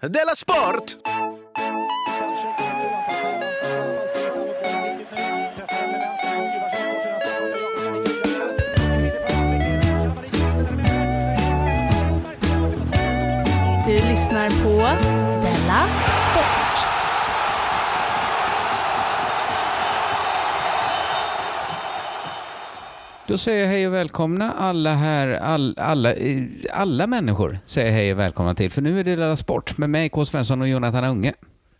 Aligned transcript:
Della 0.00 0.34
Sport! 0.34 0.98
Du 13.86 13.92
lyssnar 13.92 14.48
på 14.48 14.76
Della 15.42 16.15
Då 23.36 23.40
säger 23.40 23.60
jag 23.64 23.68
hej 23.68 23.86
och 23.86 23.94
välkomna 23.94 24.52
alla 24.52 24.94
här, 24.94 25.28
all, 25.28 25.74
alla, 25.78 26.14
alla 26.72 27.06
människor 27.06 27.58
säger 27.66 27.92
hej 27.92 28.12
och 28.12 28.18
välkomna 28.18 28.54
till, 28.54 28.70
för 28.70 28.82
nu 28.82 29.00
är 29.00 29.04
det 29.04 29.16
Della 29.16 29.36
Sport 29.36 29.78
med 29.78 29.90
mig, 29.90 30.08
K. 30.08 30.24
Svensson 30.24 30.60
och 30.62 30.68
Jonathan 30.68 31.04
Unge. 31.04 31.34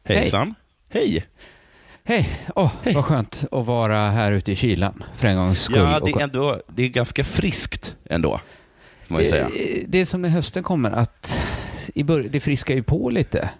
Hejsan. 0.04 0.54
Hej. 0.90 1.24
Hej! 2.04 2.28
Åh, 2.56 2.72
vad 2.94 3.04
skönt 3.04 3.44
att 3.52 3.66
vara 3.66 4.10
här 4.10 4.32
ute 4.32 4.52
i 4.52 4.56
kylan 4.56 5.04
för 5.16 5.28
en 5.28 5.36
gångs 5.36 5.62
skull. 5.62 5.76
Ja, 5.78 6.00
det 6.04 6.10
är, 6.10 6.22
ändå, 6.22 6.60
det 6.68 6.82
är 6.82 6.88
ganska 6.88 7.24
friskt 7.24 7.96
ändå, 8.10 8.40
man 9.08 9.18
ju 9.20 9.24
säga. 9.26 9.44
Eh, 9.44 9.84
Det 9.86 9.98
är 9.98 10.04
som 10.04 10.22
när 10.22 10.28
hösten 10.28 10.62
kommer, 10.62 10.90
att 10.90 11.38
i 11.94 12.02
bör- 12.02 12.28
det 12.30 12.40
friskar 12.40 12.74
ju 12.74 12.82
på 12.82 13.10
lite. 13.10 13.50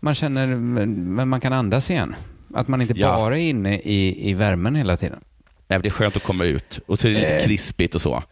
Man 0.00 0.14
känner, 0.14 0.46
men 0.46 1.28
man 1.28 1.40
kan 1.40 1.52
andas 1.52 1.90
igen. 1.90 2.14
Att 2.54 2.68
man 2.68 2.80
inte 2.82 2.94
Ja. 2.96 3.16
bara 3.16 3.38
är 3.38 3.42
inne 3.42 3.78
i, 3.78 4.30
i 4.30 4.34
värmen 4.34 4.74
hela 4.76 4.96
tiden. 4.96 5.20
Nej, 5.68 5.80
det 5.82 5.88
är 5.88 5.90
skönt 5.90 6.16
att 6.16 6.22
komma 6.22 6.44
ut 6.44 6.80
och 6.86 6.98
så 6.98 7.08
är 7.08 7.12
det 7.12 7.18
lite 7.18 7.36
Eh. 7.36 7.44
krispigt 7.44 7.94
och 7.94 8.00
så. 8.00 8.22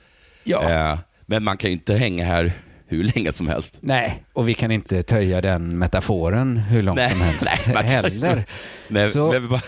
Ja. 0.44 0.70
Eh, 0.92 0.98
Men 1.26 1.44
man 1.44 1.56
kan 1.56 1.70
ju 1.70 1.72
inte 1.76 1.94
hänga 1.94 2.24
här 2.24 2.52
hur 2.86 3.04
länge 3.04 3.32
som 3.32 3.48
helst. 3.48 3.78
Nej, 3.80 4.24
och 4.32 4.48
vi 4.48 4.54
kan 4.54 4.70
inte 4.70 5.02
töja 5.02 5.40
den 5.40 5.78
metaforen 5.78 6.56
hur 6.56 6.82
långt 6.82 6.96
Nej, 6.96 7.10
som 7.10 7.20
helst 7.20 7.42
nej, 7.66 7.74
man 7.74 7.84
heller. 7.84 8.44
Men, 8.88 9.10
Så- 9.10 9.32
men 9.32 9.48
bara, 9.48 9.60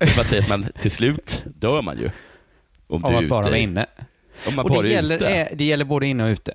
vill 0.00 0.14
bara 0.16 0.24
säga 0.24 0.42
att 0.42 0.48
man 0.48 0.66
till 0.80 0.90
slut 0.90 1.44
dör 1.58 1.82
man 1.82 1.98
ju. 1.98 2.10
Om 2.86 3.04
Av 3.04 3.10
du 3.12 3.16
är 3.26 3.28
bara 3.28 3.42
vara 3.42 3.56
inne. 3.56 3.86
Om 4.46 4.54
man 4.56 4.64
Och 4.64 4.70
bara 4.70 4.82
det 4.82 4.88
är 4.88 4.92
gäller, 4.92 5.14
ute. 5.16 5.26
är, 5.28 5.48
det 5.56 5.64
gäller 5.64 5.84
både 5.84 6.06
inne 6.06 6.24
och 6.24 6.28
ute. 6.28 6.52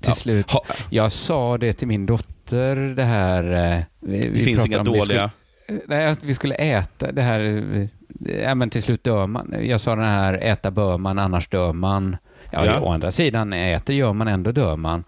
Till 0.00 0.10
Ja. 0.10 0.14
slut. 0.14 0.50
Ha, 0.50 0.64
Jag 0.90 1.12
sa 1.12 1.58
det 1.58 1.72
till 1.72 1.88
min 1.88 2.06
dotter, 2.06 2.76
det 2.76 3.04
här... 3.04 3.74
eh, 3.76 3.82
Vi, 4.00 4.20
det 4.28 4.40
finns 4.40 4.66
inga 4.66 4.82
dåliga... 4.82 5.30
Nej, 5.86 6.06
att 6.06 6.24
vi 6.24 6.34
skulle 6.34 6.54
äta 6.54 7.12
det 7.12 7.22
här... 7.22 7.40
Ja, 8.42 8.54
men 8.54 8.70
till 8.70 8.82
slut 8.82 9.04
dör 9.04 9.26
man. 9.26 9.54
Jag 9.62 9.80
sa 9.80 9.96
den 9.96 10.04
här, 10.04 10.34
äta 10.34 10.70
bör 10.70 10.98
man, 10.98 11.18
annars 11.18 11.48
dör 11.48 11.72
man. 11.72 12.16
Ja, 12.52 12.64
Ja. 12.66 12.80
å 12.80 12.88
andra 12.92 13.10
sidan, 13.10 13.52
äter 13.52 13.96
gör 13.96 14.12
man, 14.12 14.28
ändå 14.28 14.52
dör 14.52 14.76
man. 14.76 15.04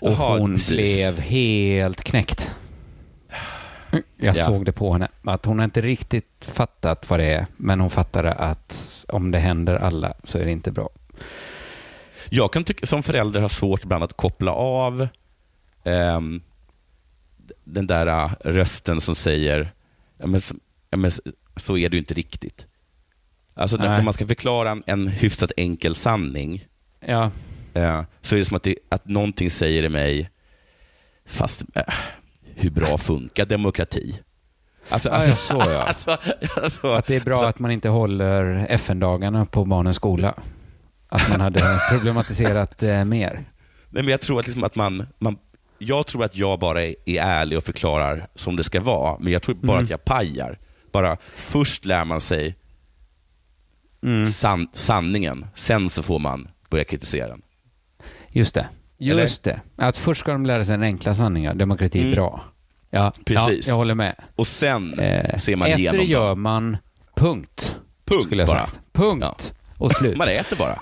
Och 0.00 0.10
Jaha, 0.12 0.38
hon 0.38 0.54
precis. 0.54 0.76
blev 0.76 1.18
helt 1.20 2.04
knäckt. 2.04 2.50
Jag 4.16 4.36
Ja. 4.36 4.44
såg 4.44 4.64
det 4.64 4.72
på 4.72 4.92
henne, 4.92 5.08
att 5.24 5.44
hon 5.44 5.58
har 5.58 5.64
inte 5.64 5.80
riktigt 5.80 6.48
fattat 6.52 7.10
vad 7.10 7.20
det 7.20 7.26
är, 7.26 7.46
men 7.56 7.80
hon 7.80 7.90
fattade 7.90 8.32
att 8.32 9.04
om 9.08 9.30
det 9.30 9.38
händer 9.38 9.74
alla 9.76 10.14
så 10.24 10.38
är 10.38 10.44
det 10.44 10.50
inte 10.50 10.72
bra. 10.72 10.88
Jag 12.30 12.52
kan 12.52 12.64
tycka, 12.64 12.86
som 12.86 13.02
förälder 13.02 13.40
ha 13.40 13.48
svårt 13.48 13.84
ibland 13.84 14.04
att 14.04 14.16
koppla 14.16 14.52
av 14.52 15.08
ehm, 15.84 16.42
den 17.64 17.86
där 17.86 18.06
äh, 18.06 18.30
rösten 18.40 19.00
som 19.00 19.14
säger, 19.14 19.72
ja, 20.18 20.26
men, 20.26 20.40
ja, 20.90 20.96
men, 20.96 21.10
så 21.58 21.76
är 21.76 21.88
det 21.88 21.94
ju 21.96 21.98
inte 21.98 22.14
riktigt. 22.14 22.66
Alltså 23.54 23.76
när, 23.76 23.88
när 23.88 24.02
man 24.02 24.14
ska 24.14 24.26
förklara 24.26 24.70
en, 24.70 24.82
en 24.86 25.08
hyfsat 25.08 25.52
enkel 25.56 25.94
sanning, 25.94 26.64
Ja, 27.06 27.30
eh, 27.74 28.02
så 28.20 28.34
är 28.34 28.38
det 28.38 28.44
som 28.44 28.56
att, 28.56 28.62
det, 28.62 28.76
att 28.88 29.06
någonting 29.08 29.50
säger 29.50 29.82
i 29.82 29.88
mig, 29.88 30.30
fast 31.26 31.64
eh, 31.74 31.82
hur 32.54 32.70
bra 32.70 32.98
funkar 32.98 33.46
demokrati? 33.46 34.20
Alltså, 34.88 35.10
alltså, 35.10 35.30
ja, 35.30 35.36
så 35.64 35.70
ja. 35.70 35.82
alltså, 35.88 36.18
alltså, 36.62 36.92
att 36.92 37.06
det 37.06 37.16
är 37.16 37.20
bra 37.20 37.36
så- 37.36 37.44
att 37.46 37.58
man 37.58 37.70
inte 37.70 37.88
håller 37.88 38.66
FN-dagarna 38.70 39.46
på 39.46 39.64
barnens 39.64 39.96
skola. 39.96 40.34
Att 41.08 41.30
man 41.30 41.40
hade 41.40 41.60
problematiserat 41.92 42.82
eh, 42.82 43.04
mer. 43.04 43.32
Nej, 43.90 44.02
men 44.02 44.08
jag 44.08 44.20
tror 44.20 44.40
att, 44.40 44.46
liksom 44.46 44.64
att 44.64 44.74
man, 44.76 45.06
man... 45.18 45.38
Jag 45.78 46.06
tror 46.06 46.24
att 46.24 46.36
jag 46.36 46.58
bara 46.58 46.84
är, 46.84 46.94
är 47.06 47.20
ärlig 47.22 47.58
och 47.58 47.64
förklarar 47.64 48.28
som 48.34 48.56
det 48.56 48.64
ska 48.64 48.80
vara, 48.80 49.16
men 49.20 49.32
jag 49.32 49.42
tror 49.42 49.54
bara 49.54 49.72
Mm. 49.72 49.84
att 49.84 49.90
jag 49.90 50.04
pajar. 50.04 50.58
Bara 51.02 51.16
först 51.36 51.84
lär 51.84 52.04
man 52.04 52.20
sig 52.20 52.56
Mm. 54.02 54.26
san, 54.26 54.68
sanningen, 54.72 55.46
sen 55.54 55.90
så 55.90 56.02
får 56.02 56.18
man 56.18 56.48
börja 56.70 56.84
kritisera 56.84 57.28
den. 57.28 57.42
Just 58.28 58.54
det. 58.54 58.68
Eller? 59.00 59.22
Just 59.22 59.42
det. 59.42 59.60
Att 59.76 59.96
först 59.96 60.20
ska 60.20 60.32
de 60.32 60.46
lära 60.46 60.64
sig 60.64 60.72
den 60.72 60.82
enkla 60.82 61.14
sanningen. 61.14 61.58
Demokrati 61.58 61.98
är 61.98 62.02
Mm. 62.02 62.14
bra. 62.14 62.44
Ja, 62.90 63.12
Precis. 63.26 63.66
Ja, 63.66 63.72
jag 63.72 63.76
håller 63.76 63.94
med. 63.94 64.14
Och 64.36 64.46
sen 64.46 64.98
Eh, 64.98 65.36
ser 65.38 65.56
man 65.56 65.68
igenom 65.68 66.04
gör 66.06 66.28
dem. 66.28 66.42
man, 66.42 66.76
punkt. 67.16 67.76
Punkt 68.04 68.24
skulle 68.24 68.42
jag 68.42 68.48
bara. 68.48 68.66
sagt. 68.66 68.80
Punkt. 68.92 69.54
Och 69.78 69.92
slut. 69.92 70.16
Man 70.16 70.28
äter 70.28 70.56
bara. 70.56 70.80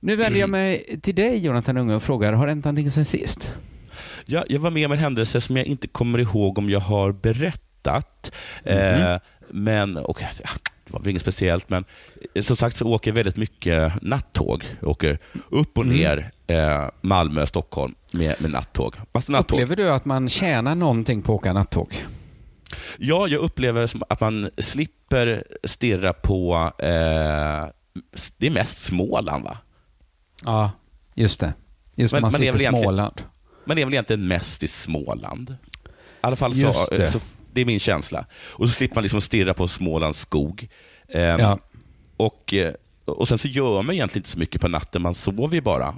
Nu 0.00 0.16
vänder 0.16 0.40
jag 0.40 0.50
mig 0.50 1.00
till 1.02 1.14
dig, 1.14 1.38
Jonathan 1.38 1.76
Unge, 1.76 1.94
och 1.94 2.02
frågar, 2.02 2.32
har 2.32 2.46
det 2.46 2.52
hänt 2.52 2.64
någonting 2.64 2.90
sen 2.90 3.04
sist? 3.04 3.50
Jag, 4.26 4.44
jag 4.48 4.60
var 4.60 4.70
med 4.70 4.86
om 4.86 4.92
en 4.92 4.98
händelse 4.98 5.40
som 5.40 5.56
jag 5.56 5.66
inte 5.66 5.86
kommer 5.88 6.18
ihåg 6.18 6.58
om 6.58 6.70
jag 6.70 6.80
har 6.80 7.12
berättat. 7.12 8.32
Mhm. 8.64 8.72
Eh, 8.76 9.18
men, 9.52 9.96
och, 9.96 10.22
ja, 10.22 10.28
det 10.84 10.92
var 10.92 11.00
väl 11.00 11.08
inget 11.10 11.22
speciellt, 11.22 11.68
men 11.68 11.84
eh, 12.34 12.42
som 12.42 12.56
sagt 12.56 12.76
så 12.76 12.86
åker 12.88 13.10
jag 13.10 13.14
väldigt 13.14 13.36
mycket 13.36 14.02
nattåg. 14.02 14.64
Jag 14.80 14.88
åker 14.90 15.18
upp 15.50 15.78
och 15.78 15.84
Mm. 15.84 15.96
ner 15.96 16.30
eh, 16.46 16.88
Malmö, 17.00 17.46
Stockholm 17.46 17.94
med, 18.12 18.36
med 18.40 18.50
nattåg. 18.50 18.96
Massa 19.14 19.32
nattåg. 19.32 19.56
Upplever 19.60 19.76
du 19.76 19.88
att 19.90 20.04
man 20.04 20.28
tjänar 20.28 20.74
någonting 20.74 21.22
på 21.22 21.32
att 21.32 21.36
åka 21.40 21.52
nattåg? 21.52 22.04
Ja, 22.98 23.26
jag 23.28 23.40
upplever 23.40 23.88
att 24.08 24.20
man 24.20 24.50
slipper 24.58 25.44
stirra 25.64 26.12
på, 26.12 26.72
eh, 26.78 26.86
det 28.36 28.46
är 28.46 28.50
mest 28.50 28.78
Småland 28.78 29.44
va? 29.44 29.58
Ja, 30.44 30.70
just 31.14 31.40
det. 31.40 31.52
Just 31.94 32.12
Men- 32.12 32.22
man 32.22 32.34
är 32.34 32.38
slipper 32.38 32.58
Småland. 32.58 33.22
Man 33.64 33.78
är 33.78 33.84
väl 33.84 33.94
egentligen 33.94 34.28
mest 34.28 34.62
i 34.62 34.66
Småland. 34.68 35.50
I 35.50 35.54
alla 36.20 36.36
fall 36.36 36.54
så, 36.54 36.86
det. 36.90 37.06
så 37.06 37.20
det 37.52 37.60
är 37.60 37.64
min 37.64 37.80
känsla. 37.80 38.26
Och 38.52 38.66
så 38.68 38.72
slipper 38.74 38.94
man 38.94 39.02
liksom 39.02 39.20
stirra 39.20 39.54
på 39.54 39.68
Smålands 39.68 40.18
skog. 40.20 40.68
Ehm, 41.08 41.40
Ja. 41.40 41.58
och, 42.16 42.54
eh, 42.54 42.72
och 43.04 43.28
sen 43.28 43.38
så 43.38 43.48
gör 43.48 43.82
man 43.82 43.94
egentligen 43.94 44.20
inte 44.20 44.28
så 44.28 44.38
mycket 44.38 44.60
på 44.60 44.68
natten, 44.68 45.02
man 45.02 45.14
sover 45.14 45.54
ju 45.54 45.60
bara. 45.60 45.94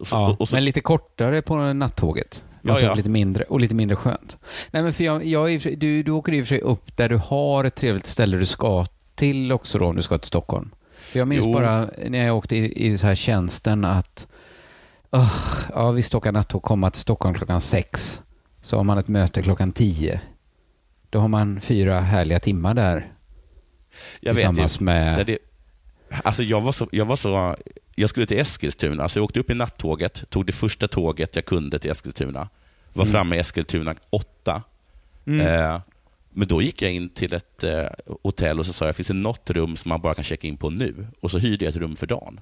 Så, 0.00 0.36
Ja, 0.38 0.46
så, 0.46 0.54
men 0.54 0.64
lite 0.64 0.80
kortare 0.80 1.42
på 1.42 1.56
nattåget. 1.72 2.42
Ja, 2.62 2.70
Alltså 2.70 2.84
ja. 2.86 2.94
lite 2.94 3.08
mindre 3.10 3.44
och 3.44 3.60
lite 3.60 3.74
mindre 3.74 3.96
skönt. 3.96 4.36
Nej, 4.70 4.82
men 4.82 4.92
för 4.92 5.04
jag, 5.04 5.24
jag 5.24 5.62
för 5.62 5.70
du, 5.70 6.02
du 6.02 6.10
åker 6.12 6.32
i 6.34 6.42
och 6.42 6.46
för 6.46 6.48
sig 6.54 6.60
upp 6.60 6.96
där 6.96 7.08
du 7.08 7.16
har 7.16 7.64
ett 7.64 7.74
trevligt 7.74 8.06
ställe 8.06 8.36
du 8.36 8.46
ska 8.46 8.86
till 9.14 9.52
också 9.52 9.78
då 9.78 9.86
om 9.86 9.96
du 9.96 10.02
ska 10.02 10.18
till 10.18 10.26
Stockholm. 10.28 10.70
För 10.98 11.18
jag 11.18 11.28
minns 11.28 11.44
Jo. 11.44 11.52
bara 11.52 11.90
när 12.08 12.26
jag 12.26 12.36
åkte 12.36 12.56
i, 12.56 12.86
i 12.86 12.98
så 12.98 13.06
här 13.06 13.14
tjänsten 13.14 13.84
att 13.84 14.26
uh, 15.16 15.32
ja, 15.74 15.90
visst 15.90 16.14
åka 16.14 16.30
nattåg, 16.32 16.62
komma 16.62 16.90
till 16.90 17.00
Stockholm 17.00 17.34
klockan 17.34 17.60
sex. 17.60 18.20
Så 18.62 18.76
har 18.76 18.84
man 18.84 18.98
ett 18.98 19.08
möte 19.08 19.42
klockan 19.42 19.72
tio. 19.72 20.20
Då 21.10 21.18
har 21.18 21.28
man 21.28 21.60
fyra 21.60 22.00
härliga 22.00 22.40
timmar 22.40 22.74
där 22.74 23.12
jag 24.20 24.34
vet 24.34 24.38
tillsammans 24.38 24.80
ju, 24.80 24.84
med... 24.84 25.16
när 25.16 25.24
det, 25.24 25.38
alltså 26.24 26.42
jag, 26.42 26.60
var 26.60 26.72
så, 26.72 26.88
jag 26.92 27.04
var 27.04 27.16
så, 27.16 27.56
jag 27.94 28.10
skulle 28.10 28.26
till 28.26 28.38
Eskilstuna, 28.38 29.08
så 29.08 29.18
jag 29.18 29.24
åkte 29.24 29.40
upp 29.40 29.50
i 29.50 29.54
nattåget, 29.54 30.30
tog 30.30 30.46
det 30.46 30.52
första 30.52 30.88
tåget 30.88 31.36
jag 31.36 31.44
kunde 31.44 31.78
till 31.78 31.90
Eskilstuna. 31.90 32.48
Var 32.92 33.04
Mm. 33.04 33.12
framme 33.12 33.36
i 33.36 33.38
Eskilstuna 33.38 33.94
åtta. 34.10 34.62
Mm. 35.26 35.46
Eh, 35.46 35.80
men 36.30 36.48
då 36.48 36.62
gick 36.62 36.82
jag 36.82 36.92
in 36.92 37.08
till 37.08 37.34
ett 37.34 37.64
eh, 37.64 37.86
hotell 38.22 38.58
och 38.58 38.66
så 38.66 38.72
sa 38.72 38.86
jag, 38.86 38.96
finns 38.96 39.08
det 39.08 39.14
något 39.14 39.50
rum 39.50 39.76
som 39.76 39.88
man 39.88 40.00
bara 40.00 40.14
kan 40.14 40.24
checka 40.24 40.46
in 40.46 40.56
på 40.56 40.70
nu? 40.70 41.06
Och 41.20 41.30
så 41.30 41.38
hyrde 41.38 41.64
jag 41.64 41.70
ett 41.70 41.80
rum 41.80 41.96
för 41.96 42.06
dagen. 42.06 42.40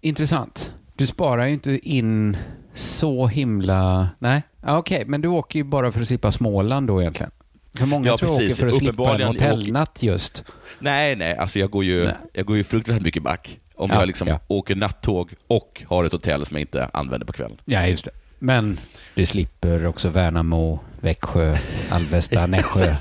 Intressant. 0.00 0.72
Du 0.96 1.06
sparar 1.06 1.46
ju 1.46 1.52
inte 1.52 1.78
in 1.88 2.36
så 2.74 3.26
himla... 3.26 4.08
Nej, 4.18 4.42
okej, 4.66 5.04
men 5.06 5.20
du 5.20 5.28
åker 5.28 5.58
ju 5.58 5.64
bara 5.64 5.92
för 5.92 6.00
att 6.00 6.06
slippa 6.06 6.32
Småland 6.32 6.86
då 6.86 7.00
egentligen. 7.00 7.30
För 7.78 7.86
många 7.86 8.06
Ja, 8.06 8.16
tror 8.18 8.30
jag 8.30 8.36
åker 8.36 8.54
för 8.54 8.66
att 8.66 8.74
slippa 8.74 9.14
en 9.14 9.22
hotellnatt 9.26 10.02
just. 10.02 10.44
Nej, 10.78 11.16
nej, 11.16 11.36
alltså 11.36 11.58
jag 11.58 11.70
går 11.70 11.84
ju, 11.84 12.04
Nej. 12.04 12.14
jag 12.32 12.46
går 12.46 12.56
ju 12.56 12.64
fruktansvärt 12.64 13.04
mycket 13.04 13.22
back. 13.22 13.58
Om 13.74 13.90
Ja, 13.90 13.98
jag 13.98 14.06
liksom 14.06 14.28
ja. 14.28 14.40
åker 14.48 14.74
nattåg 14.76 15.32
och 15.46 15.82
har 15.86 16.04
ett 16.04 16.12
hotell 16.12 16.46
som 16.46 16.54
jag 16.56 16.60
inte 16.62 16.84
använder 16.92 17.26
på 17.26 17.32
kvällen. 17.32 17.56
Ja, 17.64 17.86
just 17.86 18.04
det. 18.04 18.10
Men 18.38 18.78
du 19.14 19.26
slipper 19.26 19.86
också 19.86 20.08
Värnamo, 20.08 20.80
Växjö, 21.00 21.56
Alvesta, 21.90 22.46
Nässjö. 22.48 22.94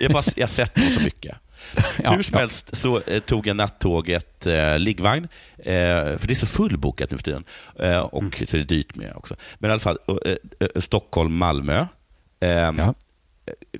Jag, 0.00 0.12
bara, 0.12 0.22
jag 0.36 0.48
sätter 0.48 0.88
så 0.88 1.00
mycket. 1.00 1.36
Ja, 2.02 2.12
Hur 2.12 2.22
som 2.22 2.34
ja. 2.34 2.40
helst 2.40 2.76
så 2.76 3.00
eh, 3.00 3.20
tog 3.20 3.46
jag 3.46 3.56
nattåget 3.56 4.46
eh, 4.46 4.78
liggvagn, 4.78 5.24
eh, 5.58 5.64
för 6.18 6.26
det 6.26 6.32
är 6.32 6.34
så 6.34 6.46
fullbokat 6.46 7.10
nu 7.10 7.16
för 7.16 7.24
tiden. 7.24 7.44
Eh, 7.78 7.98
och 7.98 8.22
Mm. 8.22 8.32
så 8.46 8.56
är 8.56 8.58
det 8.58 8.64
dyrt 8.66 8.94
med 8.96 9.12
också. 9.16 9.36
Men 9.58 9.70
i 9.70 9.72
alla 9.72 9.80
fall, 9.80 9.98
eh, 10.24 10.66
Stockholm, 10.80 11.36
Malmö. 11.36 11.86
Eh, 12.40 12.48
Ja. 12.50 12.94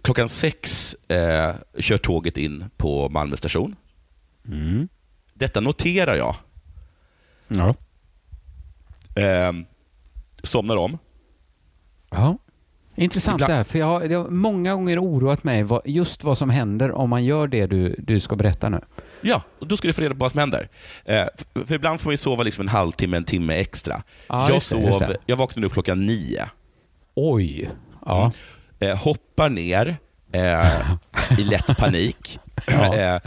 Klockan 0.02 0.28
sex 0.28 0.96
kör 1.78 1.96
tåget 1.98 2.38
in 2.38 2.64
på 2.76 3.08
Malmö 3.08 3.36
station. 3.36 3.76
Mm. 4.48 4.88
Detta 5.34 5.60
noterar 5.60 6.14
jag. 6.16 6.36
Ja. 7.48 7.74
Eh, 9.22 9.52
somnar 10.42 10.76
om. 10.76 10.98
Ja. 12.10 12.38
Intressant 12.96 13.36
Ibland- 13.36 13.50
det 13.52 13.56
här, 13.56 13.64
för 13.64 13.78
jag 13.78 13.86
har, 13.86 14.00
det 14.08 14.14
har 14.14 14.28
många 14.28 14.74
gånger 14.74 14.98
oroat 14.98 15.44
mig 15.44 15.62
vad, 15.62 15.82
just 15.84 16.24
vad 16.24 16.38
som 16.38 16.50
händer 16.50 16.92
om 16.92 17.10
man 17.10 17.24
gör 17.24 17.46
det 17.48 17.66
du, 17.66 17.94
du 17.98 18.20
ska 18.20 18.36
berätta 18.36 18.68
nu. 18.68 18.80
Ja, 19.20 19.42
och 19.60 19.66
då 19.68 19.76
ska 19.76 19.86
du 19.88 19.92
få 19.92 20.00
reda 20.00 20.14
på 20.14 20.18
vad 20.20 20.30
som 20.30 20.40
händer. 20.40 20.68
Eh, 21.04 21.24
för, 21.54 21.66
för 21.66 21.74
ibland 21.74 22.00
får 22.00 22.10
man 22.10 22.18
sova 22.18 22.42
liksom 22.42 22.62
en 22.62 22.68
halvtimme, 22.68 23.16
en 23.16 23.24
timme 23.24 23.54
extra. 23.54 24.02
Ja, 24.28 24.48
jag, 24.50 24.62
sov, 24.62 25.00
det. 25.00 25.16
jag 25.26 25.36
vaknade 25.36 25.66
upp 25.66 25.72
klockan 25.72 26.06
nio. 26.06 26.44
Oj. 27.14 27.70
Ja. 28.06 28.32
Eh, 28.80 28.96
hoppar 28.96 29.48
ner 29.48 29.96
eh, 30.32 30.92
i 31.38 31.44
lätt 31.44 31.66
panik. 31.78 32.38
Ja. 32.66 32.94
Eh, 32.96 33.14
eh, 33.14 33.20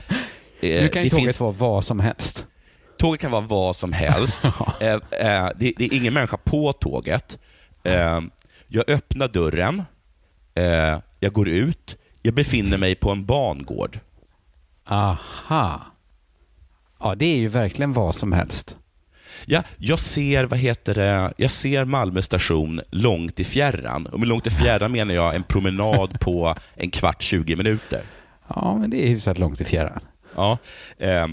Nu 0.62 0.88
kan 0.90 1.04
ju 1.04 1.10
tåget 1.10 1.24
finns- 1.26 1.40
vara 1.40 1.52
vad 1.52 1.84
som 1.84 2.00
helst. 2.00 2.46
Tåget 3.00 3.22
kan 3.22 3.32
vara 3.32 3.42
vad 3.42 3.76
som 3.76 3.94
helst. 3.94 4.44
eh, 4.80 4.92
eh, 4.94 5.50
det, 5.56 5.74
det 5.78 5.84
är 5.86 5.94
ingen 5.94 6.14
människa 6.14 6.38
på 6.38 6.74
tåget. 6.74 7.40
Jag 8.68 8.90
öppnar 8.90 9.28
dörren. 9.28 9.84
Eh, 10.54 11.00
jag 11.20 11.34
går 11.34 11.50
ut. 11.50 11.98
Jag 12.22 12.34
befinner 12.34 12.78
mig 12.78 12.96
på 12.96 13.12
en 13.12 13.26
bangård. 13.26 14.00
Aha. 14.86 15.82
Ja, 17.00 17.16
det 17.16 17.26
är 17.26 17.38
ju 17.38 17.48
verkligen 17.48 17.94
vad 17.94 18.16
som 18.16 18.32
helst. 18.32 18.78
Ja, 19.46 19.64
jag 19.78 20.00
ser, 20.00 20.44
vad 20.44 20.60
heter 20.60 20.96
det, 20.96 21.34
jag 21.38 21.52
ser 21.52 21.86
Malmö 21.86 22.22
station 22.22 22.82
långt 22.92 23.40
i 23.40 23.44
fjärran. 23.44 24.06
Och 24.06 24.20
med 24.20 24.28
långt 24.28 24.48
i 24.48 24.50
fjärran 24.50 24.92
menar 24.92 25.14
jag 25.14 25.36
en 25.36 25.44
promenad 25.44 26.20
på 26.20 26.56
en 26.76 26.90
kvart, 26.90 27.22
20 27.22 27.56
minuter. 27.56 28.02
Ja, 28.48 28.78
men 28.78 28.90
det 28.90 29.04
är 29.04 29.08
hyfsat 29.08 29.38
långt 29.38 29.62
i 29.62 29.64
fjärran. 29.66 30.00
Ja, 30.36 30.58
eh, 30.98 31.28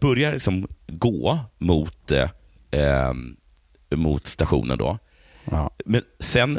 börjar 0.00 0.32
liksom 0.32 0.66
gå 0.86 1.38
mot, 1.58 2.10
eh, 2.10 2.30
eh, 2.70 3.12
mot 3.94 4.26
stationen 4.26 4.78
då. 4.78 4.98
Ja. 5.50 5.70
Men 5.84 6.02
sen, 6.20 6.58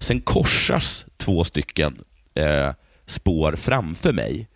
sen 0.00 0.20
korsas 0.20 1.06
två 1.16 1.44
stycken 1.44 1.98
eh, 2.34 2.70
spår 3.06 3.52
framför 3.52 4.12
mig. 4.12 4.48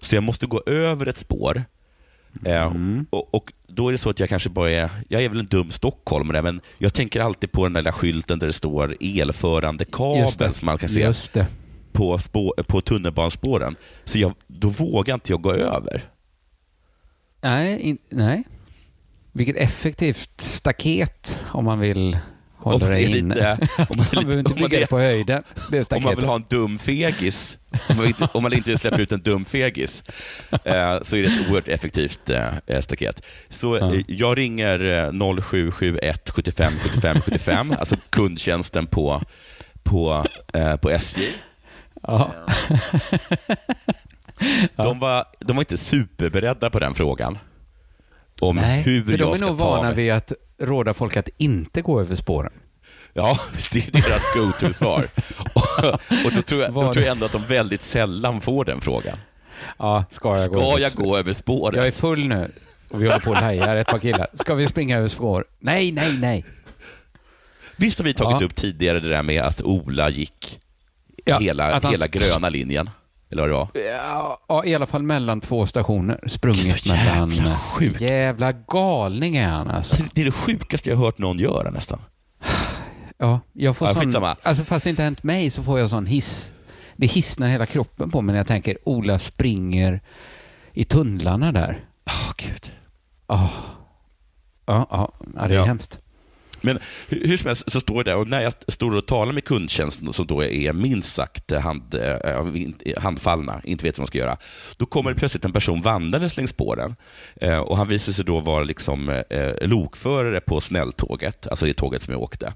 Så 0.00 0.14
jag 0.16 0.22
måste 0.22 0.46
gå 0.46 0.62
över 0.66 1.06
ett 1.06 1.18
spår. 1.18 1.64
Eh, 2.44 2.72
och, 3.10 3.34
och 3.34 3.52
Då 3.66 3.88
är 3.88 3.92
det 3.92 3.98
så 3.98 4.10
att 4.10 4.20
jag 4.20 4.28
kanske 4.28 4.50
bara 4.50 4.70
är, 4.70 4.90
jag 5.08 5.22
är 5.22 5.28
väl 5.28 5.38
en 5.38 5.46
dum 5.46 5.70
stockholmare, 5.70 6.42
men 6.42 6.60
jag 6.78 6.94
tänker 6.94 7.20
alltid 7.20 7.52
på 7.52 7.68
den 7.68 7.84
där 7.84 7.92
skylten 7.92 8.38
där 8.38 8.46
det 8.46 8.52
står 8.52 8.96
elförande 9.00 9.84
kabel 9.84 10.54
som 10.54 10.66
man 10.66 10.78
kan 10.78 10.88
se 10.88 11.00
Just 11.00 11.32
det. 11.32 11.46
på, 11.92 12.18
spå, 12.18 12.54
på 12.66 12.80
tunnelbanespåren. 12.80 13.76
Så 14.04 14.18
jag, 14.18 14.32
då 14.46 14.68
vågar 14.68 15.14
inte 15.14 15.32
jag 15.32 15.42
gå 15.42 15.52
över. 15.52 16.02
Nej, 17.40 17.80
in, 17.80 17.98
nej. 18.10 18.44
Vilket 19.32 19.56
effektivt 19.56 20.40
staket 20.40 21.42
om 21.52 21.64
man 21.64 21.78
vill 21.80 22.18
hålla 22.58 22.74
Om 22.74 22.80
man 22.80 22.90
det 22.90 23.02
är 23.04 23.18
inne. 23.18 23.34
lite- 23.34 23.58
om 23.88 23.96
man 23.98 24.06
är 24.10 24.14
man 24.14 24.24
behöver 24.24 24.38
inte 24.38 24.54
bygga 24.54 24.76
är- 24.76 24.80
det 24.80 24.86
på 24.86 24.98
höjden. 24.98 25.42
Det 25.70 25.78
är 25.92 25.96
Om 25.96 26.02
man 26.02 26.16
vill 26.16 26.24
ha 26.24 26.36
en 26.36 26.44
dum 26.48 26.78
fegis, 26.78 27.58
om 27.88 27.96
man 27.96 28.06
inte, 28.06 28.28
om 28.34 28.42
man 28.42 28.52
inte 28.52 28.70
vill 28.70 28.78
släppa 28.78 28.96
ut 28.96 29.12
en 29.12 29.20
dum 29.22 29.44
fegis, 29.44 30.02
eh, 30.64 30.98
så 31.02 31.16
är 31.16 31.22
det 31.22 31.28
ett 31.28 31.48
oerhört 31.48 31.68
effektivt 31.68 32.30
eh, 32.30 32.80
staket. 32.80 33.22
Så 33.48 33.76
eh, 33.76 34.00
jag 34.06 34.38
ringer 34.38 34.80
eh, 35.06 35.40
0771 35.42 36.30
75 36.34 36.72
75 36.82 37.20
75, 37.20 37.74
alltså 37.78 37.96
kundtjänsten 38.10 38.86
på, 38.86 39.22
på, 39.82 40.24
eh, 40.54 40.76
på 40.76 40.90
SJ. 40.90 41.28
Ja. 42.02 42.32
De, 44.76 44.98
var, 44.98 45.24
de 45.40 45.56
var 45.56 45.62
inte 45.62 45.76
superberedda 45.76 46.70
på 46.70 46.78
den 46.78 46.94
frågan. 46.94 47.38
Om 48.40 48.56
Nej, 48.56 48.82
hur 48.82 49.04
för 49.04 49.10
de 49.12 49.18
jag 49.18 49.32
är 49.32 49.36
ska 49.36 49.46
nog 49.46 49.56
vana 49.58 49.82
mig. 49.82 49.94
vid 49.94 50.12
att 50.12 50.32
råda 50.60 50.94
folk 50.94 51.16
att 51.16 51.28
inte 51.36 51.82
gå 51.82 52.00
över 52.00 52.16
spåren. 52.16 52.52
Ja, 53.12 53.38
det 53.72 53.78
är 53.88 53.92
deras 53.92 54.22
go-to-svar. 54.34 55.04
och 55.52 55.94
och 56.26 56.32
då, 56.34 56.42
tror 56.42 56.62
jag, 56.62 56.74
då 56.74 56.92
tror 56.92 57.04
jag 57.04 57.12
ändå 57.12 57.26
att 57.26 57.32
de 57.32 57.44
väldigt 57.44 57.82
sällan 57.82 58.40
får 58.40 58.64
den 58.64 58.80
frågan. 58.80 59.18
Ja, 59.78 60.04
ska 60.10 60.28
jag 60.36 60.48
gå 60.48 60.60
Ska 60.60 60.70
över 60.70 60.80
jag 60.80 60.92
gå 60.92 61.16
över 61.18 61.32
spåret? 61.32 61.76
Jag 61.76 61.86
är 61.86 61.90
full 61.90 62.28
nu 62.28 62.50
och 62.90 63.02
vi 63.02 63.06
håller 63.06 63.20
på 63.20 63.30
och 63.30 63.40
lajar 63.40 63.76
ett 63.76 63.86
par 63.86 63.98
killar. 63.98 64.26
Ska 64.34 64.54
vi 64.54 64.66
springa 64.66 64.98
över 64.98 65.08
spår? 65.08 65.44
Nej, 65.60 65.92
nej, 65.92 66.18
nej. 66.18 66.44
Visst 67.76 67.98
har 67.98 68.04
vi 68.04 68.14
tagit 68.14 68.40
Ja. 68.40 68.46
upp 68.46 68.54
tidigare 68.54 69.00
det 69.00 69.08
där 69.08 69.22
med 69.22 69.42
att 69.42 69.62
Ola 69.62 70.08
gick 70.10 70.60
Ja, 71.24 71.38
hela, 71.38 71.72
att 71.72 71.92
hela 71.92 72.06
gröna 72.06 72.48
linjen? 72.48 72.90
Eller 73.30 73.42
vad 73.42 73.50
det 73.50 73.54
var? 73.54 73.68
Ja, 73.92 74.40
ja, 74.48 74.64
i 74.64 74.74
alla 74.74 74.86
fall 74.86 75.02
mellan 75.02 75.40
två 75.40 75.66
stationer. 75.66 76.20
Sprungit 76.26 76.78
så 76.80 76.94
jävla 76.94 77.26
mellan... 77.26 77.56
sjukt. 77.56 78.00
Jävla 78.00 78.52
galning 78.52 79.36
är 79.36 79.48
han 79.48 79.70
alltså. 79.70 79.94
Alltså, 79.94 80.06
det 80.14 80.20
är 80.20 80.24
det 80.24 80.30
sjukaste 80.32 80.88
jag 80.90 80.96
har 80.96 81.04
hört 81.04 81.18
någon 81.18 81.38
göra 81.38 81.70
nästan. 81.70 81.98
Ja, 83.18 83.40
jag 83.52 83.76
får 83.76 83.88
Ja, 83.88 83.94
sån... 83.94 84.02
skitsamma. 84.02 84.36
Alltså 84.42 84.64
fast 84.64 84.84
det 84.84 84.90
inte 84.90 85.02
hänt 85.02 85.22
mig 85.22 85.50
så 85.50 85.62
får 85.62 85.78
jag 85.80 85.88
sån 85.90 86.06
hiss. 86.06 86.52
Det 86.96 87.06
hissnar 87.06 87.48
hela 87.48 87.66
kroppen 87.66 88.10
på 88.10 88.20
mig 88.22 88.32
när 88.32 88.40
jag 88.40 88.46
tänker 88.46 88.78
Ola 88.84 89.18
springer 89.18 90.00
i 90.72 90.84
tunnlarna 90.84 91.52
där. 91.52 91.84
Åh, 92.06 92.32
gud. 92.36 92.72
Ja, 93.28 93.50
ja, 94.66 94.86
ja, 94.90 95.12
ja 95.36 95.46
det 95.48 95.54
är 95.54 95.58
Ja. 95.58 95.64
hemskt. 95.64 95.98
Men 96.68 96.78
hur, 97.08 97.36
som 97.36 97.46
helst 97.46 97.70
så 97.70 97.80
står 97.80 98.04
det 98.04 98.10
där 98.10 98.16
och 98.16 98.28
när 98.28 98.40
jag 98.40 98.52
står 98.68 98.96
och 98.96 99.06
talar 99.06 99.32
med 99.32 99.44
kundtjänsten 99.44 100.12
som 100.12 100.26
då 100.26 100.44
är 100.44 100.72
minst 100.72 101.14
sagt 101.14 101.52
hand, 101.52 101.94
eh, 101.94 102.42
handfallna, 102.96 103.60
inte 103.64 103.84
vet 103.84 103.98
vad 103.98 104.02
man 104.02 104.06
ska 104.06 104.18
göra, 104.18 104.36
då 104.76 104.86
kommer 104.86 105.10
det 105.10 105.16
plötsligt 105.16 105.44
en 105.44 105.52
person 105.52 105.82
vandrandes 105.82 106.36
längs 106.36 106.50
spåren 106.50 106.96
eh, 107.40 107.58
och 107.58 107.76
han 107.76 107.88
visar 107.88 108.12
sig 108.12 108.24
då 108.24 108.40
vara 108.40 108.64
liksom, 108.64 109.08
eh, 109.30 109.68
lokförare 109.68 110.40
på 110.40 110.60
snälltåget, 110.60 111.46
alltså 111.46 111.66
det 111.66 111.74
tåget 111.74 112.02
som 112.02 112.12
jag 112.12 112.22
åkte. 112.22 112.52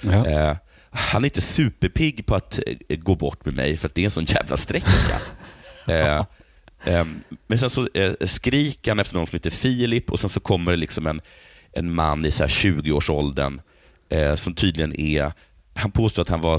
Ja. 0.00 0.56
Han 0.90 1.24
är 1.24 1.26
inte 1.26 1.40
superpigg 1.40 2.26
på 2.26 2.34
att 2.34 2.60
gå 2.88 3.14
bort 3.14 3.44
med 3.44 3.54
mig 3.54 3.76
för 3.76 3.88
att 3.88 3.94
det 3.94 4.00
är 4.00 4.04
en 4.04 4.10
sån 4.10 4.24
jävla 4.24 4.56
sträcka. 4.56 5.20
eh, 5.88 6.24
ehm, 6.84 7.20
men 7.46 7.58
sen 7.58 7.70
så 7.70 7.88
skriker 8.26 8.90
han 8.90 8.98
efter 8.98 9.16
någon 9.16 9.26
som 9.26 9.36
heter 9.36 9.50
Filip 9.50 10.10
och 10.10 10.20
sen 10.20 10.30
så 10.30 10.40
kommer 10.40 10.70
det 10.72 10.76
liksom 10.76 11.06
en, 11.06 11.20
en 11.72 11.94
man 11.94 12.24
i 12.26 12.30
så 12.30 12.42
här 12.42 12.48
20-årsåldern 12.50 13.60
eh, 14.08 14.34
som 14.34 14.54
tydligen 14.54 15.00
är, 15.00 15.32
han 15.74 15.90
påstår 15.90 16.22
att 16.22 16.28
han 16.28 16.40
var 16.40 16.58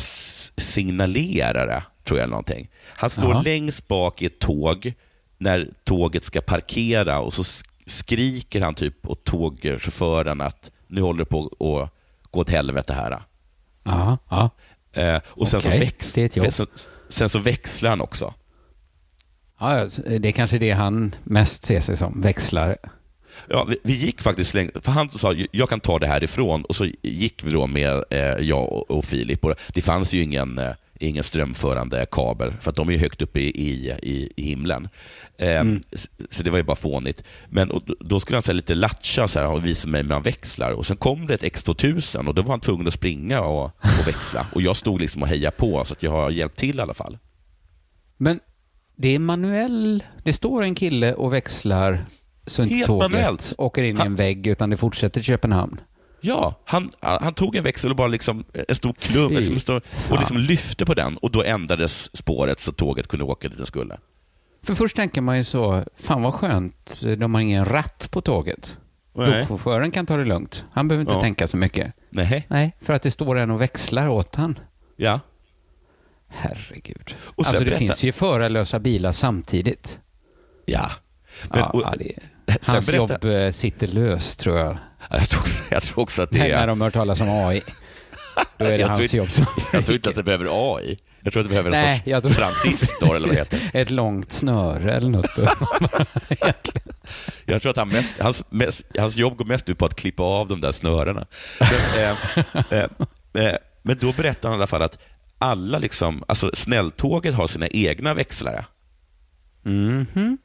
signalerare, 0.62 1.84
tror 2.06 2.20
jag 2.20 2.24
eller 2.24 2.32
någonting. 2.32 2.70
Han 2.96 3.10
står 3.10 3.32
Ja. 3.34 3.42
längst 3.42 3.88
bak 3.88 4.22
i 4.22 4.26
ett 4.26 4.40
tåg 4.40 4.94
när 5.38 5.70
tåget 5.84 6.24
ska 6.24 6.42
parkera 6.42 7.20
och 7.20 7.34
så 7.34 7.42
sk- 7.42 7.66
skriker 7.86 8.62
han 8.62 8.76
typ 8.76 9.08
åt 9.08 9.24
tågchauffören 9.24 10.42
att 10.42 10.72
nu 10.88 11.02
håller 11.02 11.20
det 11.20 11.26
på 11.26 11.46
att 11.46 11.92
gå 12.32 12.40
åt 12.40 12.50
helvete 12.50 12.94
här. 12.94 13.22
Ja, 13.84 14.18
ja. 14.30 14.50
Eh, 15.02 15.22
och 15.28 15.48
sen, 15.48 15.58
Okej, 15.66 15.72
så 15.80 15.86
väx- 15.86 16.56
sen, 16.56 16.68
sen 17.10 17.30
så 17.30 17.40
växlar 17.40 17.90
han 17.90 18.02
också. 18.02 18.34
ja, 19.60 19.78
ja, 19.78 19.86
det 20.20 20.28
är 20.28 20.32
kanske 20.32 20.58
det 20.58 20.72
han 20.72 21.16
mest 21.24 21.66
ser 21.66 21.80
sig 21.82 21.98
som, 21.98 22.22
växlare. 22.22 22.78
Ja, 23.50 23.66
vi, 23.70 23.78
vi 23.84 23.94
gick 23.94 24.22
faktiskt 24.22 24.54
länge, 24.54 24.72
för 24.82 24.92
han 24.92 25.12
sa 25.12 25.34
jag 25.52 25.70
kan 25.70 25.80
ta 25.80 26.00
det 26.00 26.08
härifrån 26.08 26.62
och 26.66 26.76
så 26.76 26.86
gick 27.02 27.44
vi 27.44 27.52
då 27.52 27.68
med 27.68 28.04
eh, 28.10 28.20
jag 28.20 28.72
och, 28.72 28.92
och 28.92 29.06
Filip. 29.06 29.46
Och 29.46 29.56
det 29.74 29.82
fanns 29.82 30.14
ju 30.14 30.22
ingen, 30.24 30.58
eh, 30.58 30.72
ingen 31.00 31.24
strömförande 31.24 32.06
kabel 32.12 32.54
för 32.62 32.70
att 32.70 32.76
de 32.76 32.88
är 32.90 32.94
ju 32.94 32.98
högt 33.00 33.22
uppe 33.22 33.40
i, 33.40 33.48
i, 33.50 33.92
i, 34.36 34.44
himlen. 34.44 34.90
Eh, 35.38 35.60
Mm. 35.60 35.84
s- 35.92 36.10
Så 36.30 36.44
det 36.44 36.50
var 36.50 36.58
ju 36.58 36.64
bara 36.64 36.76
fånigt. 36.76 37.24
Men 37.50 37.72
och, 37.72 37.82
då- 38.00 38.20
skulle 38.20 38.36
han 38.36 38.42
så 38.42 38.54
lite 38.54 38.76
latcha 38.76 39.28
så 39.28 39.40
här, 39.40 39.48
och 39.48 39.66
visa 39.66 39.88
mig 39.88 40.02
hur 40.02 40.10
man 40.10 40.22
växlar 40.22 40.72
och 40.72 40.86
sen 40.86 40.98
kom 40.98 41.28
det 41.28 41.34
ett 41.34 41.44
X2000 41.44 42.28
och 42.28 42.36
då 42.36 42.42
var 42.42 42.50
han 42.50 42.60
tvungen 42.60 42.88
att 42.88 42.94
springa 42.94 43.42
och, 43.42 43.64
och 44.00 44.08
växla. 44.08 44.48
Och 44.54 44.62
jag 44.62 44.76
stod 44.76 45.02
liksom 45.02 45.22
och 45.22 45.28
hejade 45.28 45.56
på 45.58 45.86
så 45.86 45.94
att 45.94 46.04
jag 46.04 46.12
har 46.12 46.30
hjälpt 46.32 46.58
till 46.60 46.78
i 46.78 46.82
alla 46.82 46.94
fall. 46.94 47.18
Men 48.18 48.40
det 48.96 49.16
är 49.16 49.20
manuell... 49.20 50.04
Det 50.24 50.34
står 50.34 50.64
en 50.64 50.76
kille 50.76 51.14
och 51.14 51.34
växlar 51.34 52.06
så 52.52 52.64
inte 52.64 52.76
Helt 52.76 52.88
tåget 52.88 53.12
manuellt. 53.12 53.54
åker 53.58 53.84
in 53.84 53.98
i 53.98 54.02
en 54.02 54.16
vägg 54.16 54.48
utan 54.48 54.70
det 54.70 54.78
fortsätter 54.78 55.10
till 55.14 55.24
Köpenhamn. 55.24 55.80
Ja, 56.24 56.56
han, 56.66 56.90
han 57.00 57.34
tog 57.34 57.56
en 57.56 57.64
växel 57.64 57.90
och 57.90 57.96
bara 57.96 58.08
liksom 58.08 58.44
en 58.70 58.76
stor 58.76 58.94
klump 58.94 59.32
liksom, 59.32 59.60
stor, 59.60 59.82
och 60.12 60.18
liksom 60.20 60.38
lyfte 60.38 60.86
på 60.86 60.94
den 60.94 61.18
och 61.18 61.32
då 61.32 61.44
ändrades 61.44 62.18
spåret 62.18 62.60
så 62.60 62.72
tåget 62.72 63.08
kunde 63.08 63.26
åka 63.26 63.48
dit 63.50 63.58
det 63.58 63.66
skulle. 63.66 63.98
För 64.64 64.76
först 64.76 64.96
tänker 64.96 65.22
man 65.22 65.38
ju 65.38 65.44
så, 65.44 65.84
fan 66.00 66.22
vad 66.22 66.34
skönt, 66.34 67.02
de 67.18 67.34
har 67.34 67.42
ingen 67.42 67.66
ratt 67.66 68.08
på 68.12 68.22
tåget. 68.22 68.78
Lokchauffören 69.16 69.92
kan 69.92 70.06
ta 70.06 70.18
det 70.18 70.26
lugnt. 70.26 70.66
Han 70.74 70.88
behöver 70.88 71.02
inte 71.02 71.14
Ja. 71.14 71.22
tänka 71.22 71.48
så 71.48 71.58
mycket. 71.58 71.94
Nej. 72.10 72.46
Nej, 72.50 72.76
för 72.82 72.94
att 72.94 73.02
det 73.02 73.12
står 73.12 73.38
en 73.38 73.52
och 73.52 73.62
växlar 73.62 74.08
åt 74.08 74.36
han. 74.36 74.60
Ja. 74.98 75.20
Herregud. 76.28 77.16
Alltså 77.38 77.60
det 77.60 77.66
berätta- 77.66 77.78
finns 77.80 78.04
ju 78.04 78.12
förarlösa 78.12 78.80
bilar 78.80 79.12
samtidigt. 79.12 80.00
Ja. 80.66 80.90
Men, 81.50 81.60
ja, 81.60 81.66
och, 81.70 81.82
ja, 81.82 81.94
det, 82.00 82.14
sen 82.62 82.74
hans 82.76 82.88
berätta- 82.88 83.14
jobb 83.14 83.26
eh, 83.26 83.52
sitter 83.52 83.88
löst 83.88 84.40
tror 84.40 84.58
jag. 84.60 84.78
jag, 85.10 85.30
tror, 85.30 85.40
också- 85.42 85.58
jag 85.74 85.82
tror 85.84 86.00
också 86.00 86.22
att 86.22 86.32
det 86.32 86.38
När 86.40 86.50
är... 86.50 86.68
de 86.68 86.82
hör 86.82 86.90
talas 86.90 87.22
om 87.22 87.30
AI. 87.30 87.62
Då 88.58 88.66
är 88.66 88.70
det 88.72 88.78
Jag 88.78 88.88
hans 88.88 89.12
tror 89.12 89.18
jobb 89.22 89.30
som 89.30 89.46
Jag 89.74 89.86
tror 89.86 89.96
inte 89.96 90.10
att 90.10 90.16
det 90.16 90.24
behöver 90.24 90.76
AI. 90.78 91.00
Jag 91.24 91.34
tror 91.34 91.42
att 91.42 91.46
det 91.46 91.50
behöver 91.50 91.72
en 91.72 91.84
Nej, 91.86 91.98
sorts 91.98 92.08
jag 92.08 92.24
tror- 92.24 92.34
transistor 92.34 93.16
eller 93.16 93.28
vad 93.28 93.36
det 93.38 93.40
heter. 93.42 93.60
Ett 93.74 93.90
långt 93.90 94.32
snöre 94.32 94.92
eller 94.94 95.10
något. 95.10 95.30
Jag 97.46 97.62
tror 97.62 97.70
att 97.70 97.78
han 97.78 97.90
mest, 97.90 98.18
hans, 98.22 98.44
mest, 98.50 98.86
hans 98.98 99.18
jobb 99.18 99.38
går 99.38 99.46
mest 99.46 99.70
ut 99.70 99.78
på 99.78 99.86
att 99.86 99.96
klippa 99.96 100.24
av 100.24 100.48
de 100.48 100.62
där 100.62 100.72
snörena. 100.72 101.26
Men, 101.60 102.04
eh, 102.04 102.18
eh, 103.34 103.46
eh, 103.48 103.56
men 103.82 103.98
då 104.02 104.14
berättar 104.14 104.50
han 104.50 104.56
i 104.58 104.60
alla 104.60 104.68
fall 104.68 104.82
att 104.82 104.98
alla 105.38 105.78
liksom, 105.78 106.24
alltså 106.28 106.52
snälltåget 106.54 107.36
har 107.36 107.48
sina 107.48 107.68
egna 107.68 108.14
växlare. 108.14 108.66
Mhm. 109.64 110.38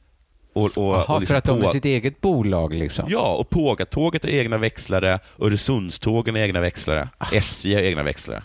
Och, 0.57 0.77
och, 0.77 0.95
Jaha, 0.95 1.03
och 1.15 1.19
liksom 1.19 1.33
för 1.33 1.37
att 1.37 1.43
de 1.43 1.63
är 1.63 1.67
sitt 1.69 1.85
eget 1.85 2.21
bolag 2.21 2.73
liksom? 2.73 3.05
Ja, 3.09 3.35
och 3.35 3.49
Pågatåget 3.49 4.23
har 4.23 4.31
egna 4.31 4.57
växlare, 4.57 5.19
Öresundstågen 5.41 6.35
har 6.35 6.41
egna 6.41 6.59
växlare, 6.59 7.09
Ah. 7.17 7.27
SJ 7.33 7.73
har 7.75 7.81
egna 7.81 8.03
växlare. 8.03 8.43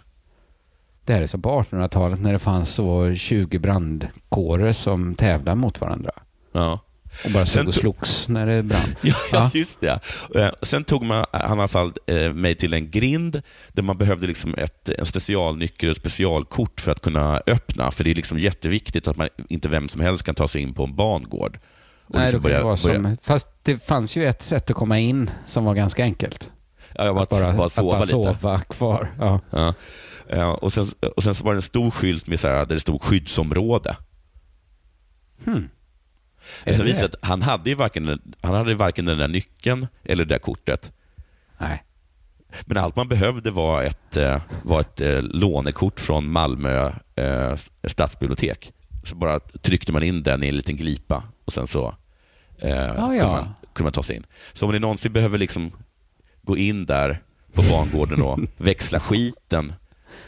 Det 1.04 1.12
här 1.12 1.22
är 1.22 1.26
som 1.26 1.42
på 1.42 1.62
1800-talet 1.70 2.20
när 2.20 2.32
det 2.32 2.38
fanns 2.38 2.70
så 2.70 3.14
20 3.14 3.58
brandkårer 3.58 4.72
som 4.72 5.14
tävlade 5.14 5.56
mot 5.56 5.80
varandra. 5.80 6.10
Ja. 6.52 6.80
Och 7.24 7.30
bara 7.30 7.46
stod 7.46 7.68
och 7.68 7.74
slogs 7.74 8.28
när 8.28 8.46
det 8.46 8.62
brann. 8.62 8.80
Ja, 9.02 9.14
ja, 9.32 9.50
just 9.54 9.80
det. 9.80 10.00
Eh, 10.36 10.48
Sen 10.62 10.84
tog 10.84 11.02
man, 11.02 11.24
han 11.32 11.58
i 11.58 11.60
alla 11.60 11.68
fall 11.68 11.92
eh, 12.06 12.32
mig 12.32 12.54
till 12.54 12.72
en 12.74 12.90
grind 12.90 13.42
där 13.72 13.82
man 13.82 13.98
behövde 13.98 14.26
liksom 14.26 14.54
ett, 14.58 14.88
en 14.88 15.06
specialnyckel 15.06 15.88
och 15.88 15.92
ett 15.96 16.00
specialkort 16.00 16.80
för 16.80 16.92
att 16.92 17.00
kunna 17.00 17.42
öppna. 17.46 17.90
För 17.90 18.04
det 18.04 18.10
är 18.10 18.14
liksom 18.14 18.38
jätteviktigt 18.38 19.08
att 19.08 19.16
man 19.16 19.28
inte 19.48 19.68
vem 19.68 19.88
som 19.88 20.00
helst 20.00 20.22
kan 20.24 20.34
ta 20.34 20.48
sig 20.48 20.62
in 20.62 20.74
på 20.74 20.84
en 20.84 20.96
bangård. 20.96 21.58
Nej, 22.12 22.22
liksom 22.22 22.40
börja- 22.40 22.76
som, 22.76 23.16
fast 23.22 23.46
det 23.62 23.78
fanns 23.78 24.16
ju 24.16 24.24
ett 24.24 24.42
sätt 24.42 24.70
att 24.70 24.76
komma 24.76 24.98
in 24.98 25.30
som 25.46 25.64
var 25.64 25.74
ganska 25.74 26.02
enkelt. 26.02 26.50
ja, 26.94 27.12
bara, 27.12 27.22
att 27.22 27.30
bara, 27.30 27.52
bara 27.52 27.66
att 27.66 27.72
sova 27.72 27.92
bara 27.92 28.00
lite. 28.00 28.10
sova 28.10 28.60
kvar. 28.60 29.10
Ja. 29.18 29.40
Ja. 29.50 29.74
Ja, 30.28 30.54
och, 30.54 30.72
sen, 30.72 30.84
och 31.16 31.22
sen 31.22 31.34
så 31.34 31.44
var 31.44 31.52
det 31.52 31.58
en 31.58 31.62
stor 31.62 31.90
skylt 31.90 32.26
med 32.26 32.40
så 32.40 32.48
här, 32.48 32.54
där 32.56 32.66
det 32.74 32.80
stod 32.80 33.02
skyddsområde. 33.02 33.96
Hmm. 35.44 35.68
Men 36.64 36.76
sen 36.76 36.86
visade 36.86 37.06
att 37.06 37.28
han 37.28 37.42
hade 37.42 37.70
ju 37.70 37.76
varken, 37.76 38.20
han 38.40 38.54
hade 38.54 38.74
varken 38.74 39.04
den 39.04 39.18
där 39.18 39.28
nyckeln 39.28 39.86
eller 40.04 40.24
det 40.24 40.34
där 40.34 40.38
kortet. 40.38 40.92
Nej. 41.58 41.84
Men 42.64 42.76
allt 42.76 42.96
man 42.96 43.08
behövde 43.08 43.50
var 43.50 43.82
ett, 43.82 44.16
eh, 44.16 44.40
var 44.62 44.80
ett 44.80 45.00
eh, 45.00 45.22
lånekort 45.22 46.00
från 46.00 46.30
Malmö 46.32 46.92
eh, 47.16 47.56
stadsbibliotek. 47.84 48.72
Så 49.04 49.16
bara 49.16 49.40
tryckte 49.40 49.92
man 49.92 50.02
in 50.02 50.22
den 50.22 50.42
i 50.42 50.48
en 50.48 50.56
liten 50.56 50.76
glipa 50.76 51.22
och 51.44 51.52
sen 51.52 51.66
så 51.66 51.94
eh, 52.62 52.70
ja. 52.70 52.94
kunde, 53.08 53.26
man, 53.26 53.54
kunde 53.72 53.84
man 53.86 53.92
ta 53.92 54.02
sig 54.02 54.16
in. 54.16 54.26
Så 54.52 54.66
om 54.66 54.72
ni 54.72 54.78
någonsin 54.78 55.12
behöver 55.12 55.38
liksom 55.38 55.70
gå 56.42 56.56
in 56.56 56.86
där 56.86 57.22
på 57.52 57.62
bangården 57.62 58.22
och 58.22 58.38
växla 58.56 59.00
skiten 59.00 59.72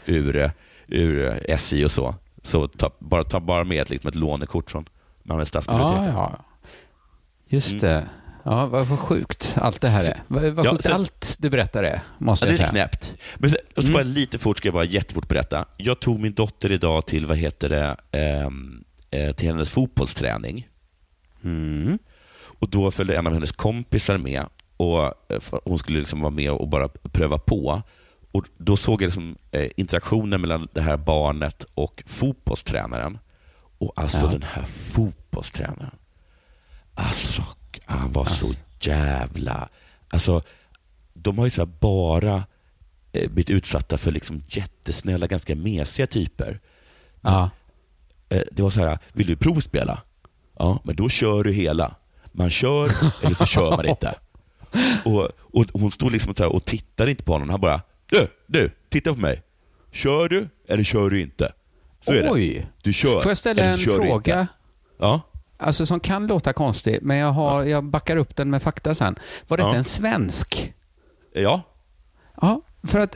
ur, 0.05 0.51
ur 0.87 1.39
SJ 1.51 1.85
och 1.85 1.91
så, 1.91 2.15
så 2.43 2.67
ta, 2.67 2.91
bara, 2.99 3.23
ta 3.23 3.39
bara 3.39 3.63
med 3.63 3.81
ett, 3.81 3.89
liksom 3.89 4.07
ett 4.07 4.15
lånekort 4.15 4.71
från 4.71 4.85
Malmö 5.23 5.45
stadsbibliotek. 5.45 5.97
Ja, 5.97 6.05
ja. 6.07 6.45
Just 7.47 7.67
Mm. 7.71 7.79
det. 7.79 8.09
Ja, 8.47 8.65
vad, 8.67 8.87
vad 8.87 8.99
sjukt 8.99 9.53
allt 9.57 9.81
det 9.81 9.87
här 9.87 10.09
är. 10.09 10.21
Vad, 10.27 10.43
vad 10.53 10.65
Ja, 10.65 10.71
sjukt 10.71 10.83
sen- 10.83 10.93
allt 10.93 11.35
du 11.39 11.49
berättar 11.49 11.83
är, 11.83 12.01
måste 12.17 12.45
Ja, 12.45 12.51
det 12.51 12.57
jag 12.57 12.67
är 12.67 12.71
säga. 12.71 12.87
knäppt. 12.87 13.15
Men 13.37 13.49
sen, 13.49 13.59
och 13.75 13.83
så 13.83 13.89
Mm. 13.89 13.93
bara 13.93 14.03
lite 14.03 14.37
fort 14.37 14.57
ska 14.57 14.67
jag 14.67 14.73
bara 14.73 14.83
jättefort 14.83 15.27
berätta. 15.27 15.65
Jag 15.77 15.99
tog 15.99 16.19
min 16.19 16.33
dotter 16.33 16.71
idag 16.71 17.05
till, 17.05 17.25
vad 17.25 17.37
heter 17.37 17.69
det, 17.69 17.95
ehm, 18.11 18.83
eh, 19.11 19.31
till 19.35 19.47
hennes 19.47 19.69
fotbollsträning. 19.69 20.67
Mm. 21.43 21.99
Och 22.59 22.69
Då 22.69 22.91
följde 22.91 23.17
en 23.17 23.27
av 23.27 23.33
hennes 23.33 23.51
kompisar 23.51 24.17
med 24.17 24.45
och 24.77 25.03
eh, 25.05 25.39
hon 25.65 25.77
skulle 25.79 25.99
liksom 25.99 26.21
vara 26.21 26.31
med 26.31 26.51
och 26.51 26.67
bara 26.69 26.87
pröva 26.87 27.37
på. 27.37 27.81
Och 28.31 28.45
Då 28.57 28.77
såg 28.77 29.01
jag 29.01 29.07
liksom, 29.07 29.35
eh, 29.51 29.69
interaktionen 29.77 30.41
mellan 30.41 30.67
det 30.73 30.81
här 30.81 30.97
barnet 30.97 31.65
och 31.75 32.03
fotbollstränaren. 32.05 33.17
Och 33.77 33.93
alltså 33.95 34.25
Ja. 34.25 34.31
den 34.31 34.43
här 34.43 34.63
fotbollstränaren. 34.63 35.95
Alltså, 36.93 37.43
han 37.85 38.11
var 38.11 38.25
så 38.25 38.53
jävla... 38.81 39.69
Alltså, 40.09 40.41
de 41.13 41.37
har 41.37 41.45
ju 41.45 41.65
bara 41.65 42.35
eh, 43.13 43.29
blivit 43.31 43.49
utsatta 43.49 43.97
för 43.97 44.11
liksom 44.11 44.41
jättesnälla, 44.49 45.27
ganska 45.27 45.55
mesiga 45.55 46.07
typer. 46.07 46.59
Ja. 47.21 47.49
Eh, 48.29 48.41
Det 48.51 48.61
var 48.63 48.69
så 48.69 48.79
här, 48.79 48.99
vill 49.13 49.27
du 49.27 49.35
provspela? 49.35 50.01
Ja, 50.59 50.79
men 50.83 50.95
då 50.95 51.09
kör 51.09 51.43
du 51.43 51.53
hela. 51.53 51.95
Man 52.37 52.49
kör 52.49 52.91
eller 53.21 53.35
så 53.35 53.45
kör 53.45 53.69
man 53.71 53.85
inte. 53.85 54.15
Och, 55.05 55.29
och 55.39 55.65
Hon 55.81 55.91
stod 55.91 56.11
liksom 56.11 56.31
och, 56.39 56.55
och 56.55 56.65
tittade 56.65 57.11
inte 57.11 57.23
på 57.23 57.33
honom. 57.33 57.49
Han 57.49 57.61
bara, 57.61 57.81
du, 58.09 58.27
du, 58.47 58.71
titta 58.89 59.13
på 59.13 59.19
mig. 59.19 59.41
Kör 59.91 60.29
du 60.29 60.49
eller 60.67 60.83
kör 60.83 61.09
du 61.09 61.21
inte? 61.21 61.51
Så 62.01 62.13
är 62.13 62.23
det. 62.23 62.31
Oj. 62.31 62.67
Du 62.83 62.93
kör 62.93 63.21
Får 63.21 63.29
jag 63.29 63.37
ställa 63.37 63.63
en 63.63 63.77
fråga? 63.77 64.47
Ja. 64.99 65.21
Alltså 65.57 65.85
som 65.85 65.99
kan 65.99 66.27
låta 66.27 66.53
konstig, 66.53 66.99
men 67.01 67.17
jag, 67.17 67.31
har, 67.31 67.63
jag 67.63 67.83
backar 67.83 68.17
upp 68.17 68.35
den 68.35 68.49
med 68.49 68.61
fakta 68.61 68.95
sen. 68.95 69.15
Var 69.47 69.57
detta 69.57 69.69
Ja. 69.69 69.75
en 69.75 69.83
svensk? 69.83 70.73
Ja. 71.33 71.61
Ja, 72.41 72.61
för 72.83 72.99
att, 72.99 73.15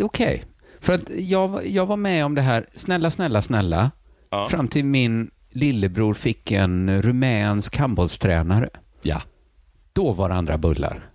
okej. 0.00 0.44
För 0.80 0.92
att 0.92 1.10
jag, 1.18 1.66
jag 1.66 1.86
var 1.86 1.96
med 1.96 2.24
om 2.24 2.34
det 2.34 2.42
här, 2.42 2.66
snälla, 2.74 3.10
snälla, 3.10 3.42
snälla, 3.42 3.90
Ja. 4.30 4.48
fram 4.50 4.68
till 4.68 4.84
min 4.84 5.30
lillebror 5.54 6.14
fick 6.14 6.50
en 6.52 7.02
rumänsk 7.02 7.76
handbollstränare. 7.76 8.68
ja. 9.02 9.20
Då 9.92 10.12
var 10.12 10.28
det 10.28 10.34
andra 10.34 10.58
bullar. 10.58 11.10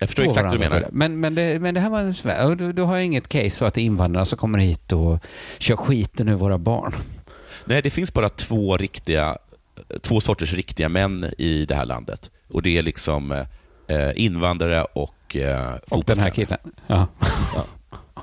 Jag 0.00 0.08
förstår 0.08 0.22
Då 0.22 0.28
exakt 0.28 0.44
vad 0.44 0.54
du 0.54 0.58
menar. 0.58 0.76
bullar. 0.76 0.90
Men, 0.92 1.20
men, 1.20 1.34
det, 1.34 1.60
men 1.60 1.74
det 1.74 1.80
här 1.80 1.90
var 1.90 2.54
då, 2.54 2.72
då 2.72 2.84
har 2.84 2.96
jag 2.96 3.04
inget 3.04 3.28
case 3.28 3.50
så 3.50 3.64
att 3.64 3.74
det 3.74 3.80
är 3.80 3.84
invandrare 3.84 4.26
som 4.26 4.38
kommer 4.38 4.58
hit 4.58 4.92
och 4.92 5.18
kör 5.58 5.76
skiten 5.76 6.28
ur 6.28 6.34
våra 6.34 6.58
barn. 6.58 6.94
Nej, 7.64 7.82
det 7.82 7.90
finns 7.90 8.12
bara 8.12 8.28
två 8.28 8.76
riktiga, 8.76 9.38
två 10.00 10.20
sorters 10.20 10.54
riktiga 10.54 10.88
män 10.88 11.32
i 11.38 11.64
det 11.66 11.74
här 11.74 11.86
landet. 11.86 12.30
Och 12.48 12.62
det 12.62 12.78
är 12.78 12.82
liksom 12.82 13.32
eh, 13.88 14.10
invandrare 14.14 14.84
och 14.84 15.36
eh, 15.36 15.74
Och 15.90 16.04
den 16.04 16.18
här 16.18 16.30
killen. 16.30 16.58
Ja. 16.86 17.06
Ja. 17.54 17.64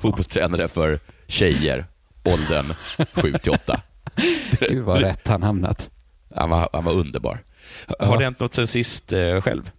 Fotbollstränare 0.00 0.68
för 0.68 0.98
tjejer, 1.26 1.86
åldern 2.24 2.74
7 3.14 3.32
till 3.32 3.52
8. 3.52 3.80
Gud 4.60 4.82
vad 4.84 5.00
rätt 5.02 5.28
han 5.28 5.42
hamnat. 5.42 5.90
Han 6.34 6.50
var, 6.50 6.68
han 6.72 6.84
var 6.84 6.92
underbar. 6.92 7.38
Har 7.98 8.06
Ja. 8.12 8.18
det 8.18 8.24
hänt 8.24 8.40
något 8.40 8.54
sen 8.54 8.66
sist 8.66 9.12
eh, 9.12 9.40
själv? 9.40 9.70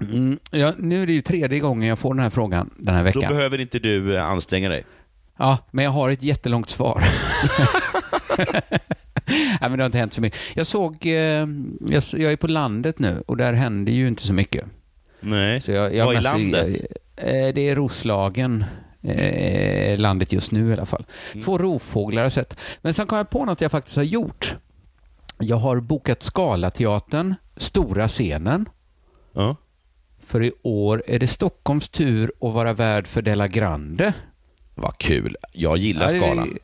Mm, 0.00 0.38
ja, 0.50 0.74
nu 0.78 1.02
är 1.02 1.06
det 1.06 1.12
ju 1.12 1.20
tredje 1.20 1.58
gången 1.58 1.88
jag 1.88 1.98
får 1.98 2.14
den 2.14 2.22
här 2.22 2.30
frågan 2.30 2.70
den 2.76 2.94
här 2.94 3.00
Då 3.02 3.04
veckan. 3.04 3.34
behöver 3.34 3.60
inte 3.60 3.78
du 3.78 4.16
eh, 4.16 4.26
anstränga 4.26 4.68
dig. 4.68 4.84
Ja, 5.38 5.58
men 5.70 5.84
jag 5.84 5.92
har 5.92 6.10
ett 6.10 6.22
jättelångt 6.22 6.70
svar. 6.70 7.04
Nej, 9.26 9.58
men 9.60 9.72
det 9.72 9.82
har 9.82 9.86
inte 9.86 9.98
hänt 9.98 10.12
så 10.12 10.20
mycket. 10.20 10.38
Jag 10.54 10.66
såg, 10.66 11.06
eh, 11.06 11.12
jag, 11.88 12.02
jag 12.12 12.32
är 12.32 12.36
på 12.36 12.46
landet 12.48 12.98
nu 12.98 13.22
och 13.26 13.36
där 13.36 13.52
händer 13.52 13.92
ju 13.92 14.08
inte 14.08 14.22
så 14.22 14.32
mycket. 14.32 14.64
Nej. 15.20 15.60
Så 15.60 15.72
jag, 15.72 15.94
jag 15.94 16.04
Vad 16.04 16.16
är 16.16 16.20
landet? 16.22 16.76
Eh, 17.16 17.54
det 17.54 17.60
är 17.68 17.74
Roslagen. 17.76 18.64
Eh, 19.02 19.98
landet 19.98 20.32
just 20.32 20.52
nu 20.52 20.70
i 20.70 20.72
alla 20.72 20.86
fall. 20.86 21.04
Mm. 21.32 21.44
Två 21.44 21.58
rovfåglar 21.58 22.20
har 22.20 22.24
jag 22.24 22.32
sett. 22.32 22.56
Men 22.82 22.94
sen 22.94 23.06
kom 23.06 23.18
jag 23.18 23.30
på 23.30 23.44
något 23.44 23.60
jag 23.60 23.70
faktiskt 23.70 23.96
har 23.96 24.02
gjort. 24.02 24.56
Jag 25.38 25.56
har 25.56 25.80
bokat 25.80 26.22
Scalateatern, 26.22 27.34
stora 27.56 28.08
scenen. 28.08 28.68
Ja. 29.32 29.56
För 30.26 30.42
i 30.42 30.52
år 30.62 31.02
är 31.06 31.18
det 31.18 31.26
Stockholms 31.26 31.88
tur 31.88 32.32
att 32.40 32.54
vara 32.54 32.72
värd 32.72 33.06
för 33.06 33.22
Della 33.22 33.48
Grande. 33.48 34.12
Vad 34.74 34.98
kul. 34.98 35.36
Jag 35.52 35.76
gillar 35.78 36.14
Ja, 36.14 36.20
skalan. 36.20 36.58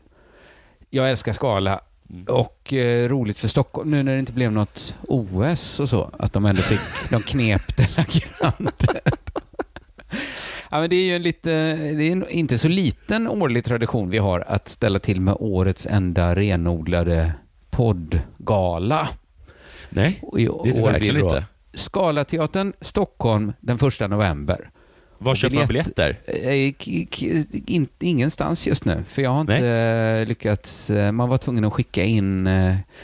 Jag 0.90 1.10
älskar 1.10 1.32
Skala. 1.32 1.80
Mm. 2.10 2.24
Och 2.26 2.72
eh, 2.72 3.08
roligt 3.08 3.38
för 3.38 3.48
Stockholm, 3.48 3.90
nu 3.90 4.02
när 4.02 4.12
det 4.12 4.18
inte 4.18 4.32
blev 4.32 4.52
något 4.52 4.94
OS 5.08 5.80
och 5.80 5.88
så, 5.88 6.10
att 6.18 6.32
de 6.32 6.46
ändå 6.46 6.62
fick, 6.62 7.10
de 7.10 7.20
knep 7.22 7.76
Della 7.76 8.06
Grande. 8.08 9.00
ja, 10.70 10.80
men 10.80 10.90
det 10.90 10.96
är 10.96 11.04
ju 11.04 11.16
en 11.16 11.22
lite, 11.22 11.50
det 11.74 12.04
är 12.08 12.12
en 12.12 12.24
inte 12.30 12.58
så 12.58 12.68
liten 12.68 13.28
årlig 13.28 13.64
tradition 13.64 14.10
vi 14.10 14.18
har 14.18 14.40
att 14.48 14.68
ställa 14.68 14.98
till 14.98 15.20
med 15.20 15.36
årets 15.40 15.86
enda 15.86 16.34
renodlade 16.34 17.32
poddgala. 17.70 19.08
Nej, 19.88 20.20
det 20.32 20.42
är 20.42 20.74
det 20.74 20.82
verkligen 20.82 21.20
inte. 21.24 21.44
Scalateatern, 21.74 22.72
Stockholm, 22.80 23.52
den 23.60 23.78
första 23.78 24.06
november. 24.06 24.70
Var 25.18 25.32
Och 25.32 25.36
köper 25.36 25.56
man 25.56 25.66
biljett- 25.66 25.94
biljetter? 25.96 26.18
Eh, 26.26 27.72
in, 27.74 27.88
ingenstans 28.00 28.66
just 28.66 28.84
nu, 28.84 29.04
för 29.08 29.22
jag 29.22 29.30
har 29.30 29.40
inte 29.40 29.66
eh, 29.66 30.26
lyckats. 30.28 30.90
eh, 30.90 31.12
Man 31.12 31.28
var 31.28 31.38
tvungen 31.38 31.64
att 31.64 31.72
skicka 31.72 32.04
in... 32.04 32.48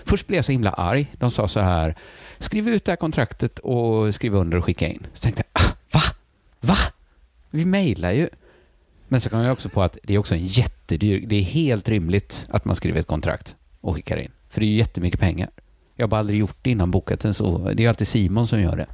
Först 0.04 0.26
blev 0.26 0.36
jag 0.38 0.44
så 0.44 0.52
himla 0.52 0.70
arg. 0.70 1.06
De 1.18 1.30
sa 1.30 1.48
så 1.48 1.60
här, 1.60 1.94
skriv 2.38 2.68
ut 2.68 2.84
det 2.84 2.92
här 2.92 2.96
kontraktet 2.96 3.58
och 3.58 4.14
skriv 4.14 4.34
under 4.34 4.58
och 4.58 4.64
skicka 4.64 4.88
in. 4.88 5.06
Så 5.14 5.22
tänkte 5.22 5.42
jag, 5.52 5.62
ah, 5.62 5.74
va? 5.92 6.00
Va? 6.60 6.76
Vi 7.52 7.64
mejlar 7.64 8.12
ju. 8.12 8.28
Men 9.08 9.20
så 9.20 9.28
kom 9.28 9.40
jag 9.40 9.52
också 9.52 9.68
på 9.68 9.82
att 9.82 9.98
det 10.02 10.14
är 10.14 10.18
också 10.18 10.34
en 10.34 10.46
jättedyr... 10.46 11.26
Det 11.26 11.36
är 11.36 11.42
helt 11.42 11.88
rimligt 11.88 12.46
att 12.50 12.64
man 12.64 12.76
skriver 12.76 13.00
ett 13.00 13.06
kontrakt 13.06 13.54
och 13.80 13.94
skickar 13.94 14.16
in. 14.16 14.30
För 14.50 14.60
det 14.60 14.66
är 14.66 14.68
ju 14.68 14.76
jättemycket 14.76 15.20
pengar. 15.20 15.50
Jag 15.96 16.04
har 16.04 16.08
bara 16.08 16.20
aldrig 16.20 16.38
gjort 16.38 16.58
det 16.62 16.70
innan 16.70 16.90
bokat 16.90 17.24
en 17.24 17.34
så. 17.34 17.72
Det 17.74 17.84
är 17.84 17.88
alltid 17.88 18.08
Simon 18.08 18.46
som 18.46 18.60
gör 18.60 18.76
det. 18.76 18.86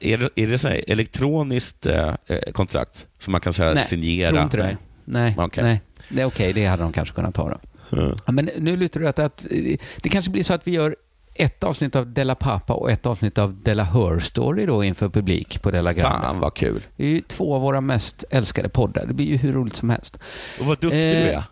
Är 0.00 0.18
det, 0.18 0.28
är 0.34 0.46
det 0.46 0.58
så 0.58 0.68
här 0.68 0.84
elektroniskt 0.86 1.86
eh, 1.86 2.14
eh, 2.26 2.52
kontrakt 2.52 3.06
som 3.18 3.32
man 3.32 3.40
kan 3.40 3.52
så 3.52 3.74
Nej, 3.74 3.84
signera? 3.84 4.30
Tror 4.30 4.42
inte 4.42 4.56
det. 4.56 4.76
Nej, 5.04 5.34
Okej. 5.38 5.64
nej. 5.64 5.80
Det 6.08 6.22
är 6.22 6.26
okej, 6.26 6.52
det 6.52 6.66
hade 6.66 6.82
de 6.82 6.92
kanske 6.92 7.14
kunnat 7.14 7.34
ta 7.34 7.48
då. 7.48 7.58
Mm. 7.98 8.16
Ja, 8.26 8.32
men 8.32 8.50
nu 8.58 8.76
lutar 8.76 9.00
det 9.00 9.08
åt 9.08 9.18
att 9.18 9.44
eh, 9.50 9.76
det 10.02 10.08
kanske 10.08 10.30
blir 10.30 10.42
så 10.42 10.54
att 10.54 10.66
vi 10.66 10.70
gör 10.70 10.96
ett 11.38 11.64
avsnitt 11.64 11.96
av 11.96 12.06
Della 12.12 12.34
Pappa 12.34 12.72
och 12.74 12.90
ett 12.90 13.06
avsnitt 13.06 13.38
av 13.38 13.62
Della 13.62 13.84
Her 13.84 14.18
Story 14.18 14.66
då 14.66 14.84
inför 14.84 15.08
publik 15.08 15.62
på 15.62 15.70
Della 15.70 15.92
Grande. 15.92 16.18
Fan 16.26 16.40
vad 16.40 16.54
kul. 16.54 16.82
Det 16.96 17.04
är 17.04 17.08
ju 17.08 17.20
två 17.20 17.54
av 17.54 17.60
våra 17.60 17.80
mest 17.80 18.24
älskade 18.30 18.68
poddar. 18.68 19.06
Det 19.06 19.14
blir 19.14 19.26
ju 19.26 19.36
hur 19.36 19.52
roligt 19.52 19.76
som 19.76 19.90
helst. 19.90 20.18
Och 20.60 20.66
vad 20.66 20.80
duktig 20.80 21.04
Eh, 21.06 21.10
du 21.10 21.16
är. 21.30 21.42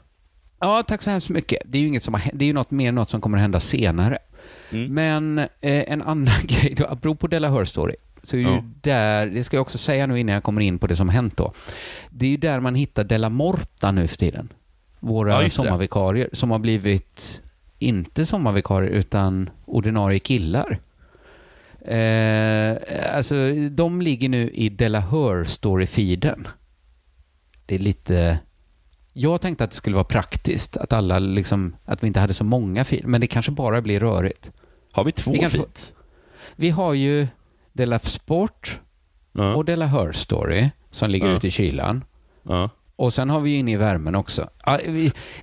Ja, 0.60 0.82
tack 0.82 1.02
så 1.02 1.10
hemskt 1.10 1.28
mycket. 1.28 1.58
Det 1.64 1.78
är 1.78 1.82
ju, 1.82 1.88
inget 1.88 2.02
som 2.02 2.14
har, 2.14 2.22
det 2.32 2.44
är 2.44 2.46
ju 2.46 2.52
något 2.52 2.70
mer 2.70 2.92
något 2.92 3.10
som 3.10 3.20
kommer 3.20 3.38
att 3.38 3.42
hända 3.42 3.60
senare. 3.60 4.18
Mm. 4.70 4.94
Men 4.94 5.38
eh, 5.38 5.48
en 5.92 6.02
annan 6.02 6.34
grej, 6.42 6.74
då, 6.78 6.84
apropå 6.86 7.26
Della 7.26 7.48
Hör 7.48 7.64
Story, 7.64 7.94
så 8.22 8.36
är 8.36 8.40
ju 8.40 8.46
Ja. 8.46 8.64
där, 8.80 9.26
det 9.26 9.44
ska 9.44 9.56
jag 9.56 9.62
också 9.62 9.78
säga 9.78 10.06
nu 10.06 10.20
innan 10.20 10.34
jag 10.34 10.42
kommer 10.42 10.60
in 10.60 10.78
på 10.78 10.86
det 10.86 10.96
som 10.96 11.08
hänt 11.08 11.36
då. 11.36 11.52
Det 12.10 12.26
är 12.26 12.30
ju 12.30 12.36
där 12.36 12.60
man 12.60 12.74
hittar 12.74 13.04
Della 13.04 13.28
Morta 13.28 13.90
nu 13.92 14.06
för 14.06 14.16
tiden. 14.16 14.52
Våra 15.00 15.42
Ja, 15.42 15.50
sommarvikarier 15.50 16.28
som 16.32 16.50
har 16.50 16.58
blivit, 16.58 17.40
inte 17.78 18.26
sommarvikarier, 18.26 18.90
utan 18.90 19.50
ordinarie 19.64 20.18
killar. 20.18 20.80
Eh, 21.84 22.76
alltså, 23.16 23.34
de 23.70 24.02
ligger 24.02 24.28
nu 24.28 24.50
i 24.50 24.68
Della 24.68 25.00
Hör 25.00 25.44
Story-feeden. 25.44 26.46
Det 27.66 27.74
är 27.74 27.78
lite... 27.78 28.38
Jag 29.12 29.40
tänkte 29.40 29.64
att 29.64 29.70
det 29.70 29.76
skulle 29.76 29.94
vara 29.96 30.04
praktiskt, 30.04 30.76
att 30.76 30.92
alla 30.92 31.18
liksom, 31.18 31.76
att 31.84 32.02
vi 32.02 32.06
inte 32.06 32.20
hade 32.20 32.34
så 32.34 32.44
många 32.44 32.84
feed, 32.84 33.06
men 33.06 33.20
det 33.20 33.26
kanske 33.26 33.52
bara 33.52 33.80
blir 33.82 34.00
rörigt. 34.00 34.52
Har 34.92 35.04
vi 35.04 35.12
två 35.12 35.32
Vi 35.32 35.38
kan 35.38 35.50
få- 35.50 35.56
feet? 35.56 35.94
Vi 36.56 36.70
har 36.70 36.94
ju 36.94 37.26
Della 37.72 37.98
Sport 37.98 38.80
Ja. 39.32 39.54
och 39.54 39.64
Della 39.64 39.86
Hör 39.86 40.12
Story 40.12 40.70
som 40.90 41.10
ligger 41.10 41.26
Ja. 41.28 41.36
ute 41.36 41.46
i 41.46 41.50
kylan. 41.50 42.04
ja. 42.42 42.70
Och 42.96 43.14
sen 43.14 43.30
har 43.30 43.40
vi 43.40 43.50
ju 43.50 43.56
inne 43.56 43.72
i 43.72 43.76
värmen 43.76 44.14
också. 44.14 44.50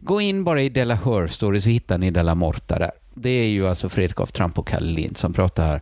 Gå 0.01 0.22
in 0.22 0.43
bara 0.43 0.62
i 0.62 0.70
Della 0.70 0.96
Hör 0.96 1.27
Story 1.27 1.62
så 1.62 1.70
hittar 1.70 1.98
ni 1.98 2.12
Della 2.12 2.36
Morta 2.36 2.79
där. 2.79 2.91
Det 3.13 3.29
är 3.29 3.48
ju 3.48 3.67
alltså 3.67 3.89
Fredrik 3.89 4.20
af 4.20 4.31
Tramp 4.31 4.60
och 4.60 4.67
Kalle 4.67 4.91
Lind 4.91 5.17
som 5.17 5.34
pratar 5.34 5.65
här. 5.67 5.81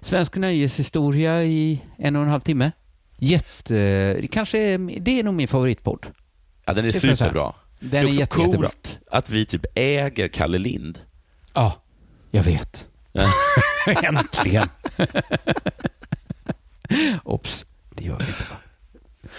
Svensk 0.00 0.36
nöjeshistoria 0.36 1.44
i 1.44 1.80
en 1.98 2.16
och 2.16 2.22
en 2.22 2.28
halv 2.28 2.40
timme. 2.40 2.72
Jätte... 3.18 4.22
Kanske 4.30 4.76
det 4.78 5.18
är 5.20 5.22
nog 5.24 5.34
min 5.34 5.48
favoritpodd. 5.48 6.06
ja, 6.66 6.72
den 6.72 6.84
är 6.84 6.90
superbra. 6.90 7.52
Den 7.80 7.90
det 7.90 7.96
är 7.98 8.02
är 8.02 8.06
också 8.06 8.20
jätte, 8.20 8.40
jättebra. 8.40 8.68
coolt 8.68 8.98
att 9.10 9.30
vi 9.30 9.46
typ 9.46 9.66
äger 9.74 10.28
Kalle 10.28 10.58
Lind. 10.58 10.98
Ja, 11.54 11.82
jag 12.30 12.42
vet. 12.42 12.86
Äntligen. 14.02 14.68
Ops, 17.24 17.66
det 17.94 18.04
gör 18.04 18.18
vi 18.18 18.24
inte. 18.24 18.44
va? 18.50 18.56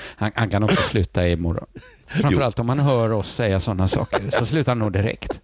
Han, 0.03 0.31
han 0.35 0.49
kan 0.49 0.63
också 0.63 0.81
sluta 0.81 1.27
imorgon. 1.27 1.67
Framförallt 2.07 2.59
om 2.59 2.69
han 2.69 2.79
hör 2.79 3.11
oss 3.11 3.31
säga 3.35 3.59
sådana 3.59 3.87
saker, 3.87 4.31
så 4.31 4.45
slutar 4.45 4.71
han 4.71 4.79
nog 4.79 4.93
direkt. 4.93 5.41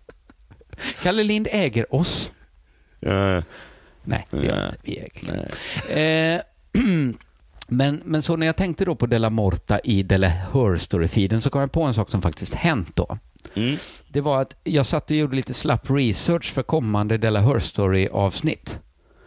Kalle 1.03 1.23
Lind 1.23 1.47
äger 1.51 1.95
oss. 1.95 2.31
Ja, 2.99 3.41
Nej, 4.07 4.27
gör 4.31 4.39
Nej. 4.41 4.65
inte. 4.65 4.77
Vi 4.81 4.97
äger. 4.99 6.35
Eh, 6.35 6.41
men, 7.67 8.01
men 8.05 8.21
så 8.21 8.35
när 8.35 8.47
jag 8.47 8.55
tänkte 8.55 8.85
då 8.85 8.95
på 8.95 9.05
Della 9.05 9.29
Morta 9.29 9.79
i 9.79 10.03
Della 10.03 10.27
Hör 10.27 10.77
Story-feeden 10.77 11.41
så 11.41 11.49
kom 11.49 11.61
jag 11.61 11.71
på 11.71 11.83
en 11.83 11.93
sak 11.93 12.09
som 12.09 12.21
faktiskt 12.21 12.53
hänt 12.53 12.91
då. 12.93 13.17
Mm. 13.53 13.77
Det 14.07 14.21
var 14.21 14.41
att 14.41 14.57
jag 14.63 14.85
satt 14.85 15.11
och 15.11 15.17
gjorde 15.17 15.35
lite 15.35 15.53
slapp 15.53 15.89
research 15.89 16.53
för 16.53 16.63
kommande 16.63 17.17
Della 17.17 17.41
Hör 17.41 17.59
Story-avsnitt. 17.59 18.79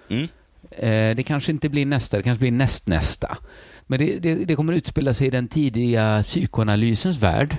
Mm. 0.08 0.28
Eh, 0.70 1.16
det 1.16 1.22
kanske 1.22 1.52
inte 1.52 1.68
blir 1.68 1.86
nästa, 1.86 2.16
det 2.16 2.22
kanske 2.22 2.40
blir 2.40 2.52
nästnästa. 2.52 3.38
Men 3.90 3.98
det, 3.98 4.18
det, 4.18 4.34
det 4.34 4.56
kommer 4.56 4.72
utspela 4.72 5.14
sig 5.14 5.26
i 5.26 5.30
den 5.30 5.48
tidiga 5.48 6.22
psykoanalysens 6.22 7.18
värld. 7.18 7.56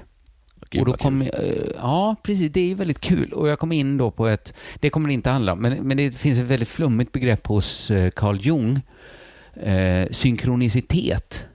Gud, 0.69 0.81
och 0.81 0.87
då 0.87 0.93
kom, 0.93 1.21
eh, 1.21 1.29
ja, 1.75 2.15
precis. 2.23 2.51
Det 2.51 2.71
är 2.71 2.75
väldigt 2.75 3.01
kul. 3.01 3.33
Och 3.33 3.49
jag 3.49 3.59
kom 3.59 3.71
in 3.71 3.97
då 3.97 4.11
på 4.11 4.27
ett, 4.27 4.53
det 4.79 4.89
kommer 4.89 5.07
det 5.07 5.13
inte 5.13 5.29
handla 5.29 5.53
om, 5.53 5.59
men, 5.59 5.87
men 5.87 5.97
det 5.97 6.17
finns 6.17 6.39
ett 6.39 6.45
väldigt 6.45 6.67
flummigt 6.67 7.11
begrepp 7.11 7.47
hos 7.47 7.91
eh, 7.91 8.09
Carl 8.09 8.39
Jung. 8.41 8.81
Eh, 9.53 10.07
synkronicitet. 10.11 11.45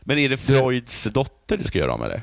Men 0.00 0.18
är 0.18 0.28
det 0.28 0.36
Freuds 0.36 1.04
dotter 1.04 1.56
du 1.56 1.64
ska 1.64 1.78
göra 1.78 1.94
om 1.94 2.02
eller? 2.02 2.22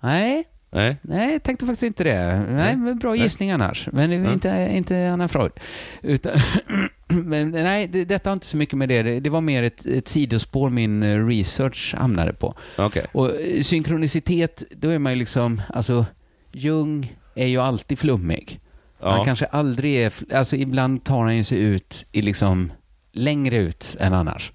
Nej, 0.00 0.44
Nej? 0.70 0.96
nej, 1.02 1.32
jag 1.32 1.42
tänkte 1.42 1.66
faktiskt 1.66 1.82
inte 1.82 2.04
det. 2.04 2.44
Nej, 2.50 2.76
Nej. 2.76 2.94
bra 2.94 3.10
Nej. 3.10 3.20
gissning 3.20 3.50
annars. 3.50 3.88
Men 3.92 4.10
det 4.10 4.16
är 4.16 4.32
inte, 4.32 4.68
inte 4.72 5.10
Anna 5.10 5.28
Freud. 5.28 5.52
Utan, 6.02 6.32
men 7.24 7.50
nej, 7.50 7.86
det, 7.86 8.04
detta 8.04 8.30
har 8.30 8.32
inte 8.32 8.46
så 8.46 8.56
mycket 8.56 8.78
med 8.78 8.88
det. 8.88 9.20
Det, 9.20 9.30
var 9.30 9.40
mer 9.40 9.62
ett, 9.62 9.86
ett 9.86 10.08
sidospår 10.08 10.70
min 10.70 11.02
eh, 11.02 11.26
research 11.26 11.94
hamnade 11.98 12.32
på. 12.32 12.54
Okej. 12.78 13.06
Och 13.12 13.40
eh, 13.40 13.60
synkronicitet, 13.62 14.62
då 14.70 14.88
är 14.88 14.98
man 14.98 15.12
ju 15.12 15.18
liksom, 15.18 15.62
alltså 15.68 16.06
Jung 16.52 17.16
är 17.34 17.46
ju 17.46 17.58
alltid 17.58 17.98
flummig. 17.98 18.60
Han 19.00 19.18
Ja. 19.18 19.24
kanske 19.24 19.46
aldrig 19.46 19.96
är, 19.96 20.12
alltså 20.34 20.56
ibland 20.56 21.04
tar 21.04 21.22
han 21.24 21.36
ju 21.36 21.44
sig 21.44 21.58
ut 21.58 22.06
i 22.12 22.22
liksom 22.22 22.72
längre 23.12 23.56
ut 23.56 23.96
än 24.00 24.12
annars. 24.14 24.52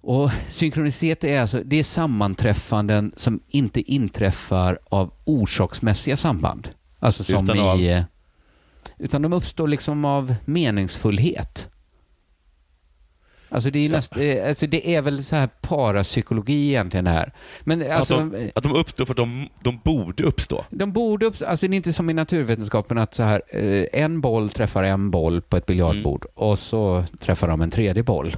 Och 0.00 0.30
synkronicitet 0.48 1.24
är 1.24 1.40
alltså, 1.40 1.62
det 1.64 1.76
är 1.76 1.82
sammanträffanden 1.82 3.12
som 3.16 3.40
inte 3.48 3.80
inträffar 3.92 4.78
av 4.88 5.12
orsaksmässiga 5.24 6.16
samband. 6.16 6.68
Alltså 6.98 7.24
som 7.24 7.44
Utan 7.44 7.56
i... 7.56 7.60
av- 7.60 7.80
eh, 7.80 8.02
Utan 8.98 9.22
de 9.22 9.32
uppstår 9.32 9.68
liksom 9.68 10.04
av 10.04 10.34
meningsfullhet. 10.44 11.68
Alltså 13.48 13.70
det 13.70 13.78
är, 13.78 13.88
näst, 13.88 14.16
eh, 14.16 14.48
alltså 14.48 14.66
det 14.66 14.94
är 14.94 15.02
väl 15.02 15.24
så 15.24 15.36
här 15.36 15.46
parapsykologi 15.46 16.68
egentligen 16.68 17.04
det 17.04 17.10
här. 17.10 17.32
Men 17.60 17.92
alltså, 17.92 18.14
att, 18.14 18.32
de, 18.32 18.50
att 18.54 18.62
de 18.62 18.72
uppstår 18.74 19.04
för 19.04 19.12
att 19.12 19.16
de, 19.16 19.48
de 19.62 19.80
borde 19.84 20.24
uppstå. 20.24 20.64
de 20.70 20.92
borde 20.92 21.26
upp, 21.26 21.34
alltså 21.46 21.68
det 21.68 21.74
är 21.74 21.76
inte 21.76 21.92
som 21.92 22.10
i 22.10 22.12
naturvetenskapen 22.12 22.98
att 22.98 23.14
så 23.14 23.22
här, 23.22 23.42
eh, 23.48 23.86
en 24.02 24.20
boll 24.20 24.48
träffar 24.50 24.84
en 24.84 25.10
boll 25.10 25.42
på 25.42 25.56
ett 25.56 25.66
biljardbord 25.66 26.24
Mm. 26.24 26.48
och 26.48 26.58
så 26.58 27.04
träffar 27.20 27.48
de 27.48 27.60
en 27.60 27.70
tredje 27.70 28.02
boll. 28.02 28.36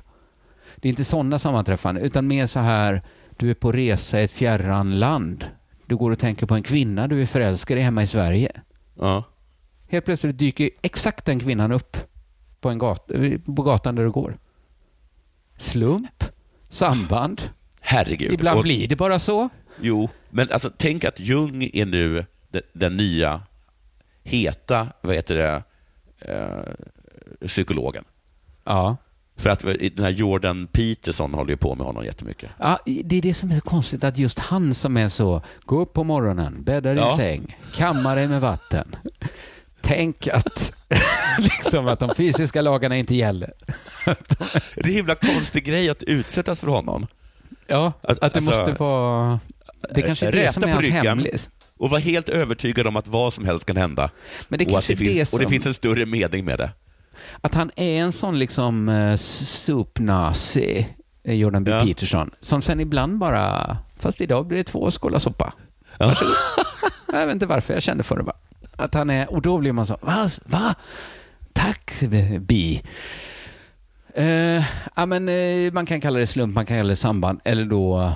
Det 0.76 0.88
är 0.88 0.90
inte 0.90 1.04
sådana 1.04 1.38
sammanträffanden, 1.38 2.04
utan 2.04 2.26
mer 2.26 2.46
så 2.46 2.58
här, 2.60 3.02
du 3.36 3.50
är 3.50 3.54
på 3.54 3.72
resa 3.72 4.20
i 4.20 4.24
ett 4.24 4.32
fjärran 4.32 4.98
land. 4.98 5.44
Du 5.86 5.96
går 5.96 6.10
och 6.10 6.18
tänker 6.18 6.46
på 6.46 6.54
en 6.54 6.62
kvinna 6.62 7.08
du 7.08 7.22
är 7.22 7.26
förälskad 7.26 7.78
i 7.78 7.80
hemma 7.80 8.02
i 8.02 8.06
Sverige. 8.06 8.52
Ja. 8.98 9.24
Helt 9.88 10.04
plötsligt 10.04 10.38
dyker 10.38 10.70
exakt 10.82 11.24
den 11.24 11.40
kvinnan 11.40 11.72
upp 11.72 11.96
på, 12.60 12.68
en 12.70 12.78
gat, 12.78 13.10
på 13.56 13.62
gatan 13.62 13.94
där 13.94 14.04
du 14.04 14.10
går. 14.10 14.38
Slump, 15.56 16.24
samband, 16.70 17.42
Herregud. 17.80 18.32
ibland 18.32 18.56
Och- 18.58 18.62
blir 18.62 18.88
det 18.88 18.96
bara 18.96 19.18
så. 19.18 19.48
Jo, 19.80 20.08
men 20.30 20.48
alltså 20.52 20.70
tänk 20.76 21.04
att 21.04 21.20
Jung 21.20 21.70
är 21.72 21.86
nu 21.86 22.24
den, 22.50 22.62
den 22.72 22.96
nya 22.96 23.42
heta, 24.24 24.88
vad 25.00 25.14
heter 25.14 25.36
det, 25.36 25.62
eh, 26.32 27.46
psykologen. 27.46 28.04
Ja. 28.64 28.96
För 29.36 29.50
att 29.50 29.58
den 29.94 30.04
här 30.04 30.10
Jordan 30.10 30.66
Peterson 30.72 31.34
håller 31.34 31.50
ju 31.50 31.56
på 31.56 31.74
med 31.74 31.86
honom 31.86 32.04
jättemycket. 32.04 32.50
Ja, 32.58 32.78
det 33.04 33.16
är 33.16 33.22
det 33.22 33.34
som 33.34 33.50
är 33.50 33.54
så 33.54 33.60
konstigt, 33.60 34.04
att 34.04 34.18
just 34.18 34.38
han 34.38 34.74
som 34.74 34.96
är 34.96 35.08
så, 35.08 35.42
gå 35.64 35.80
upp 35.80 35.92
på 35.92 36.04
morgonen, 36.04 36.62
bäddar 36.64 36.94
i 36.94 36.98
Ja. 36.98 37.16
säng, 37.16 37.56
kammar 37.74 38.16
dig 38.16 38.28
med 38.28 38.40
vatten. 38.40 38.96
Tänk 39.88 40.28
att, 40.28 40.72
liksom 41.38 41.86
att 41.86 41.98
de 41.98 42.14
fysiska 42.14 42.62
lagarna 42.62 42.96
inte 42.96 43.14
gäller. 43.14 43.52
Det 44.04 44.80
är 44.80 44.86
en 44.88 44.92
himla 44.92 45.14
konstig 45.14 45.64
grej 45.64 45.90
att 45.90 46.02
utsättas 46.02 46.60
för 46.60 46.66
honom. 46.66 47.06
Ja, 47.66 47.92
Att- 48.02 48.10
att, 48.10 48.20
det 48.20 48.24
alltså, 48.38 48.40
måste 48.40 48.72
vara... 48.72 49.40
Det 49.94 50.02
kanske 50.02 50.26
är 50.28 50.32
det 50.32 50.52
som 50.52 50.62
är 50.62 50.68
hans 50.72 50.88
hemlis. 50.88 51.50
Och 51.78 51.90
vara 51.90 52.00
helt 52.00 52.28
övertygad 52.28 52.86
om 52.86 52.96
att 52.96 53.06
vad 53.08 53.32
som 53.32 53.44
helst 53.44 53.66
kan 53.66 53.76
hända. 53.76 54.10
Men 54.48 54.58
det 54.58 54.64
och, 54.66 54.70
kanske 54.72 54.94
det 54.94 55.04
är 55.04 55.08
det 55.08 55.14
finns, 55.14 55.32
och 55.32 55.38
det 55.38 55.44
som- 55.44 55.50
finns 55.50 55.66
en 55.66 55.74
större 55.74 56.06
mening 56.06 56.44
med 56.44 56.58
det. 56.58 56.70
Att 57.40 57.54
han 57.54 57.70
är 57.76 58.00
en 58.00 58.12
sån 58.12 58.38
liksom 58.38 58.88
uh, 58.88 59.16
supnazi, 59.16 60.86
eh, 61.24 61.34
Jordan 61.34 61.64
B. 61.64 61.70
Ja. 61.70 61.82
Peterson, 61.84 62.30
som 62.40 62.62
sen 62.62 62.80
ibland 62.80 63.18
bara, 63.18 63.76
fast 64.00 64.20
idag 64.20 64.46
blir 64.46 64.58
det 64.58 64.64
två 64.64 64.90
skålar 64.90 65.18
soppa. 65.18 65.52
Ja. 65.98 66.16
Jag 67.12 67.26
vet 67.26 67.32
inte 67.34 67.46
varför, 67.46 67.74
jag 67.74 67.82
kände 67.82 68.02
för 68.02 68.16
det 68.16 68.22
bara. 68.22 68.36
Att 68.78 68.94
han 68.94 69.10
är, 69.10 69.32
och 69.32 69.42
då 69.42 69.58
blir 69.58 69.72
man 69.72 69.86
så, 69.86 69.98
va? 70.00 70.28
va? 70.44 70.74
Tack 71.52 71.92
Bi. 72.40 72.82
Uh, 74.18 74.64
ja, 74.96 75.06
men, 75.06 75.28
eh, 75.28 75.72
man 75.72 75.86
kan 75.86 76.00
kalla 76.00 76.18
det 76.18 76.26
slump, 76.26 76.54
man 76.54 76.66
kan 76.66 76.76
kalla 76.76 76.88
det 76.88 76.96
samband, 76.96 77.40
eller 77.44 77.64
då 77.64 78.00
eh, 78.00 78.12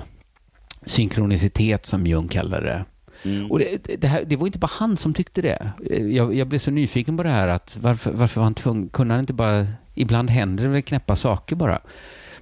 synkronicitet 0.85 1.85
som 1.85 2.07
Jung 2.07 2.27
kallar 2.27 2.61
det. 2.61 2.85
Mm. 3.23 3.51
Och 3.51 3.59
det, 3.59 4.01
det, 4.01 4.07
här, 4.07 4.23
det 4.25 4.35
var 4.35 4.47
inte 4.47 4.59
bara 4.59 4.71
han 4.71 4.97
som 4.97 5.13
tyckte 5.13 5.41
det. 5.41 5.71
Eh, 5.91 6.07
Jag, 6.07 6.35
jag 6.35 6.47
blev 6.47 6.59
så 6.59 6.71
nyfiken 6.71 7.17
på 7.17 7.23
det 7.23 7.29
här 7.29 7.47
att 7.47 7.77
varför, 7.81 8.11
varför 8.11 8.41
var 8.41 8.43
han 8.43 8.53
tvungen, 8.53 8.89
kunde 8.89 9.13
han 9.13 9.21
inte 9.21 9.33
bara, 9.33 9.67
ibland 9.93 10.29
händer 10.29 10.63
det 10.63 10.69
väl 10.69 10.81
knäppa 10.81 11.15
saker 11.15 11.55
bara. 11.55 11.79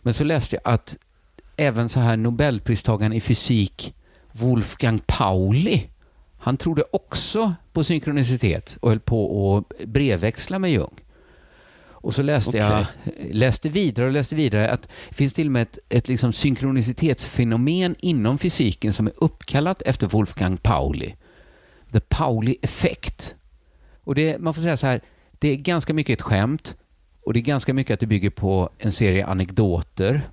Men 0.02 0.14
så 0.14 0.24
läste 0.24 0.56
jag 0.56 0.74
att 0.74 0.98
även 1.58 1.90
så 1.90 2.00
här 2.00 2.18
Nobelpristagaren 2.18 3.14
i 3.14 3.22
fysik 3.22 3.94
Wolfgang 4.32 5.00
Pauli, 5.06 5.84
han 6.44 6.58
trodde 6.58 6.84
också 6.92 7.54
på 7.74 7.84
synkronicitet 7.84 8.78
och 8.82 8.90
höll 8.90 9.00
på 9.00 9.58
att 9.58 9.88
brevväxla 9.88 10.60
med 10.60 10.72
Jung. 10.72 11.00
Och 11.84 12.16
så 12.16 12.22
läste 12.22 12.58
jag, 12.58 12.86
läste 13.32 13.70
vidare 13.70 14.06
och 14.06 14.12
läste 14.12 14.36
vidare 14.36 14.70
att 14.70 14.90
det 15.10 15.16
finns 15.16 15.34
till 15.34 15.48
och 15.48 15.52
med 15.52 15.62
ett, 15.62 15.80
ett 15.90 16.08
liksom 16.08 16.34
synkronicitetsfenomen 16.34 17.96
inom 18.00 18.38
fysiken 18.38 18.94
som 18.94 19.08
är 19.08 19.14
uppkallat 19.18 19.82
efter 19.82 20.08
Wolfgang 20.08 20.58
Pauli. 20.58 21.16
The 21.92 22.00
Pauli 22.00 22.56
effect. 22.62 23.36
Och 24.04 24.16
det, 24.16 24.40
man 24.40 24.54
får 24.54 24.62
säga 24.62 24.78
så 24.78 24.88
här, 24.88 25.02
det 25.32 25.48
är 25.48 25.56
ganska 25.56 25.94
mycket 25.94 26.20
ett 26.20 26.22
skämt 26.22 26.76
och 27.26 27.34
det 27.34 27.40
är 27.40 27.42
ganska 27.42 27.74
mycket 27.74 27.94
att 27.94 28.00
det 28.00 28.08
bygger 28.08 28.30
på 28.30 28.70
en 28.78 28.92
serie 28.92 29.26
anekdoter. 29.26 30.30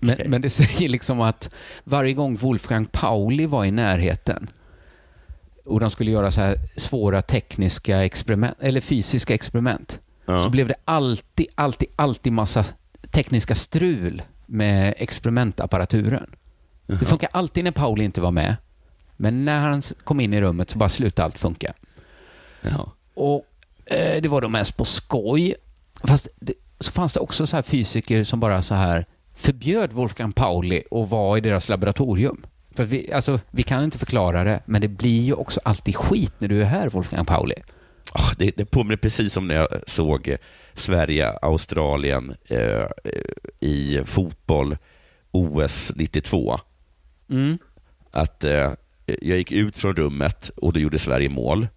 Men, 0.00 0.16
men 0.26 0.42
det 0.42 0.50
säger 0.50 0.88
liksom 0.88 1.20
att 1.20 1.50
varje 1.84 2.12
gång 2.12 2.36
Wolfgang 2.36 2.86
Pauli 2.86 3.46
var 3.46 3.64
i 3.64 3.70
närheten 3.70 4.50
och 5.64 5.80
de 5.80 5.90
skulle 5.90 6.10
göra 6.10 6.30
så 6.30 6.40
här 6.40 6.56
svåra 6.76 7.22
tekniska 7.22 8.04
experiment, 8.04 8.56
eller 8.60 8.80
fysiska 8.80 9.34
experiment, 9.34 9.98
Ja. 10.26 10.38
så 10.44 10.50
blev 10.50 10.68
det 10.68 10.74
alltid, 10.84 11.46
alltid, 11.54 11.88
alltid 11.96 12.32
massa 12.32 12.64
tekniska 13.10 13.54
strul 13.54 14.22
med 14.46 14.94
experimentapparaturen. 14.96 16.30
Det 16.86 17.04
funkar 17.06 17.28
alltid 17.32 17.64
när 17.64 17.70
Paul 17.70 18.00
inte 18.00 18.20
var 18.20 18.30
med, 18.30 18.56
men 19.16 19.44
när 19.44 19.60
han 19.60 19.82
kom 20.04 20.20
in 20.20 20.32
i 20.34 20.40
rummet 20.40 20.70
så 20.70 20.78
bara 20.78 20.88
slutade 20.88 21.24
allt 21.24 21.38
funka. 21.38 21.72
Ja. 22.62 22.92
Och 23.14 23.46
eh, 23.86 24.22
det 24.22 24.28
var 24.28 24.40
då 24.40 24.48
mest 24.48 24.76
på 24.76 24.84
skoj. 24.84 25.54
Fast 26.04 26.28
det, 26.40 26.52
så 26.80 26.92
fanns 26.92 27.12
det 27.12 27.20
också 27.20 27.46
så 27.46 27.56
här 27.56 27.62
fysiker 27.62 28.24
som 28.24 28.40
bara 28.40 28.62
så 28.62 28.74
här 28.74 29.06
förbjöd 29.34 29.92
Wolfgang 29.92 30.32
Pauli 30.32 30.82
att 30.90 31.08
vara 31.08 31.38
i 31.38 31.40
deras 31.40 31.68
laboratorium. 31.68 32.46
För 32.76 32.84
vi, 32.84 33.12
alltså, 33.12 33.40
vi 33.50 33.62
kan 33.62 33.84
inte 33.84 33.98
förklara 33.98 34.44
det, 34.44 34.62
men 34.66 34.80
det 34.80 34.88
blir 34.88 35.22
ju 35.22 35.32
också 35.32 35.60
alltid 35.64 35.96
skit 35.96 36.32
när 36.38 36.48
du 36.48 36.60
är 36.62 36.66
här, 36.66 36.88
Wolfgang 36.88 37.24
Pauli. 37.26 37.54
Ah, 38.12 38.30
det, 38.38 38.56
det 38.56 38.64
påminner 38.64 38.96
precis 38.96 39.32
som 39.32 39.48
när 39.48 39.54
jag 39.54 39.68
såg 39.86 40.28
eh, 40.28 40.36
Sverige-Australien 40.74 42.34
eh, 42.48 42.58
eh, 42.60 42.88
i 43.60 44.02
fotboll 44.04 44.76
OS 45.30 45.92
92. 45.96 46.58
Att 48.10 48.44
eh, 48.44 48.70
jag 49.06 49.38
gick 49.38 49.52
ut 49.52 49.76
från 49.76 49.96
rummet 49.96 50.50
och 50.56 50.72
då 50.72 50.80
gjorde 50.80 50.98
Sverige 50.98 51.28
mål. 51.28 51.68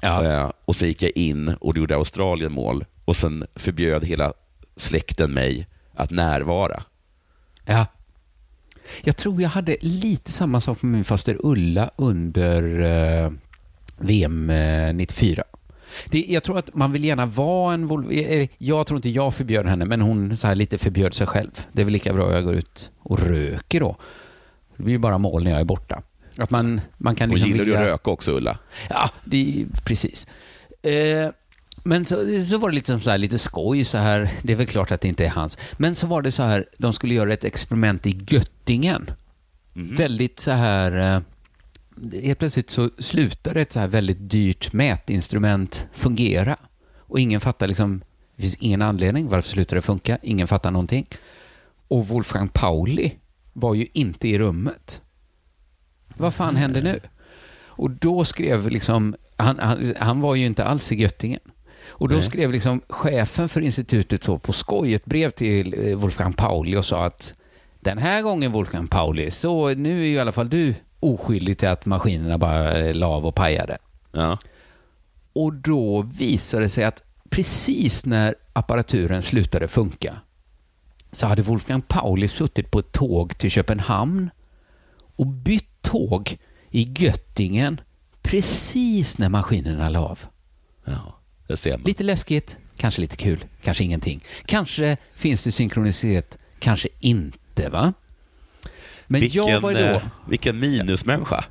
Ja. 0.00 0.24
Eh, 0.24 0.50
och 0.64 0.76
så 0.76 0.86
gick 0.86 1.02
jag 1.02 1.12
in 1.14 1.48
och 1.60 1.74
då 1.74 1.80
gjorde 1.80 1.96
Australien 1.96 2.52
mål. 2.52 2.84
Och 3.04 3.16
sen 3.16 3.46
förbjöd 3.54 4.04
hela 4.04 4.32
släkten 4.76 5.32
mig 5.32 5.66
att 5.94 6.10
närvara. 6.10 6.82
ja. 7.64 7.86
Jag 9.02 9.16
tror 9.16 9.42
jag 9.42 9.48
hade 9.48 9.76
lite 9.80 10.32
samma 10.32 10.60
sak 10.60 10.82
med 10.82 10.92
min 10.92 11.04
faster 11.04 11.36
Ulla 11.42 11.90
under 11.96 12.80
eh, 13.24 13.30
VM 13.98 14.50
eh, 14.50 14.94
94. 14.94 15.44
Det, 16.10 16.24
jag 16.28 16.42
tror 16.42 16.58
att 16.58 16.74
man 16.74 16.92
vill 16.92 17.04
gärna 17.04 17.26
vara 17.26 17.74
en 17.74 17.86
Volvo. 17.86 18.10
eh, 18.12 18.48
Jag 18.58 18.86
tror 18.86 18.98
inte 18.98 19.08
jag 19.08 19.34
förbjöd 19.34 19.66
henne, 19.66 19.84
men 19.84 20.00
hon 20.00 20.36
så 20.36 20.46
här 20.46 20.54
lite 20.54 20.78
förbjöd 20.78 21.14
sig 21.14 21.26
själv. 21.26 21.50
Det 21.72 21.80
är 21.80 21.84
väl 21.84 21.92
lika 21.92 22.12
bra 22.12 22.26
att 22.28 22.34
jag 22.34 22.44
går 22.44 22.54
ut 22.54 22.90
och 22.98 23.18
röker 23.18 23.80
då. 23.80 23.96
Det 24.76 24.82
blir 24.82 24.92
ju 24.94 24.98
bara 24.98 25.18
mål 25.18 25.44
när 25.44 25.50
jag 25.50 25.60
är 25.60 25.64
borta. 25.64 26.02
Att 26.38 26.50
man, 26.50 26.80
man 26.98 27.14
kan 27.14 27.30
Och 27.30 27.34
liksom 27.34 27.50
gillar 27.50 27.64
du 27.64 27.70
vilja- 27.70 27.84
att 27.86 27.92
röka 27.92 28.10
också 28.10 28.32
Ulla? 28.32 28.58
Ja, 28.90 29.10
det 29.24 29.36
är 29.62 29.66
precis. 29.84 30.26
Eh, 30.82 31.30
men 31.84 32.06
så, 32.06 32.40
så 32.40 32.58
var 32.58 32.68
det 32.68 32.74
liksom 32.74 33.00
så 33.00 33.10
här, 33.10 33.18
lite 33.18 33.38
skoj 33.38 33.84
så 33.84 33.98
här. 33.98 34.30
Det 34.42 34.52
är 34.52 34.56
väl 34.56 34.66
klart 34.66 34.90
att 34.90 35.00
det 35.00 35.08
inte 35.08 35.24
är 35.24 35.30
hans. 35.30 35.58
Men 35.72 35.94
så 35.94 36.06
var 36.06 36.22
det 36.22 36.30
så 36.30 36.42
här, 36.42 36.68
de 36.78 36.92
skulle 36.92 37.14
göra 37.14 37.32
ett 37.32 37.44
experiment 37.44 38.06
i 38.06 38.24
Göttingen. 38.28 39.10
Väldigt 39.74 40.40
så 40.40 40.50
här... 40.50 41.14
Eh, 41.14 41.20
helt 42.22 42.38
plötsligt 42.38 42.70
så 42.70 42.90
slutade 42.98 43.60
ett 43.60 43.72
så 43.72 43.80
här 43.80 43.88
väldigt 43.88 44.30
dyrt 44.30 44.72
mätinstrument 44.72 45.86
fungera. 45.92 46.56
Och 46.98 47.20
ingen 47.20 47.40
fattar 47.40 47.68
liksom, 47.68 48.02
det 48.36 48.42
finns 48.42 48.54
ingen 48.54 48.82
anledning 48.82 49.28
varför 49.28 49.48
slutar 49.48 49.76
det 49.76 49.82
funka. 49.82 50.18
Ingen 50.22 50.48
fattar 50.48 50.70
någonting. 50.70 51.06
Och 51.88 52.08
Wolfgang 52.08 52.48
Pauli 52.48 53.12
var 53.52 53.74
ju 53.74 53.86
inte 53.92 54.28
i 54.28 54.38
rummet. 54.38 55.00
Vad 56.16 56.34
fan 56.34 56.56
hände 56.56 56.82
nu? 56.82 57.00
Och 57.64 57.90
då 57.90 58.24
skrev 58.24 58.68
liksom, 58.68 59.16
han, 59.36 59.58
han, 59.58 59.94
han 59.98 60.20
var 60.20 60.34
ju 60.34 60.46
inte 60.46 60.64
alls 60.64 60.92
i 60.92 60.94
Göttingen. 60.94 61.40
Och 61.88 62.08
då 62.08 62.14
Nej. 62.14 62.24
skrev 62.24 62.52
liksom 62.52 62.80
chefen 62.88 63.48
för 63.48 63.60
institutet 63.60 64.24
så 64.24 64.38
på 64.38 64.52
skoj 64.52 64.94
ett 64.94 65.04
brev 65.04 65.30
till 65.30 65.88
eh, 65.88 65.96
Wolfgang 65.96 66.32
Pauli 66.32 66.76
och 66.76 66.84
sa 66.84 67.04
att 67.04 67.34
den 67.80 67.98
här 67.98 68.22
gången 68.22 68.52
Wolfgang 68.52 68.88
Pauli, 68.88 69.30
så 69.30 69.74
nu 69.74 70.00
är 70.00 70.04
ju 70.04 70.14
i 70.14 70.18
alla 70.18 70.32
fall 70.32 70.48
du 70.48 70.74
oskyldig 71.00 71.58
till 71.58 71.68
att 71.68 71.86
maskinerna 71.86 72.38
bara 72.38 72.78
eh, 72.78 72.94
la 72.94 73.06
av 73.06 73.26
och 73.26 73.34
pajade. 73.34 73.78
Ja. 74.12 74.38
Och 75.32 75.52
då 75.52 76.02
visade 76.02 76.62
det 76.62 76.68
sig 76.68 76.84
att 76.84 77.02
precis 77.30 78.06
när 78.06 78.34
apparaturen 78.52 79.22
slutade 79.22 79.68
funka 79.68 80.16
så 81.10 81.26
hade 81.26 81.42
Wolfgang 81.42 81.82
Pauli 81.82 82.28
suttit 82.28 82.70
på 82.70 82.78
ett 82.78 82.92
tåg 82.92 83.38
till 83.38 83.50
Köpenhamn 83.50 84.30
och 85.16 85.26
bytt 85.26 85.82
tåg 85.82 86.38
i 86.70 86.92
Göttingen 86.96 87.80
precis 88.22 89.18
när 89.18 89.28
maskinerna 89.28 89.88
la 89.88 90.00
av. 90.00 90.20
ja, 90.84 91.20
det 91.46 91.56
ser 91.56 91.70
man. 91.72 91.82
Lite 91.84 92.04
läskigt, 92.04 92.56
kanske 92.76 93.00
lite 93.00 93.16
kul, 93.16 93.44
kanske 93.62 93.84
ingenting. 93.84 94.20
Kanske 94.46 94.96
finns 95.14 95.44
det 95.44 95.52
synkronicitet, 95.52 96.38
kanske 96.58 96.88
inte 97.00 97.68
va? 97.68 97.92
Men 99.06 99.20
jag 99.20 99.44
vilken, 99.44 99.62
var 99.62 99.70
ju 99.70 99.76
då... 99.76 99.82
eh, 99.82 100.02
vilken 100.28 100.60
minusmänniska. 100.60 101.44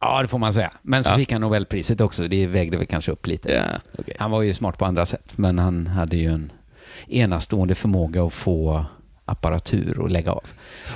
Ja, 0.00 0.22
det 0.22 0.28
får 0.28 0.38
man 0.38 0.52
säga. 0.52 0.72
Men 0.82 1.04
så 1.04 1.10
Ja. 1.10 1.16
fick 1.16 1.32
han 1.32 1.40
Nobelpriset 1.40 2.00
också. 2.00 2.28
Det 2.28 2.46
vägde 2.46 2.76
väl 2.76 2.86
kanske 2.86 3.12
upp 3.12 3.26
lite. 3.26 3.52
Ja, 3.52 3.62
okej. 3.98 4.14
Han 4.18 4.30
var 4.30 4.42
ju 4.42 4.54
smart 4.54 4.78
på 4.78 4.84
andra 4.84 5.06
sätt, 5.06 5.32
men 5.36 5.58
han 5.58 5.86
hade 5.86 6.16
ju 6.16 6.32
en 6.32 6.52
enastående 7.08 7.74
förmåga 7.74 8.22
att 8.24 8.32
få 8.32 8.84
apparatur 9.24 10.04
att 10.04 10.12
lägga 10.12 10.32
av. 10.32 10.44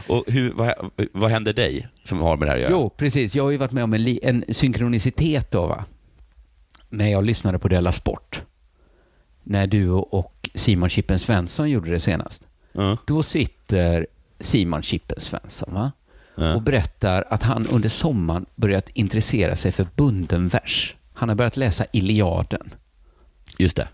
Och 0.08 0.24
hur, 0.26 0.52
vad, 0.52 0.74
vad 1.12 1.30
hände 1.30 1.52
dig 1.52 1.88
som 2.04 2.20
har 2.20 2.36
med 2.36 2.48
det 2.48 2.50
här 2.50 2.56
att 2.56 2.62
göra? 2.62 2.72
Jo, 2.72 2.90
precis. 2.96 3.34
Jag 3.34 3.44
har 3.44 3.50
ju 3.50 3.56
varit 3.56 3.72
med 3.72 3.84
om 3.84 3.94
en, 3.94 4.18
en 4.22 4.44
synkronicitet 4.48 5.50
då, 5.50 5.66
va? 5.66 5.84
När 6.96 7.08
jag 7.08 7.24
lyssnade 7.24 7.58
på 7.58 7.68
Della 7.68 7.92
Sport. 7.92 8.42
När 9.42 9.66
du 9.66 9.90
och 9.90 10.50
Simon 10.54 10.88
Chippen 10.88 11.18
Svensson 11.18 11.70
gjorde 11.70 11.90
det 11.90 12.00
senast. 12.00 12.42
Ja, 12.72 12.96
Då 13.06 13.22
sitter 13.22 14.06
Simon 14.40 14.82
Chippen 14.82 15.20
Svensson, 15.20 15.74
va? 15.74 15.92
ja. 16.34 16.54
och 16.54 16.62
berättar 16.62 17.24
att 17.30 17.42
han 17.42 17.66
under 17.66 17.88
sommaren 17.88 18.46
börjat 18.54 18.88
intressera 18.88 19.56
sig 19.56 19.72
för 19.72 19.86
bunden 19.94 20.48
vers. 20.48 20.94
Han 21.12 21.28
har 21.28 21.36
börjat 21.36 21.56
läsa 21.56 21.84
Iliaden. 21.92 22.74
Just 23.58 23.76
det. 23.76 23.88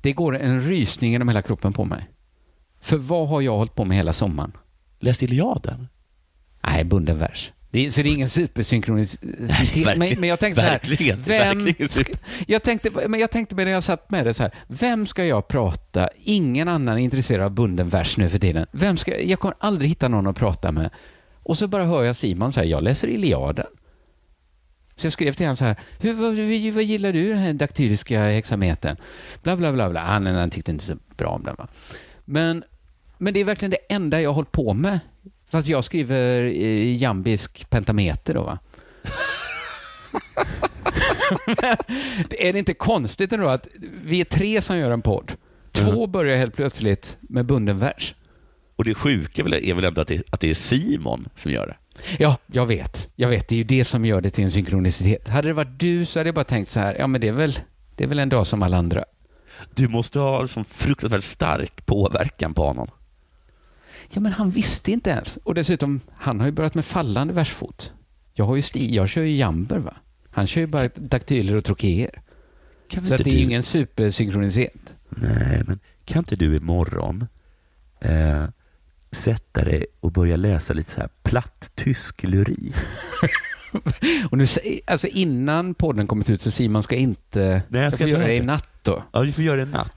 Det 0.00 0.12
går 0.12 0.38
en 0.38 0.60
rysning 0.60 1.12
genom 1.12 1.28
hela 1.28 1.42
kroppen 1.42 1.72
på 1.72 1.84
mig. 1.84 2.08
För 2.80 2.96
vad 2.96 3.28
har 3.28 3.40
jag 3.40 3.56
hållit 3.56 3.74
på 3.74 3.84
med 3.84 3.96
hela 3.96 4.12
sommaren? 4.12 4.52
Läs 5.00 5.22
Iliaden. 5.22 5.88
Nej, 6.62 6.84
bunden 6.84 7.18
vers. 7.18 7.52
Det 7.72 7.86
är, 7.86 7.90
så 7.90 8.02
det 8.02 8.08
är 8.08 8.12
ingen 8.12 8.28
supersynkronicitet. 8.28 9.98
Men, 9.98 10.20
men 10.20 10.28
jag 10.28 10.40
tänkte 10.40 10.62
så 10.62 10.68
här, 10.68 11.16
vem 11.16 11.88
ska, 11.88 12.12
jag 12.46 12.62
tänkte, 12.62 13.08
men 13.08 13.20
jag 13.20 13.30
tänkte 13.30 13.54
med 13.54 13.66
när 13.66 13.72
jag 13.72 13.82
satt 13.82 14.10
med 14.10 14.26
det 14.26 14.34
så 14.34 14.42
här, 14.42 14.52
vem 14.66 15.06
ska 15.06 15.24
jag 15.24 15.48
prata? 15.48 16.08
Ingen 16.24 16.68
annan 16.68 16.98
är 16.98 17.02
intresserad 17.02 17.44
av 17.44 17.50
bunden 17.50 17.88
vers 17.88 18.16
nu 18.16 18.28
för 18.28 18.38
tiden. 18.38 18.66
Vem 18.72 18.96
ska, 18.96 19.20
jag 19.20 19.40
kommer 19.40 19.56
aldrig 19.58 19.90
hitta 19.90 20.08
någon 20.08 20.26
att 20.26 20.36
prata 20.36 20.72
med. 20.72 20.90
Och 21.44 21.58
så 21.58 21.68
bara 21.68 21.84
hör 21.84 22.02
jag 22.02 22.16
Simon 22.16 22.52
säga, 22.52 22.66
jag 22.66 22.82
läser 22.82 23.08
Iliaden. 23.08 23.66
Så 24.96 25.06
jag 25.06 25.12
skrev 25.12 25.32
till 25.32 25.46
honom 25.46 25.56
så 25.56 25.64
här, 25.64 25.76
Hur, 26.00 26.12
vad, 26.12 26.74
vad, 26.74 26.84
gillar 26.84 27.12
du 27.12 27.28
den 27.28 27.38
här 27.38 27.52
daktyliska 27.52 28.20
hexametern? 28.20 28.96
Bla, 29.42 29.56
bla, 29.56 29.72
bla, 29.72 29.90
bla. 29.90 30.00
Han, 30.00 30.26
han 30.26 30.50
tyckte 30.50 30.70
inte 30.70 30.84
så 30.84 30.96
bra 31.16 31.28
om 31.28 31.44
den. 31.44 31.54
Va? 31.58 31.68
Men, 32.24 32.64
men 33.18 33.34
det 33.34 33.40
är 33.40 33.44
verkligen 33.44 33.70
det 33.70 33.94
enda 33.94 34.20
jag 34.20 34.30
har 34.30 34.34
hållit 34.34 34.52
på 34.52 34.74
med. 34.74 35.00
Fast 35.52 35.68
jag 35.68 35.84
skriver 35.84 36.42
i 36.42 36.96
jambisk 36.96 37.70
pentameter 37.70 38.34
då 38.34 38.42
va. 38.42 38.58
Är 42.30 42.52
det 42.52 42.58
inte 42.58 42.74
konstigt 42.74 43.32
ändå 43.32 43.48
att 43.48 43.68
vi 44.04 44.20
är 44.20 44.24
tre 44.24 44.62
som 44.62 44.78
gör 44.78 44.90
en 44.90 45.02
podd. 45.02 45.32
Två 45.72 46.06
börjar 46.06 46.36
helt 46.36 46.54
plötsligt 46.54 47.16
med 47.20 47.46
bunden 47.46 47.78
vers. 47.78 48.14
Och 48.76 48.84
det 48.84 48.94
sjuka 48.94 49.42
är 49.42 49.74
väl, 49.74 49.84
ändå 49.84 50.00
att 50.00 50.08
det, 50.08 50.22
att 50.30 50.40
det 50.40 50.50
är 50.50 50.54
Simon 50.54 51.28
som 51.36 51.52
gör 51.52 51.66
det. 51.66 51.76
Ja, 52.18 52.36
jag 52.46 52.66
vet. 52.66 53.08
Jag 53.16 53.28
vet, 53.28 53.48
det 53.48 53.54
är 53.54 53.56
ju 53.56 53.64
det 53.64 53.84
som 53.84 54.04
gör 54.04 54.20
det 54.20 54.30
till 54.30 54.44
en 54.44 54.50
synkronicitet. 54.50 55.28
Hade 55.28 55.48
det 55.48 55.54
varit 55.54 55.80
du 55.80 56.06
så 56.06 56.18
hade 56.18 56.28
jag 56.28 56.34
bara 56.34 56.44
tänkt 56.44 56.70
så 56.70 56.80
här, 56.80 56.96
ja 56.98 57.06
men 57.06 57.20
det 57.20 57.28
är 57.28 57.32
väl, 57.32 57.58
det 57.96 58.04
är 58.04 58.08
väl 58.08 58.18
en 58.18 58.28
dag 58.28 58.46
som 58.46 58.62
alla 58.62 58.76
andra. 58.76 59.04
Du 59.74 59.88
måste 59.88 60.18
ha 60.18 60.48
som 60.48 60.64
fruktansvärt 60.64 61.24
stark 61.24 61.86
påverkan 61.86 62.54
på 62.54 62.64
honom. 62.64 62.90
Ja, 64.14 64.20
men 64.20 64.32
han 64.32 64.50
visste 64.50 64.92
inte 64.92 65.10
ens. 65.10 65.36
Och 65.36 65.54
dessutom, 65.54 66.00
han 66.16 66.40
har 66.40 66.46
ju 66.46 66.52
börjat 66.52 66.74
med 66.74 66.84
fallande 66.84 67.34
versfot. 67.34 67.92
Jag 68.34 68.44
har 68.44 68.56
ju 68.56 68.62
sti, 68.62 68.94
jag 68.94 69.08
kör 69.08 69.22
ju 69.22 69.36
jamber 69.36 69.78
va. 69.78 69.94
Han 70.30 70.46
kör 70.46 70.60
ju 70.60 70.66
bara 70.66 70.88
daktyler 70.94 71.56
och 71.56 71.64
trokéer. 71.64 72.22
Kan 72.88 73.06
Så 73.06 73.16
det 73.16 73.22
är 73.22 73.24
du... 73.24 73.30
ingen 73.30 73.62
supersynkronitet. 73.62 74.94
Nej, 75.08 75.62
men 75.66 75.80
kan 76.04 76.18
inte 76.18 76.36
du 76.36 76.56
imorgon 76.56 77.26
eh, 78.00 78.44
sätta 79.12 79.64
dig 79.64 79.86
och 80.00 80.12
börja 80.12 80.36
läsa 80.36 80.74
lite 80.74 80.90
så 80.90 81.00
här 81.00 81.10
platt 81.22 81.72
tysk 81.74 82.22
lyrik? 82.22 82.74
Och 84.30 84.38
nu, 84.38 84.46
alltså 84.86 85.06
innan 85.06 85.74
podden 85.74 86.06
kommit 86.06 86.30
ut 86.30 86.42
så 86.42 86.50
Simon 86.50 86.82
ska 86.82 86.96
inte... 86.96 87.62
Nej, 87.68 87.82
jag 87.82 87.92
ska 87.92 87.98
får 87.98 88.08
inte 88.08 88.20
göra 88.20 88.28
det 88.28 88.36
i 88.36 88.40
natt 88.40 88.71
då. 88.82 89.02
Ja, 89.12 89.20
du 89.22 89.32
får 89.32 89.44
göra 89.44 89.64
det 89.64 89.70
natt. 89.70 89.92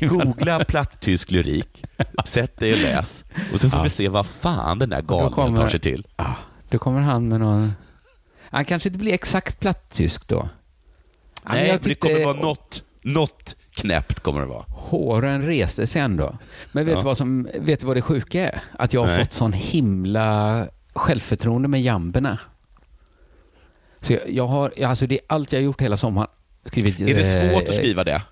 Googla 0.00 0.64
platt 0.64 1.00
tysk 1.00 1.30
lyrik, 1.30 1.84
sätt 2.26 2.56
dig 2.58 2.72
och 2.72 2.78
läs 2.78 3.24
och 3.52 3.60
så 3.60 3.70
får 3.70 3.78
Ja. 3.78 3.82
vi 3.82 3.90
se 3.90 4.08
vad 4.08 4.26
fan 4.26 4.78
den 4.78 4.88
där 4.90 5.02
galningen 5.02 5.32
kommer- 5.32 5.58
tar 5.58 5.68
sig 5.68 5.80
till. 5.80 6.06
Ja, 6.16 6.34
då 6.70 6.78
kommer 6.78 7.00
han 7.00 7.28
med 7.28 7.40
någon... 7.40 7.72
Han 8.50 8.64
kanske 8.64 8.88
inte 8.88 8.98
blir 8.98 9.12
exakt 9.12 9.60
plattysk 9.60 10.28
då. 10.28 10.48
Men 11.44 11.52
Nej, 11.54 11.66
men 11.68 11.76
det 11.76 11.84
tyckte 11.84 12.08
kommer 12.08 12.24
vara 12.24 12.36
något, 12.40 12.84
något 13.02 13.56
knäppt 13.70 14.20
kommer 14.20 14.40
det 14.40 14.46
vara. 14.46 14.64
Håren 14.68 15.46
reste 15.46 15.86
sig 15.86 16.02
ändå. 16.02 16.38
Men 16.72 16.84
vet, 16.86 16.92
Ja. 16.94 16.98
du 17.00 17.04
vad 17.04 17.18
som, 17.18 17.48
vet 17.60 17.80
du 17.80 17.86
vad 17.86 17.96
det 17.96 18.02
sjuka 18.02 18.40
är? 18.50 18.62
Att 18.78 18.92
jag 18.92 19.00
har 19.00 19.06
Nej. 19.08 19.18
fått 19.24 19.32
sån 19.32 19.52
himla 19.52 20.66
självförtroende 20.94 21.68
med 21.68 21.82
jamberna. 21.82 22.38
Så 24.00 24.12
jag, 24.12 24.20
jag 24.30 24.46
har, 24.46 24.72
alltså 24.84 25.06
det 25.06 25.14
är 25.14 25.20
allt 25.26 25.52
jag 25.52 25.60
har 25.60 25.64
gjort 25.64 25.80
hela 25.80 25.96
sommaren. 25.96 26.28
Skrivit, 26.70 27.00
Är 27.00 27.14
det 27.14 27.24
svårt 27.24 27.62
eh, 27.62 27.68
att 27.68 27.74
skriva 27.74 28.04
det? 28.04 28.22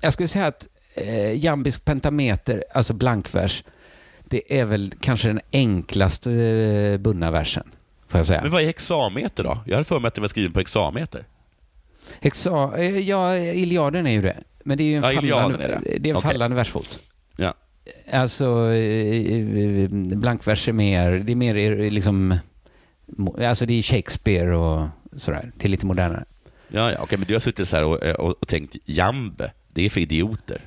Jag 0.00 0.12
skulle 0.12 0.28
säga 0.28 0.46
att 0.46 0.66
eh, 0.94 1.44
jambisk 1.44 1.84
pentameter, 1.84 2.64
alltså 2.74 2.92
blankvers, 2.92 3.64
det 4.24 4.58
är 4.60 4.64
väl 4.64 4.94
kanske 5.00 5.28
den 5.28 5.40
enklaste 5.52 6.32
eh, 6.32 6.98
bundna 6.98 7.30
versen. 7.30 7.66
Får 8.08 8.18
jag 8.18 8.26
säga. 8.26 8.42
Men 8.42 8.50
vad 8.50 8.62
är 8.62 8.66
hexameter 8.66 9.44
då? 9.44 9.58
Jag 9.66 9.74
hade 9.74 9.84
för 9.84 10.00
mig 10.00 10.08
att 10.08 10.14
det 10.14 10.20
var 10.20 10.28
skriven 10.28 10.52
på 10.52 10.60
hexameter. 10.60 11.24
Hexa, 12.20 12.72
eh, 12.78 12.98
ja, 12.98 13.36
Iliaden 13.36 14.06
är 14.06 14.10
ju 14.12 14.22
det. 14.22 14.36
Men 14.64 14.78
det 14.78 14.84
är 14.84 14.86
ju 14.86 14.96
en, 14.96 15.02
Ja, 15.02 15.20
fallande, 15.20 15.64
är 15.64 15.68
det. 15.68 15.98
det 15.98 16.08
är 16.08 16.10
en 16.10 16.16
Okej. 16.16 16.30
fallande 16.30 16.56
versfot. 16.56 16.98
Ja. 17.36 17.54
Alltså, 18.12 18.44
eh, 18.72 19.32
eh, 19.82 19.88
blankvers 19.90 20.68
är 20.68 20.72
mer, 20.72 21.10
det 21.10 21.32
är 21.32 21.36
mer 21.36 21.90
liksom, 21.90 22.38
alltså 23.40 23.66
det 23.66 23.74
är 23.78 23.82
Shakespeare 23.82 24.54
och 24.56 24.88
sådär. 25.16 25.52
Det 25.56 25.64
är 25.64 25.68
lite 25.68 25.86
modernare. 25.86 26.24
Ja, 26.68 26.92
ja, 26.92 26.98
okej, 27.02 27.18
men 27.18 27.26
du 27.26 27.34
har 27.34 27.40
suttit 27.40 27.68
så 27.68 27.76
här 27.76 27.84
och, 27.84 28.02
och, 28.02 28.36
och 28.40 28.48
tänkt 28.48 28.76
jambe, 28.84 29.52
det 29.68 29.84
är 29.84 29.90
för 29.90 30.00
idioter. 30.00 30.60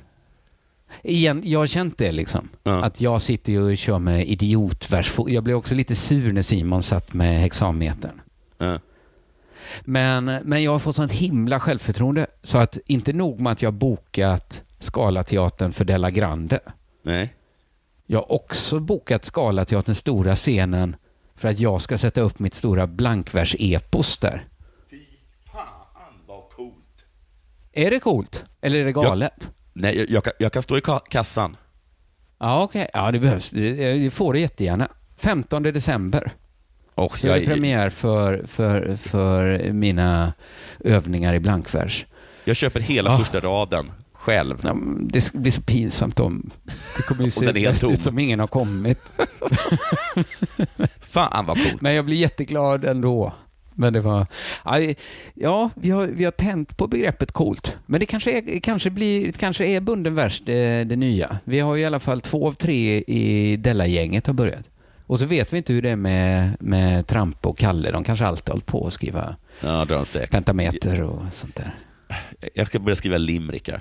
Igen, 1.02 1.42
jag 1.44 1.58
har 1.58 1.66
känt 1.66 1.98
det 1.98 2.12
liksom. 2.12 2.48
Ja. 2.62 2.84
Att 2.84 3.00
jag 3.00 3.22
sitter 3.22 3.52
ju 3.52 3.62
och 3.62 3.78
kör 3.78 3.98
med 3.98 4.26
idiotversfot. 4.28 5.30
Jag 5.30 5.44
blev 5.44 5.56
också 5.56 5.74
lite 5.74 5.94
sur 5.94 6.32
när 6.32 6.42
Simon 6.42 6.82
satt 6.82 7.12
med 7.12 7.40
hexametern. 7.40 8.20
Ja. 8.58 8.78
Men, 9.84 10.24
men 10.24 10.62
jag 10.62 10.72
har 10.72 10.78
fått 10.78 10.96
sånt 10.96 11.12
himla 11.12 11.60
självförtroende 11.60 12.26
så 12.42 12.58
att 12.58 12.78
inte 12.86 13.12
nog 13.12 13.40
med 13.40 13.52
att 13.52 13.62
jag 13.62 13.74
bokat 13.74 14.62
Scalateatern 14.78 15.72
för 15.72 15.84
Della 15.84 16.10
Grande. 16.10 16.60
Nej. 17.02 17.34
Jag 18.06 18.18
har 18.18 18.32
också 18.32 18.80
bokat 18.80 19.24
Scalateaterns 19.24 19.98
stora 19.98 20.36
scenen 20.36 20.96
för 21.36 21.48
att 21.48 21.58
jag 21.58 21.82
ska 21.82 21.98
sätta 21.98 22.20
upp 22.20 22.38
mitt 22.38 22.54
stora 22.54 22.86
blankvers-epos 22.86 24.18
där. 24.18 24.48
Fy 24.90 25.04
fan 25.52 26.14
vad 26.26 26.50
coolt. 26.50 27.06
Är 27.72 27.90
det 27.90 28.00
coolt? 28.00 28.44
Eller 28.60 28.78
är 28.78 28.84
det 28.84 28.92
galet? 28.92 29.48
Nej, 29.72 29.98
jag, 29.98 30.10
jag, 30.10 30.24
kan, 30.24 30.32
jag 30.38 30.52
kan 30.52 30.62
stå 30.62 30.76
i 30.78 30.80
ka- 30.80 31.08
kassan. 31.08 31.56
Ja, 32.38 32.62
okej. 32.62 32.88
Ja, 32.92 33.12
det 33.12 33.18
behövs. 33.18 33.50
Det, 33.50 33.92
det 33.92 34.10
får 34.10 34.32
det 34.32 34.40
jättegärna. 34.40 34.88
15 35.16 35.62
december. 35.62 36.32
Och 36.94 37.18
Så 37.18 37.26
är 37.26 37.30
det 37.30 37.36
jag, 37.38 37.46
premiär 37.46 37.90
för, 37.90 38.44
för, 38.46 38.96
för 38.96 39.72
mina 39.72 40.32
övningar 40.84 41.34
i 41.34 41.40
blankvers. 41.40 42.06
jag 42.44 42.56
köper 42.56 42.80
hela 42.80 43.10
Ah. 43.14 43.18
första 43.18 43.40
raden 43.40 43.92
själv. 44.12 44.58
Ja, 44.62 44.76
Det 45.00 45.20
ska 45.20 45.38
bli 45.38 45.50
så 45.50 45.62
pinsamt 45.62 46.20
om 46.20 46.50
det 46.96 47.02
kommer 47.02 47.24
ju 47.24 47.30
se 47.40 47.52
bäst 47.52 47.84
ut 47.84 48.02
som 48.02 48.18
ingen 48.18 48.40
har 48.40 48.46
kommit. 48.46 48.98
Fan 51.00 51.46
vad 51.46 51.56
coolt. 51.56 51.76
Men 51.80 51.94
jag 51.94 52.04
blir 52.04 52.16
jätteglad 52.16 52.84
ändå. 52.84 53.32
Men 53.80 53.92
det 53.92 54.00
var... 54.00 54.26
ja, 55.34 55.70
vi 55.74 55.90
har, 55.90 56.06
vi 56.06 56.24
har 56.24 56.32
tänt 56.32 56.76
på 56.76 56.86
begreppet 56.86 57.32
coolt. 57.32 57.76
Men 57.86 58.00
det 58.00 58.06
kanske 58.06 58.38
är, 58.38 58.60
kanske 58.60 58.90
blir, 58.90 59.32
kanske 59.32 59.66
är 59.66 59.80
bunden 59.80 60.14
vers 60.14 60.42
det, 60.46 60.84
det 60.84 60.96
nya. 60.96 61.38
Vi 61.44 61.60
har 61.60 61.74
ju 61.74 61.82
i 61.82 61.84
alla 61.84 62.00
fall 62.00 62.20
två 62.20 62.46
av 62.46 62.52
tre 62.52 62.98
i 63.06 63.56
Della-gänget 63.56 64.26
har 64.26 64.34
börjat. 64.34 64.70
Och 65.06 65.18
så 65.18 65.26
vet 65.26 65.52
vi 65.52 65.56
inte 65.56 65.72
hur 65.72 65.82
det 65.82 65.90
är 65.90 65.96
med, 65.96 66.56
med 66.60 67.06
Trampe 67.06 67.48
och 67.48 67.58
Kalle. 67.58 67.90
De 67.90 68.04
kanske 68.04 68.26
alltid 68.26 68.48
har 68.48 68.52
hållit 68.52 68.66
på 68.66 68.86
att 68.86 68.92
skriva 68.92 69.36
Ja, 69.60 70.04
pentameter 70.30 71.02
och 71.02 71.22
sånt 71.34 71.56
där. 71.56 71.74
Jag 72.54 72.66
ska 72.66 72.78
börja 72.78 72.96
skriva 72.96 73.18
limrikar. 73.18 73.80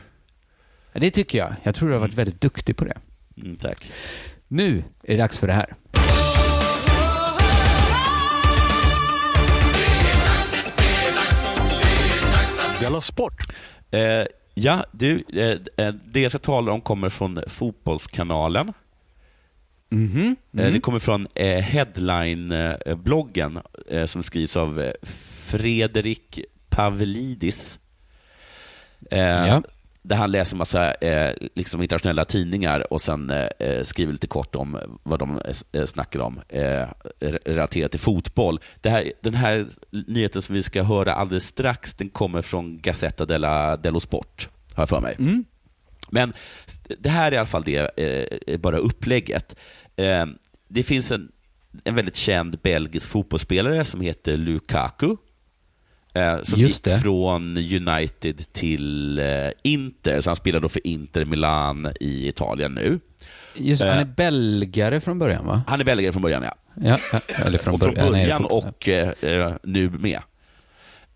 Ja, 0.94 1.00
det 1.00 1.12
tycker 1.12 1.38
jag. 1.38 1.54
Jag 1.64 1.76
tror 1.76 1.90
du 1.90 1.96
har 1.96 2.02
varit 2.02 2.14
väldigt 2.14 2.42
duktig 2.42 2.78
på 2.78 2.86
det. 2.86 2.98
Mm, 3.38 3.56
tack. 3.56 3.92
Nu 4.48 4.84
är 5.04 5.12
det 5.14 5.18
dags 5.18 5.38
för 5.38 5.48
det 5.48 5.54
här. 5.54 5.74
Della 12.80 13.02
Sport! 13.02 13.34
Eh, 13.92 14.26
ja, 14.54 14.86
du, 14.92 15.24
eh, 15.34 15.86
eh, 15.86 15.94
det 16.06 16.22
jag 16.22 16.32
ska 16.32 16.40
tala 16.40 16.72
om 16.72 16.82
kommer 16.82 17.10
från 17.10 17.40
Fotbollskanalen. 17.48 18.74
Mhm. 19.90 20.36
Eh, 20.58 20.72
Det 20.72 20.80
kommer 20.80 21.00
från 21.00 21.28
eh, 21.36 21.58
Headline-bloggen 21.64 23.60
som 24.06 24.24
skrivs 24.24 24.58
av 24.58 24.92
Fredrik 25.48 26.40
Pavlidis. 26.70 27.80
Ja. 29.10 29.64
Där 30.02 30.16
han 30.16 30.32
läser 30.32 30.58
massa 30.58 30.94
eh, 30.94 31.34
liksom 31.56 31.82
internationella 31.82 32.26
tidningar 32.26 32.94
och 32.94 33.02
sen 33.02 33.30
eh, 33.30 33.48
eh, 33.60 33.84
skriver 33.84 34.14
lite 34.14 34.28
kort 34.28 34.56
om 34.56 35.00
vad 35.04 35.20
de 35.20 35.42
eh, 35.72 35.86
snackar 35.86 36.20
om 36.20 36.40
eh, 36.50 36.62
re- 37.20 37.40
relaterat 37.46 37.92
till 37.92 38.00
fotboll. 38.00 38.60
Här, 38.84 39.12
den 39.22 39.34
här 39.34 39.68
nyheten 40.08 40.42
som 40.42 40.56
vi 40.56 40.64
ska 40.64 40.84
höra 40.84 41.14
alldeles 41.14 41.46
strax, 41.46 41.94
den 41.96 42.10
kommer 42.10 42.42
från 42.42 42.80
Gazzetta 42.82 43.26
della, 43.26 43.78
dello 43.78 44.00
Sport, 44.00 44.50
har 44.74 44.82
jag 44.82 44.90
för 44.90 45.02
mig. 45.02 45.16
Mm. 45.20 45.46
Men 46.12 46.34
det 47.00 47.10
här 47.10 47.28
är 47.32 47.36
i 47.36 47.38
alla 47.38 47.48
fall 47.48 47.64
det, 47.64 48.00
eh, 48.48 48.58
bara 48.58 48.78
upplägget. 48.78 49.56
Eh, 49.96 50.26
det 50.68 50.84
finns 50.84 51.12
en, 51.12 51.32
en 51.84 51.96
väldigt 51.96 52.16
känd 52.16 52.60
belgisk 52.64 53.10
fotbollsspelare 53.10 53.86
som 53.86 54.02
heter 54.02 54.38
Lukaku. 54.38 55.16
Eh, 56.20 56.42
som 56.44 56.60
Just 56.60 56.74
gick 56.76 56.84
det. 56.84 57.00
från 57.02 57.58
United 57.58 58.54
till 58.54 59.20
eh, 59.20 59.26
Inter, 59.64 60.22
så 60.22 60.30
han 60.30 60.36
spelar 60.36 60.60
då 60.60 60.70
för 60.70 60.88
Inter 60.88 61.26
Milan 61.26 61.88
i 62.00 62.28
Italien 62.28 62.72
nu. 62.74 63.00
Just, 63.56 63.82
han 63.82 63.90
är 63.92 64.02
Eh. 64.02 64.06
belgare 64.08 65.02
från 65.02 65.20
början, 65.20 65.46
va? 65.46 65.62
Han 65.68 65.80
är 65.80 65.84
belgare 65.86 66.12
från 66.12 66.22
början, 66.22 66.44
ja. 66.44 66.56
Ja, 66.84 67.00
ja 67.12 67.20
eller 67.46 67.58
från, 67.58 67.74
och 67.74 67.80
från 67.80 67.94
början. 67.94 68.12
Början 68.12 68.46
och 68.46 68.88
eh, 68.90 69.10
eh, 69.22 69.54
nu 69.64 69.90
med. 69.90 70.20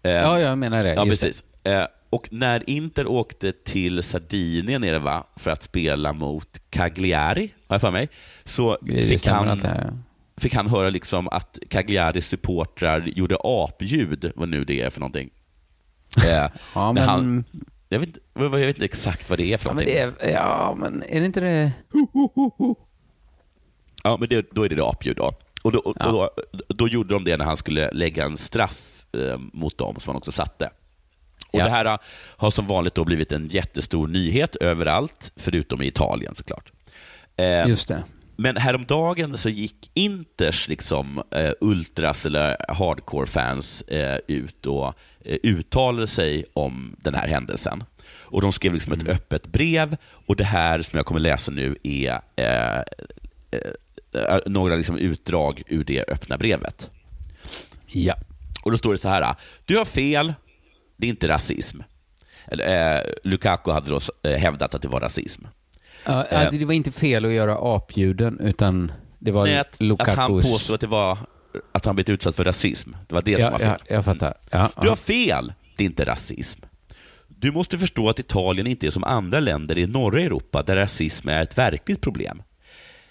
Eh, 0.04 0.12
Ja, 0.12 0.40
jag 0.40 0.58
menar 0.58 0.84
det. 0.84 0.94
Ja, 0.94 1.06
Just 1.06 1.22
precis. 1.22 1.44
Eh, 1.64 1.86
och 2.10 2.28
när 2.32 2.70
Inter 2.70 3.08
åkte 3.08 3.52
till 3.52 4.04
Sardinien 4.04 4.84
är 4.84 4.92
det 4.94 5.00
va, 5.00 5.28
för 5.36 5.52
att 5.52 5.64
spela 5.64 6.14
mot 6.14 6.48
Cagliari, 6.70 7.54
har 7.68 7.74
jag 7.76 7.82
för 7.82 7.92
mig, 7.92 8.10
så 8.44 8.78
Det, 8.82 8.92
det 8.94 9.02
fick, 9.02 9.28
han, 9.28 9.60
det 9.60 9.68
här. 9.68 9.94
Fick 10.38 10.54
han 10.54 10.68
höra 10.68 10.90
liksom 10.90 11.28
att 11.28 11.60
Cagliaris 11.70 12.28
supportrar 12.28 13.00
gjorde 13.16 13.38
apljud, 13.44 14.32
vad 14.36 14.50
nu 14.50 14.64
det 14.66 14.82
är 14.82 14.90
för 14.90 15.00
någonting. 15.00 15.30
Eh, 16.28 16.50
Ja, 16.76 16.94
men, 16.94 17.04
han, 17.04 17.44
jag, 17.90 18.00
vet, 18.00 18.08
inte- 18.10 18.20
jag 18.34 18.50
vet 18.50 18.68
inte 18.76 18.86
exakt 18.86 19.30
vad 19.30 19.40
det 19.40 19.54
är 19.54 19.58
för 19.58 19.70
ja, 19.70 19.74
men 19.74 19.86
någonting. 19.86 20.16
det 20.20 20.26
är, 20.26 20.34
ja, 20.34 20.76
men 20.80 21.04
är 21.10 21.20
det 21.20 21.26
inte 21.26 21.40
det? 21.40 21.72
Ja, 24.04 24.18
men 24.20 24.30
det, 24.30 24.46
då 24.52 24.64
är 24.64 24.70
det, 24.70 24.76
det 24.76 24.84
apljud 24.86 25.16
då. 25.18 25.34
Och, 25.64 25.72
då, 25.72 25.80
och, 25.80 25.96
Ja. 26.00 26.06
och 26.08 26.14
då, 26.52 26.64
då 26.76 26.88
gjorde 26.88 27.14
de 27.14 27.24
det 27.24 27.38
när 27.38 27.46
han 27.46 27.58
skulle 27.58 27.92
lägga 27.92 28.26
en 28.26 28.38
straff 28.38 29.06
eh, 29.18 29.38
mot 29.54 29.78
dem, 29.78 29.96
som 30.00 30.12
han 30.12 30.18
också 30.18 30.32
satte. 30.32 30.66
Och 31.52 31.60
Ja. 31.60 31.64
Det 31.64 31.70
här 31.70 32.00
har 32.38 32.52
som 32.52 32.68
vanligt 32.68 32.96
då 32.96 33.06
blivit 33.06 33.32
en 33.32 33.48
jättestor 33.48 34.08
nyhet 34.08 34.56
överallt, 34.56 35.32
förutom 35.36 35.82
i 35.82 35.88
Italien 35.88 36.36
såklart. 36.36 36.72
Eh, 37.38 37.68
Just 37.68 37.88
det. 37.88 38.04
Men 38.36 38.58
häromdagen 38.58 39.38
så 39.38 39.50
gick 39.50 39.92
Inters 39.94 40.68
liksom, 40.68 41.24
eh, 41.32 41.52
ultras 41.62 42.26
eller 42.26 42.58
hardcore-fans 42.70 43.82
eh, 43.82 44.18
ut 44.28 44.66
och 44.66 44.94
eh, 45.26 45.38
uttalade 45.44 46.08
sig 46.08 46.46
om 46.54 46.96
den 47.02 47.16
här 47.16 47.28
händelsen. 47.28 47.84
Och 48.06 48.42
De 48.42 48.52
skrev 48.52 48.74
liksom 48.74 48.94
ett 48.94 49.08
öppet 49.08 49.48
brev 49.48 49.98
och 50.28 50.36
det 50.36 50.44
här 50.44 50.82
som 50.82 50.98
jag 50.98 51.06
kommer 51.06 51.20
läsa 51.20 51.52
nu 51.52 51.76
är 51.84 52.22
eh, 52.36 52.82
eh, 53.52 54.40
några 54.46 54.76
liksom 54.76 54.98
utdrag 54.98 55.64
ur 55.68 55.84
det 55.84 56.06
öppna 56.08 56.38
brevet. 56.38 56.90
Ja. 57.88 58.16
Och 58.64 58.72
Då 58.72 58.78
står 58.78 58.92
det 58.92 58.98
så 58.98 59.10
här. 59.10 59.36
Du 59.66 59.78
har 59.78 59.86
fel, 59.86 60.34
det 60.98 61.08
är 61.08 61.10
inte 61.10 61.28
rasism. 61.28 61.80
Eller, 62.46 62.98
eh, 62.98 63.04
Lukaku 63.24 63.72
hade 63.72 63.90
då 63.90 64.00
eh, 64.24 64.40
hävdat 64.40 64.76
att 64.76 64.82
det 64.82 64.88
var 64.88 65.00
rasism. 65.00 65.46
Ja, 66.06 66.26
Eh. 66.26 66.40
alltså, 66.40 66.58
det 66.58 66.66
var 66.66 66.74
inte 66.74 66.92
fel 66.92 67.26
att 67.26 67.32
göra 67.32 67.76
apljuden, 67.76 68.40
utan 68.40 68.92
det 69.20 69.32
var 69.32 69.44
Nej, 69.46 69.60
att, 69.60 69.76
Lukakus... 69.82 70.12
att 70.14 70.18
han 70.20 70.42
påstod 70.42 70.74
att, 70.74 70.82
det 70.82 70.88
var, 70.88 71.18
att 71.72 71.86
han 71.86 71.96
blivit 71.96 72.10
utsatt 72.10 72.36
för 72.36 72.44
rasism. 72.44 72.92
Det 73.08 73.16
var 73.16 73.22
det 73.22 73.34
som 73.34 73.42
Ja, 73.44 73.50
var 73.52 73.60
fel. 73.60 73.80
ja, 73.88 73.96
jag 73.96 74.06
fattar. 74.06 74.34
Ja, 74.50 74.70
Du 74.82 74.90
har 74.90 74.96
fel, 74.96 75.54
det 75.78 75.84
är 75.84 75.86
inte 75.86 76.06
rasism. 76.06 76.62
Du 77.28 77.52
måste 77.52 77.78
förstå 77.78 78.10
att 78.10 78.20
Italien 78.20 78.68
inte 78.68 78.88
är 78.88 78.92
som 78.92 79.04
andra 79.04 79.40
länder 79.40 79.78
i 79.78 79.88
norra 79.88 80.22
Europa 80.22 80.64
där 80.64 80.76
rasism 80.76 81.30
är 81.30 81.42
ett 81.42 81.58
verkligt 81.58 82.02
problem. 82.02 82.42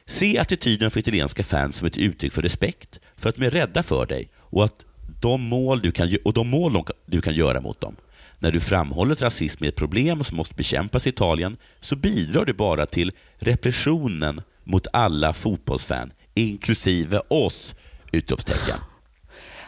Se 0.06 0.38
attityden 0.38 0.90
för 0.90 1.00
italienska 1.00 1.42
fans 1.42 1.76
som 1.76 1.86
ett 1.86 1.96
uttryck 1.96 2.32
för 2.32 2.42
respekt, 2.42 3.00
för 3.16 3.28
att 3.28 3.36
de 3.36 3.46
är 3.46 3.50
rädda 3.50 3.82
för 3.82 4.06
dig 4.06 4.30
och, 4.36 4.64
att 4.64 4.84
de 5.20 5.40
mål 5.42 5.80
du 5.80 5.92
kan, 5.92 6.16
och 6.24 6.32
de 6.32 6.48
mål 6.48 6.84
du 7.06 7.20
kan 7.20 7.34
göra 7.34 7.60
mot 7.60 7.80
dem. 7.80 7.96
När 8.42 8.52
du 8.52 8.60
framhåller 8.60 9.12
att 9.12 9.22
rasism 9.22 9.64
är 9.64 9.68
ett 9.68 9.76
problem 9.76 10.24
som 10.24 10.36
måste 10.36 10.54
bekämpas 10.54 11.06
i 11.06 11.08
Italien 11.10 11.56
så 11.80 11.96
bidrar 11.96 12.44
du 12.44 12.52
bara 12.52 12.86
till 12.86 13.12
repressionen 13.38 14.42
mot 14.64 14.86
alla 14.92 15.32
fotbollsfan, 15.32 16.12
inklusive 16.34 17.20
oss! 17.30 17.74
Utropstecken. 18.12 18.78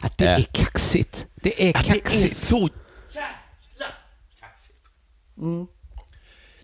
Ja, 0.02 0.08
det 0.18 0.24
är 0.26 0.38
Eh. 0.38 0.44
kaxigt. 0.52 1.26
Det 1.34 1.62
är 1.62 1.66
Ja, 1.66 1.80
det 1.84 1.88
är 1.90 1.98
kaxigt. 2.00 2.36
så 2.46 2.68
jävla 3.14 3.86
kaxigt. 4.40 4.78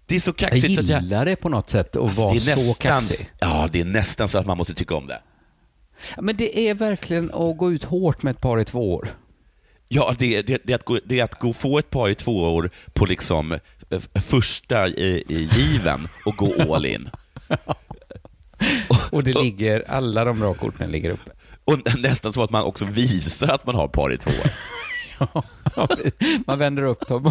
Det 0.06 0.14
är 0.16 0.20
så 0.20 0.30
Jag 0.30 0.36
kaxigt 0.36 0.78
att 0.80 0.88
jag... 0.88 1.02
gillar 1.02 1.24
det 1.24 1.36
på 1.36 1.48
något 1.48 1.70
sätt 1.70 1.96
att 1.96 2.02
Alltså, 2.02 2.22
vara 2.22 2.34
är 2.34 2.40
så 2.40 2.50
nästan, 2.56 2.74
kaxig. 2.74 3.30
Ja, 3.40 3.68
det 3.72 3.80
är 3.80 3.84
nästan 3.84 4.28
så 4.28 4.38
att 4.38 4.46
man 4.46 4.58
måste 4.58 4.74
tycka 4.74 4.94
om 4.94 5.06
det. 5.06 5.22
Men 6.18 6.36
det 6.36 6.58
är 6.68 6.74
verkligen 6.74 7.30
att 7.34 7.56
gå 7.58 7.72
ut 7.72 7.84
hårt 7.84 8.22
med 8.22 8.30
ett 8.30 8.40
par 8.40 8.60
i 8.60 8.64
två 8.64 8.94
år. 8.94 9.08
Ja, 9.92 10.14
det, 10.18 10.42
det, 10.42 10.62
det, 10.64 10.74
att 10.74 10.84
gå, 10.84 10.98
det 11.04 11.20
att 11.20 11.38
gå 11.38 11.52
få 11.52 11.78
ett 11.78 11.90
par 11.90 12.08
i 12.08 12.14
två 12.14 12.54
år 12.54 12.70
på 12.92 13.06
liksom 13.06 13.52
eh, 13.52 14.20
första 14.20 14.88
i, 14.88 15.24
i 15.28 15.48
given 15.52 16.08
och 16.24 16.36
gå 16.36 16.74
all 16.74 16.86
in. 16.86 17.10
Och 19.12 19.24
det 19.24 19.32
ligger, 19.32 19.84
alla 19.90 20.24
de 20.24 20.40
bra 20.40 20.54
korten 20.54 20.90
ligger 20.90 21.10
uppe. 21.10 21.30
Och 21.64 21.98
nästan 21.98 22.32
så 22.32 22.42
att 22.42 22.50
man 22.50 22.64
också 22.64 22.84
visar 22.84 23.48
att 23.48 23.66
man 23.66 23.74
har 23.74 23.88
par 23.88 24.12
i 24.12 24.18
två 24.18 24.30
år. 24.30 24.50
Man 26.46 26.58
vänder 26.58 26.82
upp 26.82 27.08
dem 27.08 27.30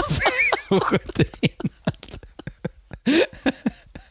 och, 0.70 0.84
skjuter 0.84 1.26
in. 1.42 1.70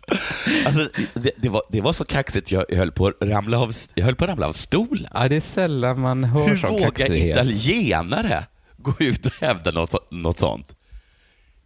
Alltså, 0.67 0.89
det, 1.15 1.31
det, 1.37 1.49
var, 1.49 1.63
det 1.71 1.81
var 1.81 1.93
så 1.93 2.05
kaxigt, 2.05 2.53
jag 2.53 2.65
höll 2.75 2.93
på 2.93 3.07
att 3.07 3.15
ramla 3.21 3.59
av, 3.59 3.73
jag 3.95 4.05
höll 4.05 4.15
på 4.17 4.25
att 4.25 4.31
ramla 4.31 4.47
av 4.47 4.53
stolen. 4.53 5.07
Ja, 5.15 5.29
det 5.29 5.37
är 5.37 5.41
sällan 5.41 6.01
man 6.01 6.25
hör 6.25 6.49
Hur 6.49 6.57
sån 6.57 6.71
vågar 6.71 6.91
kaxighet. 6.91 7.37
italienare 7.37 8.47
gå 8.77 8.95
ut 9.01 9.27
och 9.27 9.33
hävda 9.41 9.71
något, 9.71 10.11
något 10.13 10.41
sånt? 10.41 10.77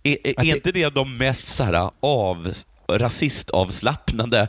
Är, 0.03 0.13
är, 0.13 0.35
det- 0.43 0.51
är 0.51 0.57
inte 0.57 0.73
det 0.73 0.95
de 0.95 1.17
mest 1.19 1.49
så 1.49 1.65
här, 1.65 1.91
av, 2.01 2.53
rasistavslappnande 2.89 4.49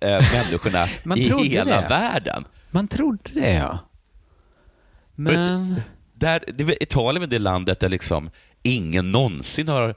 äh, 0.00 0.32
människorna 0.32 0.88
Man 1.04 1.18
i 1.18 1.48
hela 1.48 1.80
det. 1.80 1.86
världen? 1.88 2.44
Man 2.70 2.88
trodde 2.88 3.30
det, 3.34 3.52
ja. 3.52 3.78
Men... 5.14 5.80
Där, 6.16 6.44
det, 6.54 6.82
Italien 6.82 7.22
är 7.22 7.26
det 7.26 7.38
landet 7.38 7.80
där 7.80 7.88
liksom 7.88 8.30
ingen 8.62 9.12
någonsin 9.12 9.68
har 9.68 9.94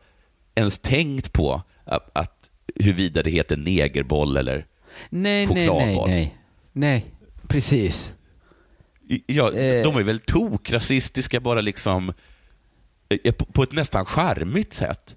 ens 0.56 0.80
tänkt 0.80 1.34
på 1.34 1.62
att, 1.86 2.10
att 2.18 2.47
huruvida 2.76 3.24
det 3.24 3.30
heter 3.30 3.58
negerboll 3.58 4.38
eller... 4.38 4.66
Nej, 5.10 5.48
nej, 5.48 5.56
nej, 5.56 5.68
chokladboll. 5.68 6.10
nej. 6.10 6.38
Nej, 6.74 7.06
precis. 7.48 8.14
Ja, 9.26 9.54
Eh. 9.54 9.84
De 9.84 9.98
är 9.98 10.04
väl 10.04 10.20
tokrasistiska 10.20 11.40
bara 11.40 11.62
liksom 11.62 12.14
eh, 13.24 13.32
på, 13.32 13.64
ett 13.64 13.72
nästan 13.72 14.06
charmigt 14.06 14.74
sätt. 14.74 15.16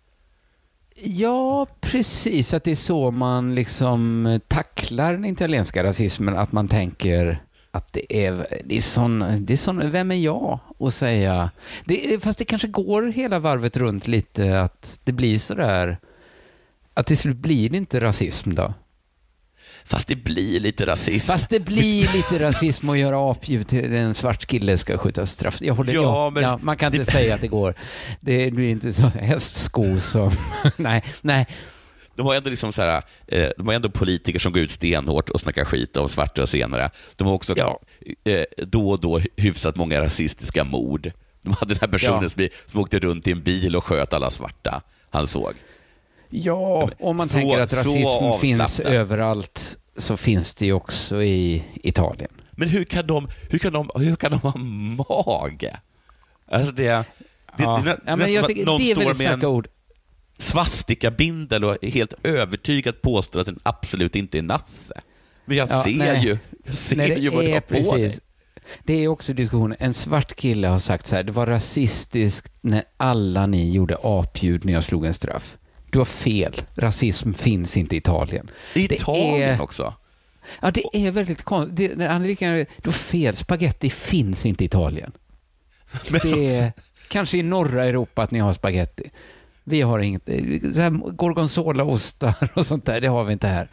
Ja, 1.03 1.67
precis. 1.81 2.55
Att 2.55 2.65
det 2.65 2.71
är 2.71 2.77
så 2.77 3.11
man 3.11 3.55
liksom 3.55 4.41
tacklar 4.49 5.13
den 5.13 5.25
italienska 5.25 5.85
rasismen. 5.85 6.37
Att 6.37 6.53
man 6.53 6.69
tänker 6.69 7.43
att 7.71 7.93
det 7.93 8.27
är, 8.27 8.47
det 8.65 8.77
är 8.77 8.81
sån, 8.81 9.25
det 9.39 9.53
är 9.53 9.57
sån, 9.57 9.91
vem 9.91 10.11
är 10.11 10.17
jag 10.17 10.59
att 10.79 10.95
säga? 10.95 11.51
Det, 11.85 12.23
fast 12.23 12.39
det 12.39 12.45
kanske 12.45 12.69
går 12.69 13.03
hela 13.03 13.39
varvet 13.39 13.77
runt 13.77 14.09
lite 14.09 14.61
att 14.61 15.01
det 15.05 15.13
blir 15.13 15.39
sådär, 15.39 15.99
att 16.95 17.07
till 17.07 17.19
slut 17.19 17.37
blir 17.37 17.69
det 17.71 17.77
inte 17.77 18.01
rasism 18.01 18.55
då. 18.55 18.75
Fast 19.85 20.09
det 20.09 20.17
blir 20.17 20.61
lite 20.61 20.87
rasism. 20.87 21.27
Fast 21.27 21.49
det 21.51 21.61
blir 21.61 22.13
lite 22.17 22.45
rasism 22.47 22.89
att 22.89 22.99
göra 22.99 23.31
apljud 23.31 23.69
till 23.69 23.95
en 23.95 24.15
svart 24.15 24.47
kille 24.47 24.79
ska 24.79 24.99
skjuta 24.99 25.27
straff. 25.27 25.57
Jag 25.61 25.75
håller, 25.75 25.93
Ja, 25.95 26.31
men 26.35 26.43
ja, 26.43 26.59
man 26.63 26.77
kan 26.77 26.87
inte 26.87 26.99
det- 26.99 27.13
säga 27.13 27.35
att 27.35 27.41
det 27.41 27.49
går. 27.49 27.75
Det 28.21 28.51
blir 28.51 28.69
inte 28.71 28.93
så 28.93 29.03
hästsko 29.07 30.01
som... 30.01 30.33
nej, 30.77 31.05
nej. 31.23 31.47
De 32.17 32.27
har 32.27 32.35
ändå 32.35 32.51
liksom 32.51 32.73
så 32.73 32.83
här, 32.83 33.03
eh, 33.27 33.49
de 33.57 33.67
har 33.67 33.75
ändå 33.75 33.91
politiker 33.91 34.39
som 34.39 34.53
går 34.53 34.63
ut 34.63 34.71
stenhårt 34.71 35.31
och 35.31 35.41
snackar 35.41 35.65
skit 35.65 35.97
om 35.97 36.09
svarta 36.09 36.43
och 36.43 36.49
senare. 36.49 36.91
De 37.17 37.27
har 37.27 37.35
också 37.35 37.55
Ja. 37.57 37.81
eh, 38.25 38.43
då 38.67 38.91
och 38.91 39.01
då 39.01 39.21
hyfsat 39.37 39.77
många 39.77 40.01
rasistiska 40.01 40.65
mord. 40.65 41.13
De 41.43 41.53
hade 41.53 41.75
den 41.75 41.81
här 41.81 41.89
personen 41.89 42.23
Ja. 42.23 42.29
som, 42.29 42.49
som 42.67 42.81
åkte 42.81 42.99
runt 42.99 43.27
i 43.27 43.33
en 43.33 43.43
bil 43.43 43.77
och 43.77 43.85
sköt 43.85 44.13
alla 44.15 44.31
svarta 44.31 44.83
han 45.11 45.27
såg. 45.27 45.53
Ja, 46.31 46.91
om 47.01 47.17
man 47.17 47.29
Så- 47.29 47.35
tänker 47.39 47.61
att 47.61 47.73
rasism 47.73 48.41
finns 48.41 48.81
överallt 48.81 49.77
så 49.97 50.17
finns 50.17 50.55
det 50.55 50.67
ju 50.67 50.73
också 50.73 51.23
i 51.23 51.65
Italien. 51.75 52.31
Men 52.53 52.69
hur 52.69 52.85
kan 52.85 53.07
de, 53.07 53.29
hur 53.51 53.59
kan 53.59 53.73
de, 53.73 53.91
hur 53.95 54.17
kan 54.17 54.31
de 54.31 54.41
ha 54.41 54.55
mage? 54.59 55.77
Alltså 56.51 56.73
det, 56.73 56.83
det, 56.83 57.05
ja. 57.59 57.83
det, 57.85 57.91
det, 57.91 58.01
ja, 58.07 58.17
men 58.17 58.33
jag 58.33 58.47
tycker, 58.47 58.67
någon 58.67 58.81
det 58.81 58.91
är 58.91 58.95
står 58.95 59.25
med 59.25 59.33
en 59.33 59.45
ord. 59.45 59.69
svastikabindel 60.39 61.65
och 61.65 61.77
helt 61.83 62.15
övertygad 62.23 63.03
påstår 63.03 63.41
att 63.41 63.47
den 63.47 63.59
absolut 63.63 64.17
inte 64.17 64.39
är 64.39 64.43
nasse. 64.43 65.01
Men 65.45 65.57
jag 65.57 65.71
Ja, 65.71 65.85
ser 65.85 65.97
nej. 65.97 66.25
ju, 66.25 66.39
jag 66.65 66.75
ser 66.75 66.97
Nej, 66.97 67.21
ju 67.21 67.31
vad 67.31 67.45
du 67.45 67.53
har 67.53 67.61
på 67.61 67.75
dig. 67.75 67.83
precis. 67.85 68.21
Det 68.85 68.93
är 69.05 69.09
också 69.09 69.33
diskussionen. 69.33 69.77
En 69.81 69.95
svart 69.95 70.35
kille 70.37 70.69
har 70.69 70.79
sagt 70.79 71.07
så 71.07 71.15
här, 71.17 71.23
det 71.23 71.33
var 71.33 71.47
rasistiskt 71.47 72.53
när 72.61 72.85
alla 72.97 73.47
ni 73.47 73.71
gjorde 73.71 73.97
apljud 74.03 74.65
när 74.65 74.73
jag 74.73 74.85
slog 74.85 75.05
en 75.05 75.15
straff. 75.15 75.57
Du 75.91 75.99
har 75.99 76.05
fel. 76.05 76.63
Rasism 76.75 77.33
finns 77.33 77.77
inte 77.77 77.95
i 77.95 77.99
Italien. 77.99 78.51
I 78.75 78.85
Italien 78.95 79.51
är- 79.55 79.63
också. 79.63 79.95
Ja, 80.63 80.71
det 80.71 80.83
är 80.93 81.11
väldigt 81.11 81.43
konstigt. 81.43 81.77
Det- 81.77 81.95
det- 81.95 82.07
han 82.09 82.23
är 82.23 82.27
lika 82.27 82.45
gärna- 82.45 82.65
Du 82.83 82.89
har 82.89 82.93
fel. 82.93 83.37
Spaghetti 83.37 83.91
finns 83.91 84.47
inte 84.47 84.65
i 84.65 84.67
Italien. 84.67 85.13
Men 86.11 86.21
Det 86.25 86.57
är 86.59 86.73
kanske 87.09 87.39
i 87.39 87.43
norra 87.43 87.85
Europa 87.85 88.23
att 88.23 88.31
ni 88.31 88.39
har 88.39 88.53
spaghetti. 88.55 89.11
Vi 89.65 89.81
har 89.83 89.99
inget, 89.99 90.23
så 90.75 90.81
här 90.81 90.91
gorgonzolaostar 91.13 92.35
och 92.55 92.67
sånt 92.67 92.87
där, 92.87 93.01
det 93.01 93.09
har 93.09 93.25
vi 93.25 93.33
inte 93.33 93.47
här. 93.49 93.71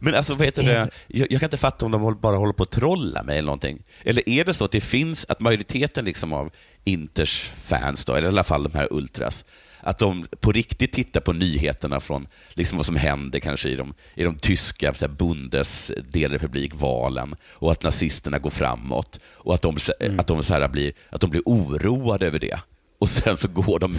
men 0.00 0.14
alltså, 0.14 0.34
vad 0.34 0.44
heter 0.46 0.62
det? 0.62 0.90
Jag, 1.06 1.32
jag 1.32 1.40
kan 1.40 1.46
inte 1.46 1.56
fatta 1.56 1.86
om 1.86 1.92
de 1.92 2.18
bara 2.20 2.36
håller 2.36 2.52
på 2.52 2.62
att 2.62 2.70
trolla 2.70 3.22
mig 3.22 3.38
eller 3.38 3.46
någonting. 3.46 3.82
Eller 4.04 4.28
är 4.28 4.44
det 4.44 4.54
så 4.54 4.64
att 4.64 4.70
det 4.72 4.80
finns, 4.80 5.26
att 5.28 5.40
majoriteten 5.40 6.04
liksom 6.04 6.32
av 6.32 6.50
Inters 6.84 7.40
fans, 7.56 8.04
då, 8.04 8.12
eller 8.14 8.28
i 8.28 8.28
alla 8.28 8.44
fall 8.44 8.62
de 8.62 8.78
här 8.78 8.88
ultras, 8.90 9.44
att 9.82 9.98
de 9.98 10.26
på 10.40 10.52
riktigt 10.52 10.92
tittar 10.92 11.20
på 11.20 11.32
nyheterna 11.32 12.00
från 12.00 12.26
liksom 12.54 12.78
vad 12.78 12.86
som 12.86 12.96
händer 12.96 13.38
kanske 13.40 13.68
i 13.68 13.74
de, 13.74 13.94
i 14.14 14.24
de 14.24 14.36
tyska 14.36 14.94
så 14.94 15.06
här, 15.06 15.12
Bundes 15.12 15.92
delrepublikvalen 16.10 17.34
och 17.52 17.72
att 17.72 17.82
nazisterna 17.82 18.38
går 18.38 18.50
framåt 18.50 19.20
och 19.26 19.54
att 19.54 19.62
de, 19.62 19.78
så- 19.78 19.92
att 20.18 20.26
de, 20.26 20.42
så 20.42 20.54
här 20.54 20.68
blir, 20.68 20.92
att 21.10 21.20
de 21.20 21.30
blir 21.30 21.42
oroade 21.46 22.26
över 22.26 22.38
det. 22.38 22.58
Och 22.98 23.08
sen 23.08 23.36
så 23.36 23.48
går 23.48 23.78
de 23.78 23.96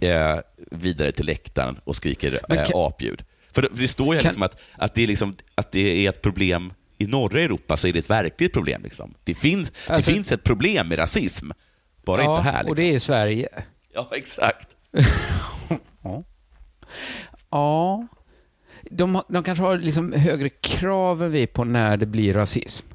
eh, 0.00 0.38
vidare 0.70 1.12
till 1.12 1.26
läktaren 1.26 1.78
och 1.84 1.96
skriker 1.96 2.40
eh, 2.48 2.56
kan- 2.64 2.66
apljud. 2.74 3.24
För 3.52 3.68
det, 3.72 3.88
står 3.88 4.14
ju 4.14 4.20
Kan- 4.20 4.28
liksom 4.28 4.42
att, 4.42 4.60
att, 4.72 4.94
det 4.94 5.02
är 5.02 5.06
liksom, 5.06 5.36
att 5.54 5.72
det 5.72 6.06
är 6.06 6.08
ett 6.08 6.22
problem 6.22 6.72
i 6.98 7.06
norra 7.06 7.42
Europa, 7.42 7.76
så 7.76 7.86
är 7.88 7.92
det 7.92 7.98
ett 7.98 8.10
verkligt 8.10 8.52
problem. 8.52 8.82
Liksom. 8.82 9.14
Det, 9.24 9.34
finns, 9.34 9.72
Alltså- 9.88 10.10
det 10.10 10.14
finns 10.14 10.32
ett 10.32 10.44
problem 10.44 10.88
med 10.88 10.98
rasism, 10.98 11.50
bara 12.04 12.22
ja, 12.22 12.30
inte 12.38 12.42
här. 12.50 12.52
Liksom. 12.52 12.70
och 12.70 12.76
det 12.76 12.82
är 12.84 12.92
i 12.94 13.00
Sverige. 13.00 13.48
Ja, 13.94 14.10
exakt. 14.16 14.73
Ja. 17.50 18.06
De, 18.90 19.22
de 19.28 19.42
kanske 19.42 19.64
har 19.64 19.78
liksom 19.78 20.12
högre 20.12 20.48
krav 20.48 21.22
än 21.22 21.32
vi 21.32 21.46
på 21.46 21.64
när 21.64 21.96
det 21.96 22.06
blir 22.06 22.34
rasism. 22.34 22.86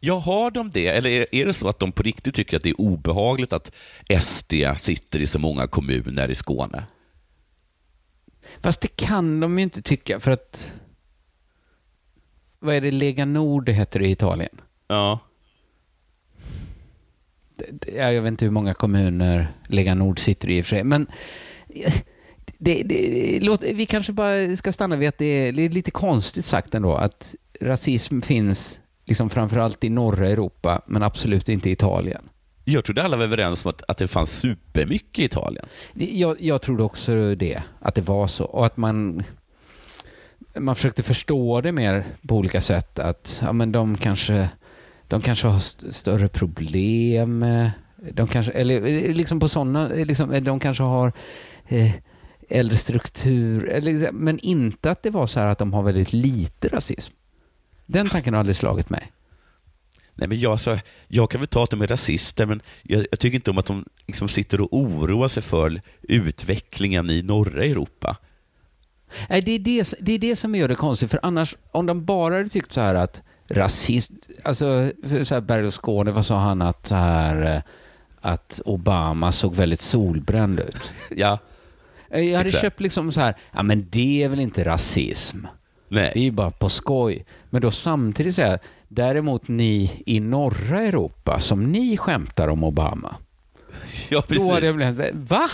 Ja, 0.00 0.18
har 0.18 0.50
de 0.50 0.70
det? 0.70 0.86
Eller 0.86 1.10
är, 1.10 1.26
är 1.34 1.46
det 1.46 1.52
så 1.52 1.68
att 1.68 1.78
de 1.78 1.92
på 1.92 2.02
riktigt 2.02 2.34
tycker 2.34 2.56
att 2.56 2.62
det 2.62 2.70
är 2.70 2.80
obehagligt 2.80 3.52
att 3.52 3.74
SD 4.20 4.54
sitter 4.76 5.20
i 5.20 5.26
så 5.26 5.38
många 5.38 5.66
kommuner 5.66 6.30
i 6.30 6.34
Skåne? 6.34 6.86
Fast 8.60 8.80
det 8.80 8.96
kan 8.96 9.40
de 9.40 9.58
ju 9.58 9.62
inte 9.62 9.82
tycka 9.82 10.20
för 10.20 10.30
att... 10.30 10.72
Vad 12.58 12.74
är 12.74 12.80
det? 12.80 12.90
Lega 12.90 13.24
Nord 13.24 13.68
heter 13.68 14.00
det 14.00 14.06
i 14.06 14.10
Italien. 14.10 14.60
Ja. 14.88 15.20
Jag 17.96 18.22
vet 18.22 18.30
inte 18.30 18.44
hur 18.44 18.52
många 18.52 18.74
kommuner 18.74 19.52
Lega 19.66 19.94
Nord 19.94 20.18
sitter 20.18 20.50
i 20.50 20.62
och 20.62 20.66
för 20.66 20.70
sig, 20.70 20.84
men 20.84 21.06
det, 22.58 22.82
det, 22.82 23.38
låt, 23.40 23.62
vi 23.62 23.86
kanske 23.86 24.12
bara 24.12 24.56
ska 24.56 24.72
stanna 24.72 24.96
vid 24.96 25.08
att 25.08 25.18
det 25.18 25.24
är, 25.24 25.52
det 25.52 25.62
är 25.62 25.68
lite 25.68 25.90
konstigt 25.90 26.44
sagt 26.44 26.74
ändå 26.74 26.94
att 26.94 27.34
rasism 27.60 28.20
finns 28.20 28.80
liksom 29.04 29.30
framförallt 29.30 29.84
i 29.84 29.90
norra 29.90 30.28
Europa, 30.28 30.82
men 30.86 31.02
absolut 31.02 31.48
inte 31.48 31.68
i 31.68 31.72
Italien. 31.72 32.28
Jag 32.64 32.84
trodde 32.84 33.02
alla 33.02 33.16
var 33.16 33.24
överens 33.24 33.64
om 33.64 33.68
att, 33.68 33.82
att 33.88 33.98
det 33.98 34.08
fanns 34.08 34.40
supermycket 34.40 35.18
i 35.18 35.24
Italien. 35.24 35.66
Jag, 35.94 36.36
jag 36.40 36.62
trodde 36.62 36.82
också 36.82 37.34
det, 37.34 37.62
att 37.80 37.94
det 37.94 38.00
var 38.00 38.26
så. 38.26 38.44
Och 38.44 38.66
att 38.66 38.76
man, 38.76 39.22
man 40.58 40.74
försökte 40.74 41.02
förstå 41.02 41.60
det 41.60 41.72
mer 41.72 42.06
på 42.28 42.36
olika 42.36 42.60
sätt. 42.60 42.98
Att 42.98 43.40
ja, 43.42 43.52
men 43.52 43.72
de, 43.72 43.96
kanske, 43.96 44.48
de 45.08 45.20
kanske 45.22 45.46
har 45.46 45.58
st- 45.58 45.92
större 45.92 46.28
problem. 46.28 47.42
eh, 47.42 47.68
De 48.12 48.26
kanske, 48.28 48.52
eller 48.52 48.86
eh, 48.86 49.14
liksom 49.14 49.40
på 49.40 49.48
sådana, 49.48 49.88
liksom, 49.88 50.32
eh, 50.32 50.42
de 50.42 50.60
kanske 50.60 50.82
har 50.82 51.12
eh, 51.68 51.90
äldre 52.48 52.76
struktur. 52.76 53.68
Eller, 53.68 53.92
liksom- 53.92 54.16
men 54.16 54.38
inte 54.38 54.90
att 54.90 55.02
det 55.02 55.10
var 55.10 55.26
så 55.26 55.40
här 55.40 55.46
att 55.46 55.58
de 55.58 55.72
har 55.72 55.82
väldigt 55.82 56.12
lite 56.12 56.68
rasism. 56.68 57.12
Den 57.86 58.08
tanken 58.08 58.34
har 58.34 58.38
aldrig 58.40 58.56
slagit 58.56 58.90
mig. 58.90 59.12
Nej, 60.14 60.28
men 60.28 60.40
jag, 60.40 60.60
så, 60.60 60.78
jag 61.08 61.30
kan 61.30 61.40
väl 61.40 61.48
ta 61.48 61.64
att 61.64 61.70
de 61.70 61.82
är 61.82 61.86
rasister, 61.86 62.46
men 62.46 62.62
jag, 62.82 63.06
jag 63.10 63.20
tycker 63.20 63.34
inte 63.34 63.50
om 63.50 63.58
att 63.58 63.66
de 63.66 63.84
liksom 64.06 64.28
sitter 64.28 64.60
och 64.60 64.68
oroar 64.76 65.28
sig 65.28 65.42
för 65.42 65.80
utvecklingen 66.02 67.10
i 67.10 67.22
norra 67.22 67.64
Europa. 67.64 68.16
Nej, 69.28 69.42
det 69.42 69.52
är 69.52 69.58
det, 69.58 69.94
det 70.00 70.12
är 70.12 70.18
det 70.18 70.36
som 70.36 70.54
gör 70.54 70.68
det 70.68 70.74
konstigt, 70.74 71.10
för 71.10 71.20
annars, 71.22 71.56
om 71.72 71.86
de 71.86 72.04
bara 72.04 72.34
hade 72.34 72.48
tyckt 72.48 72.72
så 72.72 72.80
här 72.80 72.94
att 72.94 73.22
rasist, 73.48 74.10
alltså 74.42 74.92
för 75.02 75.24
så 75.24 75.34
här 75.34 75.40
Berlusconi, 75.40 76.10
vad 76.10 76.26
sa 76.26 76.38
han 76.38 76.62
att 76.62 76.86
så 76.86 76.94
här 76.94 77.54
eh, 77.56 77.62
att 78.20 78.60
Obama 78.64 79.32
såg 79.32 79.54
väldigt 79.54 79.80
solbränd 79.80 80.60
ut. 80.60 80.90
Ja, 81.16 81.38
Eh, 82.10 82.20
Jag 82.22 82.36
hade 82.36 82.46
Exakt. 82.48 82.62
köpt 82.62 82.80
liksom 82.80 83.12
så 83.12 83.20
här, 83.20 83.34
ja 83.52 83.62
men 83.62 83.86
det 83.90 84.22
är 84.22 84.28
väl 84.28 84.40
inte 84.40 84.64
rasism. 84.64 85.36
Det 85.88 85.98
är 86.00 86.02
nej. 86.14 86.24
ju 86.24 86.30
bara 86.30 86.50
på 86.50 86.68
skoj. 86.68 87.24
Men 87.50 87.62
då 87.62 87.70
samtidigt 87.70 88.34
säga, 88.34 88.58
däremot 88.88 89.48
ni 89.48 90.02
i 90.06 90.20
norra 90.20 90.82
Europa, 90.82 91.40
som 91.40 91.72
ni 91.72 91.96
skämtar 91.96 92.48
om 92.48 92.64
Obama. 92.64 93.16
Ja, 94.10 94.22
Då 94.28 94.52
hade 94.52 94.66
jag 94.66 94.76
precis. 94.76 94.96
blivit, 94.96 95.14
va? 95.30 95.50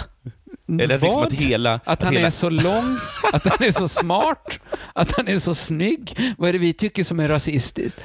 Eller 0.81 0.99
liksom 0.99 1.21
Vad? 1.21 1.27
att 1.27 1.33
hela... 1.33 1.81
Att 1.85 2.03
han 2.03 2.13
hela, 2.13 2.27
är 2.27 2.31
så 2.31 2.51
lång, 2.51 2.99
att 3.33 3.45
han 3.45 3.69
är 3.69 3.73
så 3.73 3.89
smart, 3.89 4.61
att 4.93 5.13
han 5.17 5.29
är 5.29 5.39
så 5.39 5.55
snygg. 5.55 6.35
Vad 6.39 6.49
är 6.49 6.53
det 6.53 6.59
vi 6.59 6.73
tycker 6.73 7.05
som 7.05 7.21
är 7.21 7.29
rasistiskt? 7.29 8.01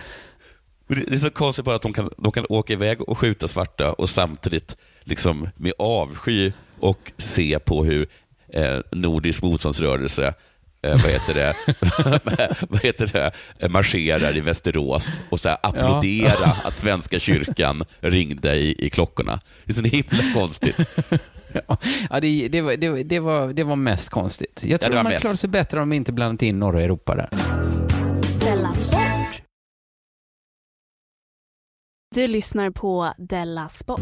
Det 0.87 1.15
är 1.15 1.19
så 1.19 1.29
konstigt 1.29 1.65
bara 1.65 1.75
att 1.75 1.81
de 1.81 1.93
kan, 1.93 2.09
de 2.17 2.31
kan 2.31 2.45
åka 2.49 2.73
iväg 2.73 3.01
och 3.01 3.17
skjuta 3.17 3.47
svarta 3.47 3.93
och 3.93 4.09
samtidigt 4.09 4.77
liksom 5.03 5.49
med 5.55 5.73
avsky 5.79 6.51
och 6.79 7.11
se 7.17 7.59
på 7.59 7.85
hur 7.85 8.07
eh, 8.53 8.77
Nordisk 8.91 9.43
motståndsrörelse 9.43 10.33
eh, 10.81 10.91
vad 10.91 11.11
heter 11.11 11.33
det, 11.33 11.55
vad 12.69 12.81
heter 12.81 13.09
det, 13.13 13.31
eh, 13.59 13.69
marscherar 13.69 14.37
i 14.37 14.39
Västerås 14.39 15.19
och 15.29 15.39
så 15.39 15.49
här 15.49 15.57
applådera 15.63 16.57
att 16.63 16.77
Svenska 16.77 17.19
kyrkan 17.19 17.85
ringde 17.99 18.55
i, 18.55 18.85
i 18.85 18.89
klockorna. 18.89 19.39
Det 19.63 19.71
är 19.71 19.75
så 19.75 19.83
himla 19.83 20.33
konstigt. 20.33 20.75
Ja, 22.09 22.19
det, 22.19 22.47
det, 22.47 22.61
var, 22.61 22.75
det, 22.77 22.89
var- 22.89 23.03
det, 23.03 23.19
var, 23.19 23.53
det 23.53 23.63
var 23.63 23.75
mest 23.75 24.09
konstigt. 24.09 24.63
Jag 24.67 24.81
tror 24.81 24.93
var 24.95 25.03
man 25.03 25.11
mest. 25.11 25.21
klarar 25.21 25.35
sig 25.35 25.49
bättre 25.49 25.81
om 25.81 25.89
vi 25.89 25.95
inte 25.95 26.11
blandat 26.11 26.41
in 26.41 26.59
norra 26.59 26.81
Europa 26.83 27.15
där. 27.15 27.29
Du 32.15 32.27
lyssnar 32.27 32.69
på 32.69 33.13
Della 33.17 33.69
Sport. 33.69 34.01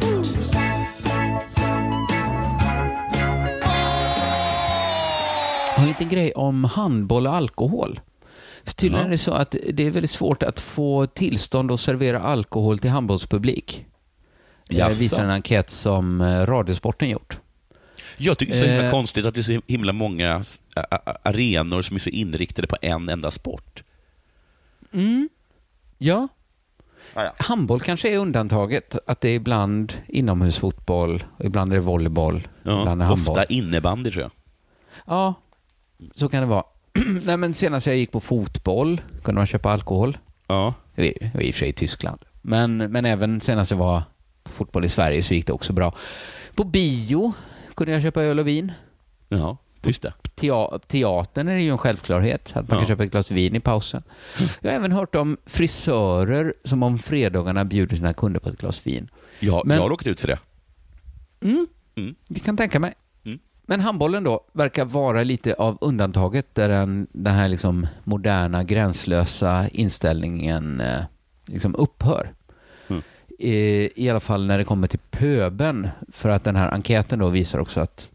Jag 5.69 5.79
har 5.79 5.83
en 5.83 5.87
liten 5.87 6.09
grej 6.09 6.31
om 6.33 6.63
handboll 6.63 7.27
och 7.27 7.35
alkohol. 7.35 7.99
För 8.63 8.73
tydligen 8.73 9.01
Ja. 9.03 9.07
är 9.07 9.11
det 9.11 9.17
så 9.17 9.31
att 9.31 9.55
det 9.73 9.83
är 9.87 9.91
väldigt 9.91 10.09
svårt 10.11 10.43
att 10.43 10.59
få 10.59 11.05
tillstånd 11.07 11.71
att 11.71 11.79
servera 11.79 12.19
alkohol 12.21 12.79
till 12.79 12.89
handbollspublik. 12.89 13.85
Det 14.69 14.75
Jaså? 14.75 14.99
visar 14.99 15.23
en 15.23 15.29
enkät 15.29 15.69
som 15.69 16.21
eh, 16.21 16.45
Radiosporten 16.45 17.09
gjort. 17.09 17.39
Jag 18.17 18.37
tycker 18.37 18.53
det 18.53 18.59
är 18.59 18.63
så 18.63 18.69
himla 18.69 18.85
Eh. 18.85 18.91
konstigt 18.91 19.25
att 19.25 19.33
det 19.35 19.41
är 19.41 19.43
så 19.43 19.61
himla 19.67 19.93
många 19.93 20.43
arenor 21.23 21.81
som 21.81 21.95
är 21.95 21.99
så 21.99 22.09
inriktade 22.09 22.67
på 22.67 22.75
en 22.81 23.09
enda 23.09 23.31
sport. 23.31 23.83
Ja, 25.97 26.27
Ah, 27.13 27.23
ja. 27.23 27.33
handboll 27.37 27.79
kanske 27.81 28.09
är 28.13 28.17
undantaget. 28.17 28.97
Att 29.07 29.21
det 29.21 29.29
är 29.29 29.35
ibland 29.35 29.93
inomhusfotboll, 30.07 31.23
ibland 31.39 31.71
är 31.71 31.75
det 31.75 31.81
volleyboll, 31.81 32.47
ibland 32.61 33.01
är 33.01 33.05
Ja, 33.05 33.09
handboll. 33.09 33.31
ofta 33.37 33.43
innebandy 33.45 34.11
tror 34.11 34.21
jag. 34.23 34.31
Ja, 35.07 35.33
så 36.15 36.29
kan 36.29 36.39
det 36.41 36.45
vara. 36.47 36.63
Nej, 37.25 37.37
men 37.37 37.53
senast 37.53 37.87
jag 37.87 37.97
gick 37.97 38.11
på 38.11 38.19
fotboll 38.19 39.01
kunde 39.23 39.39
man 39.39 39.47
köpa 39.47 39.71
alkohol. 39.71 40.17
Ja. 40.47 40.73
Var 40.95 41.03
i 41.05 41.51
och 41.51 41.55
för 41.55 41.59
sig 41.59 41.69
i 41.69 41.73
Tyskland. 41.73 42.19
Men, 42.41 42.77
men 42.77 43.05
även 43.05 43.41
senast 43.41 43.71
jag 43.71 43.77
var 43.77 44.03
på 44.43 44.51
fotboll 44.51 44.85
i 44.85 44.89
Sverige 44.89 45.23
så 45.23 45.33
gick 45.33 45.47
det 45.47 45.53
också 45.53 45.73
bra. 45.73 45.95
På 46.55 46.63
bio 46.63 47.33
kunde 47.75 47.93
jag 47.93 48.01
köpa 48.01 48.23
öl 48.23 48.39
och 48.39 48.47
vin. 48.47 48.71
Ja, 49.29 49.57
just 49.83 50.01
det. 50.01 50.13
Tea- 50.35 50.79
teatern 50.87 51.47
är 51.47 51.57
ju 51.57 51.69
en 51.69 51.77
självklarhet, 51.77 52.51
att 52.55 52.69
man 52.69 52.75
Ja. 52.77 52.79
kan 52.79 52.87
köpa 52.87 53.03
ett 53.03 53.11
glas 53.11 53.31
vin 53.31 53.55
i 53.55 53.59
pausen. 53.59 54.03
Jag 54.61 54.69
har 54.71 54.75
även 54.75 54.91
hört 54.91 55.15
om 55.15 55.37
frisörer 55.45 56.53
som 56.63 56.83
om 56.83 56.99
fredagarna 56.99 57.65
bjuder 57.65 57.95
sina 57.95 58.13
kunder 58.13 58.39
på 58.39 58.49
ett 58.49 58.57
glas 58.57 58.87
vin. 58.87 59.09
Jag, 59.39 59.65
Men- 59.67 59.75
jag 59.77 59.83
har 59.83 59.89
råkat 59.89 60.07
ut 60.07 60.19
för 60.19 60.27
det. 60.27 60.37
Mm. 61.41 61.67
Det 62.27 62.39
kan 62.39 62.57
tänka 62.57 62.79
mig. 62.79 62.93
Mm. 63.25 63.39
Men 63.65 63.79
handbollen 63.79 64.23
då 64.23 64.41
verkar 64.53 64.85
vara 64.85 65.23
lite 65.23 65.53
av 65.53 65.77
undantaget 65.81 66.55
där 66.55 66.69
den, 66.69 67.07
den 67.11 67.33
här 67.33 67.47
liksom 67.47 67.87
moderna 68.03 68.63
gränslösa 68.63 69.69
inställningen 69.69 70.79
eh, 70.81 71.01
liksom 71.45 71.75
upphör. 71.75 72.33
I, 73.39 73.89
I 73.95 74.09
alla 74.09 74.19
fall 74.19 74.45
när 74.45 74.57
det 74.57 74.63
kommer 74.63 74.87
till 74.87 74.99
pöben. 75.11 75.89
För 76.11 76.29
att 76.29 76.43
den 76.43 76.55
här 76.55 76.73
enkäten 76.73 77.19
då 77.19 77.29
visar 77.29 77.59
också 77.59 77.79
att 77.79 78.09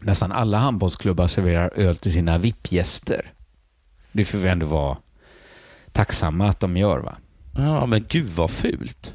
nästan 0.00 0.32
alla 0.32 0.58
handbollsklubbar 0.58 1.26
serverar 1.26 1.70
öl 1.76 1.96
till 1.96 2.12
sina 2.12 2.38
VIP-gäster. 2.38 3.32
Det 4.12 4.24
får 4.24 4.38
vi 4.38 4.48
ändå 4.48 4.66
vara 4.66 4.96
tacksamma 5.92 6.48
att 6.48 6.60
de 6.60 6.76
gör 6.76 6.98
va? 6.98 7.16
Ja, 7.56 7.86
men 7.86 8.04
gud 8.08 8.26
vad 8.26 8.50
fult. 8.50 9.14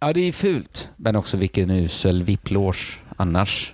Ja, 0.00 0.12
det 0.12 0.20
är 0.20 0.32
fult. 0.32 0.88
Men 0.96 1.16
också 1.16 1.36
vilken 1.36 1.70
usel 1.70 2.22
VIP-loge 2.22 2.98
annars. 3.16 3.72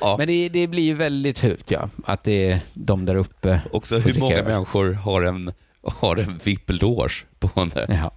Ja. 0.00 0.14
Men 0.18 0.26
det, 0.26 0.48
det 0.48 0.66
blir 0.66 0.82
ju 0.82 0.94
väldigt 0.94 1.38
fult, 1.38 1.70
ja. 1.70 1.88
Att 2.04 2.24
det 2.24 2.50
är 2.50 2.60
de 2.74 3.04
där 3.04 3.14
uppe. 3.14 3.60
Också 3.72 3.98
hur 3.98 4.20
många 4.20 4.42
människor 4.42 4.92
har 4.92 5.22
en, 5.22 5.52
har 5.82 6.16
en 6.16 6.38
VIP-loge 6.38 7.24
på 7.38 7.60
en 7.60 7.70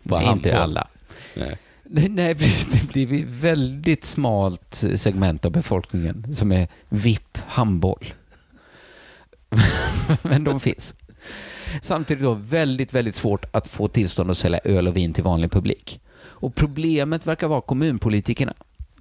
nej, 0.04 0.32
inte 0.32 0.60
alla. 0.60 0.88
Nej. 1.36 1.58
Nej, 2.10 2.34
det 2.34 3.06
blir 3.06 3.24
ett 3.24 3.30
väldigt 3.30 4.04
smalt 4.04 4.84
segment 4.96 5.46
av 5.46 5.52
befolkningen 5.52 6.36
som 6.36 6.52
är 6.52 6.68
VIP 6.90 7.38
handboll. 7.38 8.14
Men 10.22 10.44
de 10.44 10.60
finns. 10.60 10.96
Samtidigt 11.82 12.24
då 12.24 12.34
väldigt, 12.34 12.94
väldigt 12.94 13.16
svårt 13.16 13.46
att 13.52 13.68
få 13.68 13.88
tillstånd 13.88 14.30
att 14.30 14.38
sälja 14.38 14.60
öl 14.64 14.88
och 14.88 14.98
vin 14.98 15.14
till 15.14 15.24
vanlig 15.24 15.52
publik. 15.52 16.02
Och 16.18 16.56
problemet 16.56 17.28
verkar 17.28 17.48
vara 17.48 17.62
kommunpolitikerna. 17.62 18.54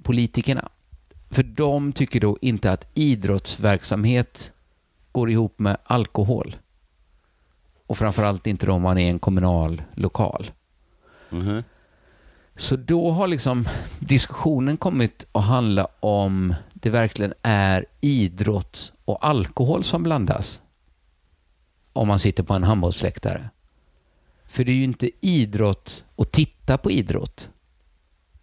Politikerna. 0.02 0.68
För 1.30 1.42
de 1.42 1.92
tycker 1.92 2.20
då 2.20 2.38
inte 2.40 2.72
att 2.72 2.90
idrottsverksamhet 2.94 4.52
går 5.12 5.30
ihop 5.30 5.58
med 5.58 5.76
alkohol. 5.84 6.56
Och 7.86 7.98
framförallt 7.98 8.46
inte 8.46 8.66
då 8.66 8.72
om 8.72 8.82
man 8.82 8.98
är 8.98 9.10
en 9.10 9.18
kommunal 9.18 9.82
lokal. 9.94 10.50
Mhm. 11.30 11.62
Så 12.58 12.76
då 12.76 13.10
har 13.10 13.28
liksom 13.28 13.68
diskussionen 13.98 14.76
kommit 14.76 15.26
att 15.32 15.44
handla 15.44 15.88
om 16.00 16.54
det 16.72 16.90
verkligen 16.90 17.34
är 17.42 17.86
idrott 18.00 18.92
och 19.04 19.26
alkohol 19.26 19.84
som 19.84 20.02
blandas. 20.02 20.60
Om 21.92 22.08
man 22.08 22.18
sitter 22.18 22.42
på 22.42 22.54
en 22.54 22.62
handbollsläktare. 22.62 23.50
För 24.48 24.64
det 24.64 24.72
är 24.72 24.76
ju 24.76 24.84
inte 24.84 25.10
idrott 25.20 26.04
att 26.16 26.32
titta 26.32 26.78
på 26.78 26.90
idrott. 26.90 27.48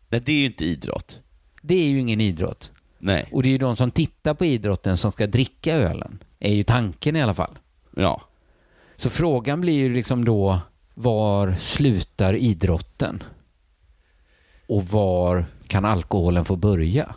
Nej, 0.10 0.22
det 0.26 0.32
är 0.32 0.40
ju 0.40 0.46
inte 0.46 0.66
idrott. 0.66 1.22
Det 1.62 1.76
är 1.76 1.88
ju 1.88 2.00
ingen 2.00 2.22
idrott. 2.22 2.72
Nej. 3.00 3.30
Och 3.32 3.44
det 3.44 3.50
är 3.50 3.52
ju 3.52 3.58
de 3.58 3.76
som 3.76 3.92
tittar 3.92 4.34
på 4.34 4.46
idrotten 4.46 4.98
som 4.98 5.12
ska 5.12 5.28
dricka 5.28 5.76
ölen. 5.76 6.24
Är 6.40 6.54
ju 6.54 6.64
tanken 6.64 7.16
i 7.16 7.22
alla 7.22 7.34
fall. 7.34 7.60
Ja. 7.96 8.22
Så 8.96 9.10
frågan 9.10 9.62
blir 9.62 9.74
ju 9.74 9.94
liksom 9.94 10.26
då, 10.26 10.60
var 10.94 11.54
slutar 11.54 12.34
idrotten? 12.34 13.24
Och 14.68 14.86
var 14.88 15.46
kan 15.68 15.86
alkoholen 15.86 16.46
få 16.46 16.56
börja? 16.56 17.16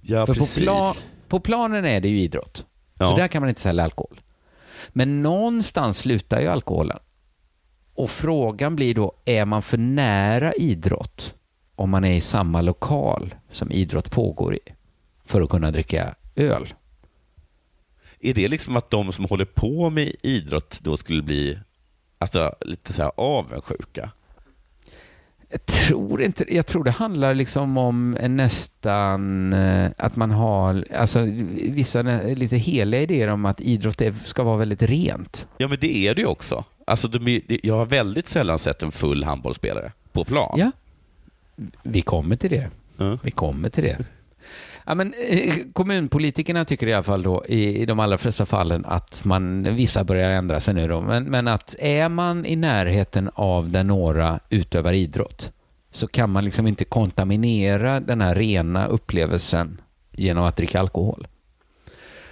Ja, 0.00 0.26
För 0.26 0.34
på, 0.34 0.40
precis. 0.40 0.64
plan, 0.64 0.94
på 1.28 1.40
planen 1.40 1.84
är 1.84 2.00
det 2.00 2.08
ju 2.08 2.20
idrott. 2.20 2.56
Så 2.56 2.64
Ja. 3.04 3.16
där 3.16 3.28
kan 3.28 3.42
man 3.42 3.48
inte 3.48 3.60
sälja 3.60 3.84
alkohol. 3.84 4.20
Men 4.88 5.22
någonstans 5.22 5.98
slutar 5.98 6.40
ju 6.40 6.46
alkoholen. 6.48 6.98
Och 7.94 8.10
frågan 8.10 8.76
blir 8.76 8.94
då, 8.94 9.12
är 9.24 9.44
man 9.44 9.62
för 9.62 9.78
nära 9.78 10.52
idrott 10.52 11.34
om 11.76 11.90
man 11.90 12.04
är 12.04 12.12
i 12.12 12.20
samma 12.20 12.60
lokal 12.60 13.34
som 13.50 13.70
idrott 13.70 14.10
pågår 14.10 14.54
i 14.54 14.60
för 15.24 15.40
att 15.42 15.48
kunna 15.50 15.70
dricka 15.70 16.14
öl? 16.36 16.74
Är 18.20 18.34
det 18.34 18.48
liksom 18.48 18.76
att 18.76 18.90
de 18.90 19.12
som 19.12 19.24
håller 19.24 19.44
på 19.44 19.90
med 19.90 20.12
idrott 20.22 20.80
då 20.82 20.96
skulle 20.96 21.22
bli 21.22 21.58
alltså, 22.18 22.54
lite 22.60 22.92
så 22.92 23.02
här 23.02 23.12
avundsjuka? 23.16 24.10
Jag 25.52 25.66
tror 25.66 26.22
inte 26.22 26.54
Jag 26.54 26.66
tror 26.66 26.84
det 26.84 26.90
handlar 26.90 27.34
liksom 27.34 27.76
om 27.76 28.10
nästan 28.28 29.52
eh, 29.52 29.90
att 29.96 30.16
man 30.16 30.30
har 30.30 30.84
alltså, 30.96 31.28
vissa 31.52 32.02
lite 32.02 32.56
heliga 32.56 33.00
idéer 33.00 33.28
om 33.28 33.44
att 33.44 33.60
idrott 33.60 34.02
ska 34.24 34.42
vara 34.42 34.56
väldigt 34.56 34.82
rent. 34.82 35.46
Ja, 35.58 35.68
men 35.68 35.78
det 35.80 35.96
är 35.96 36.14
det 36.14 36.20
ju 36.20 36.26
också. 36.26 36.64
Alltså, 36.86 37.08
jag 37.62 37.74
har 37.74 37.86
väldigt 37.86 38.28
sällan 38.28 38.58
sett 38.58 38.82
en 38.82 38.92
full 38.92 39.24
handbollsspelare 39.24 39.92
på 40.12 40.24
plan. 40.24 40.58
Ja. 40.58 40.70
Vi 41.82 42.02
kommer 42.02 42.36
till 42.36 42.50
det. 42.50 42.70
Ja. 42.96 43.18
Vi 43.22 43.30
kommer 43.30 43.68
till 43.68 43.84
det. 43.84 43.98
Ja, 44.86 44.94
men, 44.94 45.14
eh, 45.28 45.54
kommunpolitikerna 45.72 46.64
tycker 46.64 46.86
i 46.86 46.94
alla 46.94 47.02
fall 47.02 47.22
då, 47.22 47.44
i, 47.48 47.78
i 47.82 47.86
de 47.86 48.00
allra 48.00 48.18
flesta 48.18 48.46
fallen 48.46 48.84
att 48.84 49.24
man, 49.24 49.62
vissa 49.76 50.04
börjar 50.04 50.30
ändra 50.30 50.60
sig 50.60 50.74
nu 50.74 50.88
då, 50.88 51.00
men, 51.00 51.24
men 51.24 51.48
att 51.48 51.76
är 51.78 52.08
man 52.08 52.46
i 52.46 52.56
närheten 52.56 53.30
av 53.34 53.70
där 53.70 53.84
några 53.84 54.40
utövar 54.50 54.92
idrott 54.92 55.52
så 55.92 56.06
kan 56.06 56.30
man 56.30 56.44
liksom 56.44 56.66
inte 56.66 56.84
kontaminera 56.84 58.00
den 58.00 58.20
här 58.20 58.34
rena 58.34 58.86
upplevelsen 58.86 59.80
genom 60.12 60.44
att 60.44 60.56
dricka 60.56 60.80
alkohol. 60.80 61.26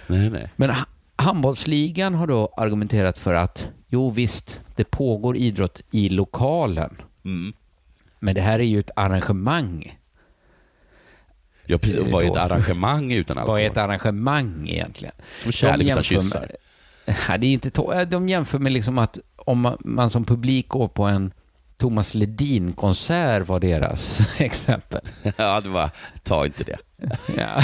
Nej, 0.07 0.29
nej. 0.29 0.49
Men 0.55 0.69
ha- 0.69 0.85
handbollsligan 1.15 2.13
har 2.15 2.27
då 2.27 2.53
argumenterat 2.57 3.17
för 3.17 3.33
att 3.33 3.69
jo 3.87 4.09
visst, 4.11 4.59
det 4.75 4.83
pågår 4.91 5.37
idrott 5.37 5.81
i 5.91 6.09
lokalen, 6.09 6.95
Mm. 7.25 7.53
men 8.19 8.35
det 8.35 8.41
här 8.41 8.59
är 8.59 8.63
ju 8.63 8.79
ett 8.79 8.91
arrangemang. 8.95 9.99
Ja, 11.71 11.77
precis. 11.77 11.97
Är 11.97 12.11
Vad 12.11 12.23
är 12.23 12.27
ett 12.31 12.37
arrangemang 12.37 13.11
utan 13.11 13.37
alkohol? 13.37 13.53
Vad 13.59 13.61
är 13.65 13.69
ett 13.71 13.77
arrangemang 13.77 14.67
egentligen? 14.69 15.13
Som 15.37 15.51
kärlek 15.51 15.87
utan 15.87 16.03
kyssar. 16.03 16.51
Med, 17.29 17.39
det 17.41 17.47
är 17.47 17.51
inte 17.53 17.69
to- 17.69 18.05
de 18.05 18.29
jämför 18.29 18.59
med 18.59 18.71
liksom 18.71 18.97
att 18.97 19.19
om 19.35 19.59
man, 19.59 19.77
man 19.79 20.09
som 20.09 20.25
publik 20.25 20.67
går 20.67 20.87
på 20.87 21.03
en 21.03 21.31
Thomas 21.77 22.13
Ledin-konsert 22.13 23.47
var 23.47 23.59
deras 23.59 24.21
exempel. 24.37 25.01
Ja, 25.37 25.61
det 25.61 25.69
var, 25.69 25.89
ta 26.23 26.45
inte 26.45 26.63
det. 26.63 26.77
Ja. 27.37 27.61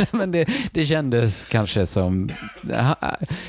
Men 0.10 0.32
det, 0.32 0.48
det 0.72 0.84
kändes 0.86 1.44
kanske 1.44 1.86
som 1.86 2.30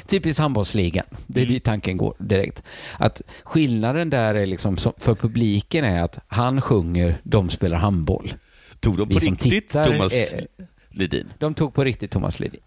typiskt 0.08 0.40
handbollsligan. 0.40 1.06
Det 1.28 1.42
är 1.42 1.46
dit 1.46 1.64
tanken 1.64 1.98
går 1.98 2.14
direkt. 2.20 2.64
Att 3.00 3.22
skillnaden 3.44 4.10
där 4.10 4.36
är 4.36 4.46
liksom, 4.46 4.78
som- 4.78 4.94
för 4.98 5.16
publiken 5.16 5.86
är 5.86 6.02
att 6.04 6.20
han 6.28 6.62
sjunger, 6.62 7.18
de 7.24 7.50
spelar 7.50 7.78
handboll. 7.78 8.34
Tog 8.80 8.98
de 8.98 9.10
på 9.10 9.20
riktigt 9.20 9.40
tittar 9.40 9.84
Thomas 9.84 10.14
är- 10.14 10.48
Ledin? 10.90 11.34
De 11.40 11.54
tog 11.54 11.74
på 11.74 11.84
riktigt 11.84 12.12
Thomas 12.12 12.40
Ledin. 12.40 12.62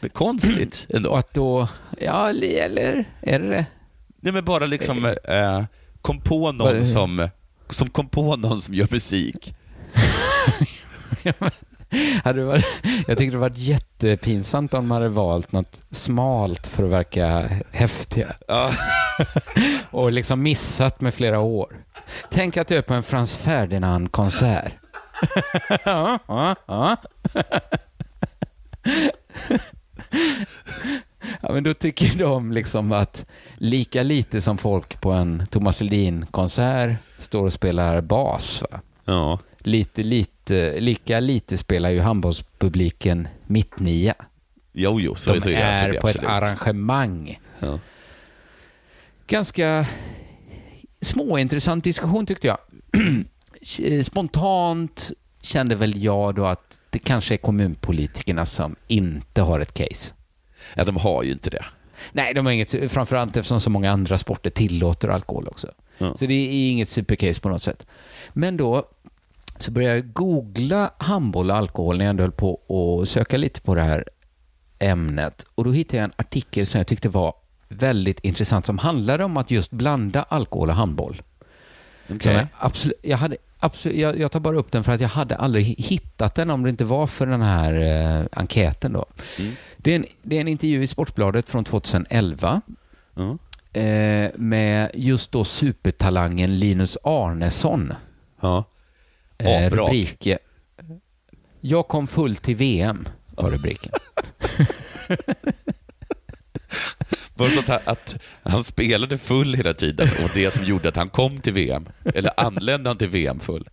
Men 0.00 0.10
konstigt 0.10 0.86
ändå. 0.88 1.10
Och 1.10 1.18
att 1.18 1.34
då, 1.34 1.68
ja, 2.00 2.28
eller 2.28 3.04
är 3.20 3.38
det 3.38 3.48
det? 3.48 3.66
Nej, 4.20 4.32
men 4.32 4.44
bara 4.44 4.66
liksom 4.66 5.04
eh, 5.24 5.64
kom 6.02 6.20
på 6.20 6.52
någon 6.52 6.80
som, 6.86 7.28
som 7.68 7.90
kom 7.90 8.08
på 8.08 8.36
någon 8.36 8.60
som 8.60 8.74
gör 8.74 8.88
musik. 8.90 9.54
Hade 12.24 12.44
varit, 12.44 12.64
jag 13.06 13.18
tycker 13.18 13.32
det 13.32 13.38
varit 13.38 13.58
jättepinsamt 13.58 14.74
om 14.74 14.86
man 14.88 15.02
hade 15.02 15.08
valt 15.14 15.52
något 15.52 15.80
smalt 15.90 16.66
för 16.66 16.84
att 16.84 16.90
verka 16.90 17.50
häftiga. 17.70 18.28
Ja. 18.48 18.70
och 19.90 20.12
liksom 20.12 20.42
missat 20.42 21.00
med 21.00 21.14
flera 21.14 21.40
år. 21.40 21.76
Tänk 22.30 22.56
att 22.56 22.68
du 22.68 22.76
är 22.76 22.82
på 22.82 22.94
en 22.94 23.02
Frans 23.02 23.34
Ferdinand-konsert. 23.34 24.72
Ja, 25.84 26.18
ja, 26.28 26.56
ja. 26.66 26.96
ja, 31.40 31.52
men 31.52 31.64
då 31.64 31.74
tycker 31.74 32.18
de 32.18 32.52
liksom 32.52 32.92
att 32.92 33.24
lika 33.54 34.02
lite 34.02 34.40
som 34.40 34.58
folk 34.58 35.00
på 35.00 35.12
en 35.12 35.46
Thomas 35.50 35.80
Ledin-konsert 35.80 36.96
står 37.18 37.44
och 37.44 37.52
spelar 37.52 38.00
bas, 38.00 38.62
va? 38.70 38.80
ja. 39.04 39.38
Lite, 39.58 40.02
lite, 40.02 40.80
lika 40.80 41.20
lite 41.20 41.58
spelar 41.58 41.90
ju 41.90 42.00
handbollspubliken 42.00 43.28
mittnia. 43.46 44.14
Jo, 44.72 45.00
jo, 45.00 45.14
så, 45.14 45.34
De 45.34 45.40
så 45.40 45.48
är 45.48 45.88
det, 45.88 45.96
är 45.96 46.00
på 46.00 46.08
ett 46.08 46.24
arrangemang. 46.24 47.40
Ja. 47.58 47.78
Ganska 49.26 49.86
småintressant 51.00 51.84
diskussion 51.84 52.26
tyckte 52.26 52.46
jag. 52.46 52.58
Spontant 54.02 55.12
kände 55.42 55.74
väl 55.74 56.02
jag 56.02 56.34
då 56.34 56.46
att 56.46 56.80
det 56.90 56.98
kanske 56.98 57.34
är 57.34 57.38
kommunpolitikerna 57.38 58.46
som 58.46 58.76
inte 58.86 59.42
har 59.42 59.60
ett 59.60 59.74
case. 59.74 60.12
ja, 60.74 60.84
de 60.84 60.96
har 60.96 61.22
ju 61.22 61.32
inte 61.32 61.50
det. 61.50 61.64
Nej, 62.12 62.34
de 62.34 62.46
har 62.46 62.52
inget, 62.52 62.92
framförallt 62.92 63.36
eftersom 63.36 63.60
så 63.60 63.70
många 63.70 63.90
andra 63.90 64.18
sporter 64.18 64.50
tillåter 64.50 65.08
alkohol 65.08 65.48
också. 65.48 65.72
Ja. 65.98 66.16
Så 66.16 66.26
det 66.26 66.34
är 66.34 66.70
inget 66.70 66.88
supercase 66.88 67.40
på 67.40 67.48
något 67.48 67.62
sätt. 67.62 67.86
Men 68.32 68.56
då 68.56 68.88
så 69.58 69.70
började 69.70 69.94
jag 69.94 70.12
googla 70.12 70.90
handboll 70.98 71.50
och 71.50 71.56
alkohol 71.56 71.98
när 71.98 72.04
jag 72.04 72.10
ändå 72.10 72.22
höll 72.22 72.32
på 72.32 72.60
att 73.02 73.08
söka 73.08 73.36
lite 73.36 73.60
på 73.60 73.74
det 73.74 73.82
här 73.82 74.04
ämnet. 74.78 75.46
Och 75.54 75.64
då 75.64 75.72
hittade 75.72 75.96
jag 75.96 76.04
en 76.04 76.12
artikel 76.16 76.66
som 76.66 76.78
jag 76.78 76.86
tyckte 76.86 77.08
var 77.08 77.34
väldigt 77.68 78.20
intressant 78.20 78.66
som 78.66 78.78
handlade 78.78 79.24
om 79.24 79.36
att 79.36 79.50
just 79.50 79.70
blanda 79.70 80.22
alkohol 80.22 80.68
och 80.68 80.74
handboll. 80.74 81.22
Som 82.06 82.18
jag, 82.22 82.46
absolut, 82.58 83.00
jag, 83.02 83.18
hade, 83.18 83.36
absolut, 83.58 83.98
jag, 83.98 84.18
jag 84.18 84.32
tar 84.32 84.40
bara 84.40 84.56
upp 84.58 84.72
den 84.72 84.84
för 84.84 84.92
att 84.92 85.00
jag 85.00 85.08
hade 85.08 85.36
aldrig 85.36 85.64
hittat 85.64 86.34
den 86.34 86.50
om 86.50 86.62
det 86.62 86.70
inte 86.70 86.84
var 86.84 87.06
för 87.06 87.26
den 87.26 87.42
här 87.42 87.72
eh, 88.20 88.26
enkäten. 88.32 88.92
Då. 88.92 89.04
Mm. 89.38 89.52
Det, 89.76 89.90
är 89.92 89.96
en, 89.96 90.04
det 90.22 90.36
är 90.36 90.40
en 90.40 90.48
intervju 90.48 90.82
i 90.82 90.86
Sportbladet 90.86 91.48
från 91.48 91.64
2011 91.64 92.60
Ja. 93.14 93.38
eh, 93.80 94.30
med 94.36 94.90
just 94.94 95.32
då 95.32 95.44
supertalangen 95.44 96.58
Linus 96.58 96.96
Arnesson. 97.04 97.92
Ja. 98.40 98.64
Eh, 99.38 99.70
rubrik, 99.70 100.28
Jag 101.60 101.88
kom 101.88 102.06
full 102.06 102.36
till 102.36 102.56
VM, 102.56 103.08
var 103.30 103.50
rubriken. 103.50 103.92
Var 107.38 107.46
det 107.46 107.52
så 107.52 107.72
att 107.84 108.16
han, 108.42 108.64
spelade 108.64 109.18
full 109.18 109.54
hela 109.54 109.74
tiden 109.74 110.08
och 110.24 110.30
det 110.34 110.50
som 110.50 110.64
gjorde 110.64 110.88
att 110.88 110.96
han 110.96 111.08
kom 111.08 111.38
till 111.38 111.52
VM? 111.52 111.88
Eller 112.14 112.30
anlände 112.36 112.90
han 112.90 112.96
till 112.96 113.08
VM 113.08 113.40
full? 113.40 113.68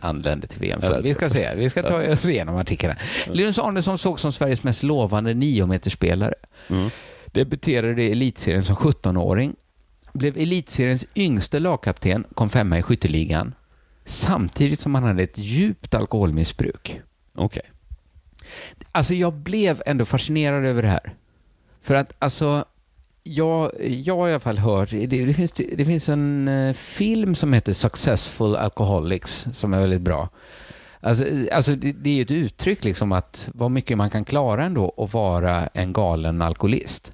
Anlände 0.00 0.46
till 0.46 0.60
VM 0.60 0.80
för. 0.80 1.02
Vi 1.02 1.14
ska 1.14 1.30
se, 1.30 1.54
vi 1.56 1.70
ska 1.70 1.82
ta 1.82 2.12
oss 2.12 2.28
igenom 2.28 2.56
artiklarna. 2.56 2.96
Linus 3.32 3.58
Arnesson 3.58 3.98
såg 3.98 4.20
som 4.20 4.32
Sveriges 4.32 4.62
mest 4.62 4.82
lovande 4.82 5.34
niometerspelare. 5.34 6.34
Mm. 6.68 6.90
Debuterade 7.26 8.02
i 8.02 8.12
elitserien 8.12 8.64
som 8.64 8.76
17-åring. 8.76 9.54
Blev 10.12 10.38
elitseriens 10.38 11.06
yngste 11.14 11.58
lagkapten, 11.58 12.24
kom 12.34 12.50
femma 12.50 12.78
i 12.78 12.82
skytteligan. 12.82 13.54
Samtidigt 14.04 14.80
som 14.80 14.94
han 14.94 15.04
hade 15.04 15.22
ett 15.22 15.38
djupt 15.38 15.94
alkoholmissbruk. 15.94 17.00
Okej. 17.34 17.62
Alltså 18.92 19.14
jag 19.14 19.32
blev 19.32 19.82
ändå 19.86 20.04
fascinerad 20.04 20.64
över 20.64 20.82
det 20.82 20.88
här. 20.88 21.14
För 21.86 21.94
att 21.94 22.12
alltså, 22.18 22.64
jag, 23.22 23.72
jag 23.80 24.16
har 24.16 24.28
i 24.28 24.30
alla 24.30 24.40
fall 24.40 24.58
hört, 24.58 24.90
det, 24.90 25.06
det, 25.06 25.34
finns, 25.34 25.52
det 25.52 25.84
finns 25.84 26.08
en 26.08 26.48
eh, 26.48 26.72
film 26.74 27.34
som 27.34 27.52
heter 27.52 27.72
Successful 27.72 28.56
Alcoholics 28.56 29.46
som 29.52 29.74
är 29.74 29.80
väldigt 29.80 30.00
bra. 30.00 30.28
Alltså, 31.00 31.24
alltså 31.52 31.74
det, 31.76 31.92
det 31.92 32.10
är 32.10 32.14
ju 32.14 32.22
ett 32.22 32.30
uttryck 32.30 32.84
liksom 32.84 33.12
att 33.12 33.48
vad 33.54 33.70
mycket 33.70 33.96
man 33.96 34.10
kan 34.10 34.24
klara 34.24 34.64
ändå 34.64 34.94
att 34.96 35.12
vara 35.12 35.66
en 35.66 35.92
galen 35.92 36.42
alkoholist. 36.42 37.12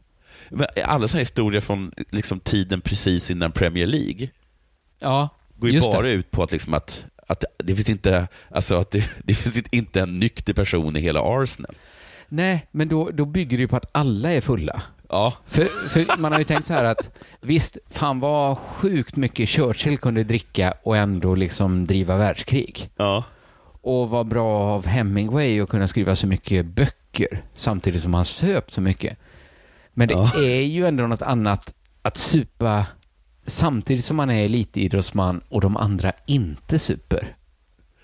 Men 0.48 0.66
alla 0.84 1.08
sådana 1.08 1.20
historier 1.20 1.60
från 1.60 1.92
liksom, 2.10 2.40
tiden 2.40 2.80
precis 2.80 3.30
innan 3.30 3.52
Premier 3.52 3.86
League 3.86 4.28
Ja, 4.98 5.28
går 5.56 5.70
ju 5.70 5.80
bara 5.80 6.02
det. 6.02 6.12
ut 6.12 6.30
på 6.30 6.42
att, 6.42 6.52
liksom, 6.52 6.74
att, 6.74 7.04
att 7.28 7.44
det 7.58 7.74
finns, 7.74 7.90
inte, 7.90 8.28
alltså, 8.50 8.76
att 8.76 8.90
det, 8.90 9.10
det 9.24 9.34
finns 9.34 9.62
inte 9.70 10.00
en 10.00 10.18
nykter 10.18 10.54
person 10.54 10.96
i 10.96 11.00
hela 11.00 11.20
Arsenal. 11.20 11.74
Nej, 12.34 12.66
men 12.70 12.88
då, 12.88 13.10
då 13.10 13.24
bygger 13.24 13.56
det 13.56 13.60
ju 13.60 13.68
på 13.68 13.76
att 13.76 13.90
alla 13.92 14.32
är 14.32 14.40
fulla. 14.40 14.82
Ja, 15.08 15.34
För, 15.46 15.64
för 15.64 16.20
man 16.20 16.32
har 16.32 16.38
ju 16.38 16.44
tänkt 16.44 16.66
så 16.66 16.72
här 16.74 16.84
att 16.84 17.10
visst, 17.40 17.78
fan 17.90 18.20
vad 18.20 18.58
sjukt 18.58 19.16
mycket 19.16 19.48
Churchill 19.48 19.98
kunde 19.98 20.24
dricka 20.24 20.74
och 20.82 20.96
ändå 20.96 21.34
liksom 21.34 21.86
driva 21.86 22.16
världskrig. 22.16 22.90
ja. 22.96 23.24
Och 23.84 24.10
vad 24.10 24.26
bra 24.26 24.58
av 24.58 24.86
Hemingway 24.86 25.60
att 25.60 25.68
kunna 25.68 25.88
skriva 25.88 26.16
så 26.16 26.26
mycket 26.26 26.66
böcker 26.66 27.44
samtidigt 27.54 28.00
som 28.00 28.14
han 28.14 28.24
söp 28.24 28.72
så 28.72 28.80
mycket. 28.80 29.18
Men 29.92 30.08
det 30.08 30.14
Ja. 30.14 30.30
är 30.44 30.60
ju 30.62 30.86
ändå 30.86 31.06
något 31.06 31.22
annat 31.22 31.74
att 32.02 32.16
supa 32.16 32.86
samtidigt 33.46 34.04
som 34.04 34.16
man 34.16 34.30
är 34.30 34.44
elitidrottsman 34.44 35.40
och 35.48 35.60
de 35.60 35.76
andra 35.76 36.12
inte 36.26 36.78
super. 36.78 37.36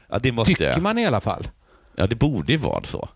ja 0.08 0.18
det 0.18 0.32
måste 0.32 0.54
Tycker 0.54 0.80
man 0.80 0.98
i 0.98 1.06
alla 1.06 1.20
fall. 1.20 1.48
Ja, 1.96 2.06
det 2.06 2.16
borde 2.16 2.52
ju 2.52 2.58
vara 2.58 2.82
så. 2.84 3.08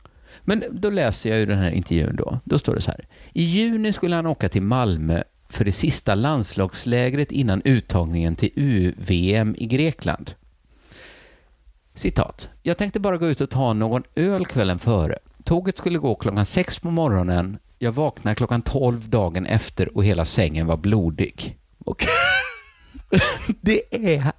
Men 0.45 0.65
då 0.71 0.91
läser 0.91 1.31
jag 1.31 1.39
ju 1.39 1.47
den 1.47 1.59
här 1.59 1.71
intervjun 1.71 2.17
då. 2.17 2.41
Då 2.45 2.59
står 2.59 2.75
det 2.75 2.81
så 2.81 2.91
här. 2.91 3.07
I 3.33 3.43
juni 3.43 3.93
skulle 3.93 4.17
han 4.17 4.27
åka 4.27 4.49
till 4.49 4.63
Malmö 4.63 5.23
för 5.49 5.65
det 5.65 5.73
sista 5.73 6.15
landslagslägret 6.15 7.33
innan 7.33 7.63
uttagningen 7.65 8.37
till 8.37 8.51
UVM 8.57 9.55
i 9.59 9.67
Grekland. 9.67 10.35
Citat. 11.95 12.49
Jag 12.63 12.79
tänkte 12.79 13.01
bara 13.01 13.19
gå 13.19 13.27
ut 13.27 13.41
och 13.41 13.51
ta 13.51 13.73
någon 13.73 14.03
öl 14.15 14.47
kvällen 14.47 14.79
före. 14.79 15.19
Tåget 15.45 15.77
skulle 15.77 15.99
gå 15.99 16.15
klockan 16.15 16.47
sex 16.47 16.79
på 16.79 16.91
morgonen. 16.91 17.59
Jag 17.79 17.93
vaknade 17.93 18.35
klockan 18.35 18.63
tolv 18.63 19.09
dagen 19.09 19.47
efter 19.47 19.97
och 19.97 20.05
hela 20.05 20.25
sängen 20.25 20.67
var 20.67 20.77
blodig. 20.77 21.59
Okay. 21.79 22.09
Det 23.61 23.83
är... 24.15 24.33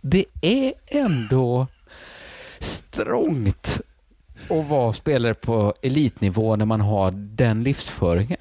Det 0.00 0.24
är 0.40 0.74
ändå 0.86 1.66
strångt 2.62 3.80
att 4.50 4.68
vara 4.68 4.92
spelare 4.92 5.34
på 5.34 5.74
elitnivå 5.82 6.56
när 6.56 6.66
man 6.66 6.80
har 6.80 7.10
den 7.16 7.62
livsföringen. 7.62 8.38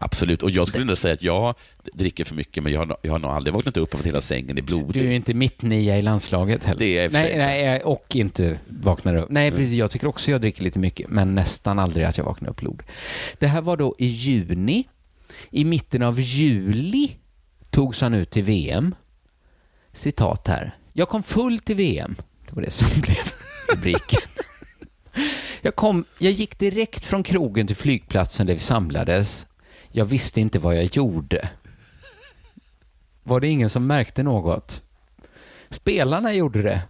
Absolut, 0.00 0.42
och 0.42 0.50
jag 0.50 0.68
skulle 0.68 0.84
nog 0.84 0.98
säga 0.98 1.14
att 1.14 1.22
jag 1.22 1.54
dricker 1.92 2.24
för 2.24 2.34
mycket, 2.34 2.62
men 2.62 2.72
jag 2.72 2.80
har, 2.80 2.86
nog- 2.86 2.96
jag 3.02 3.12
har 3.12 3.18
nog 3.18 3.30
aldrig 3.30 3.54
vaknat 3.54 3.76
upp 3.76 3.94
av 3.94 4.00
att 4.00 4.06
hela 4.06 4.20
sängen 4.20 4.58
är 4.58 4.62
blodig. 4.62 4.92
Du 5.02 5.06
är 5.06 5.10
ju 5.10 5.14
inte 5.16 5.34
mittnia 5.34 5.98
i 5.98 6.02
landslaget 6.02 6.64
heller. 6.64 6.78
Det 6.80 6.98
är 6.98 7.10
nej, 7.10 7.36
nej, 7.38 7.80
och 7.82 8.16
inte 8.16 8.58
vaknar 8.68 9.14
upp. 9.16 9.30
Nej, 9.30 9.50
precis. 9.50 9.72
Jag 9.72 9.90
tycker 9.90 10.06
också 10.06 10.30
jag 10.30 10.40
dricker 10.40 10.62
lite 10.62 10.78
mycket, 10.78 11.10
men 11.10 11.34
nästan 11.34 11.78
aldrig 11.78 12.06
att 12.06 12.18
jag 12.18 12.24
vaknar 12.24 12.50
upp 12.50 12.56
blod. 12.56 12.82
Det 13.38 13.46
här 13.46 13.60
var 13.60 13.76
då 13.76 13.94
i 13.98 14.06
juni. 14.06 14.88
I 15.50 15.64
mitten 15.64 16.02
av 16.02 16.20
juli 16.20 17.16
togs 17.70 18.00
han 18.00 18.14
ut 18.14 18.30
till 18.30 18.44
VM. 18.44 18.94
Citat 19.92 20.48
här. 20.48 20.76
Jag 20.92 21.08
kom 21.08 21.22
full 21.22 21.58
till 21.58 21.76
VM. 21.76 22.16
Det 22.48 22.54
var 22.54 22.62
det 22.62 22.70
som 22.70 23.00
blev 23.00 23.32
rubriken. 23.74 24.20
Jag, 25.60 25.76
kom, 25.76 26.04
jag 26.18 26.32
gick 26.32 26.58
direkt 26.58 27.04
från 27.04 27.22
krogen 27.22 27.66
till 27.66 27.76
flygplatsen 27.76 28.46
där 28.46 28.54
vi 28.54 28.60
samlades. 28.60 29.46
Jag 29.90 30.04
visste 30.04 30.40
inte 30.40 30.58
vad 30.58 30.76
jag 30.76 30.84
gjorde. 30.84 31.48
Var 33.22 33.40
det 33.40 33.48
ingen 33.48 33.70
som 33.70 33.86
märkte 33.86 34.22
något? 34.22 34.82
Spelarna 35.70 36.32
gjorde 36.34 36.62
det, 36.62 36.80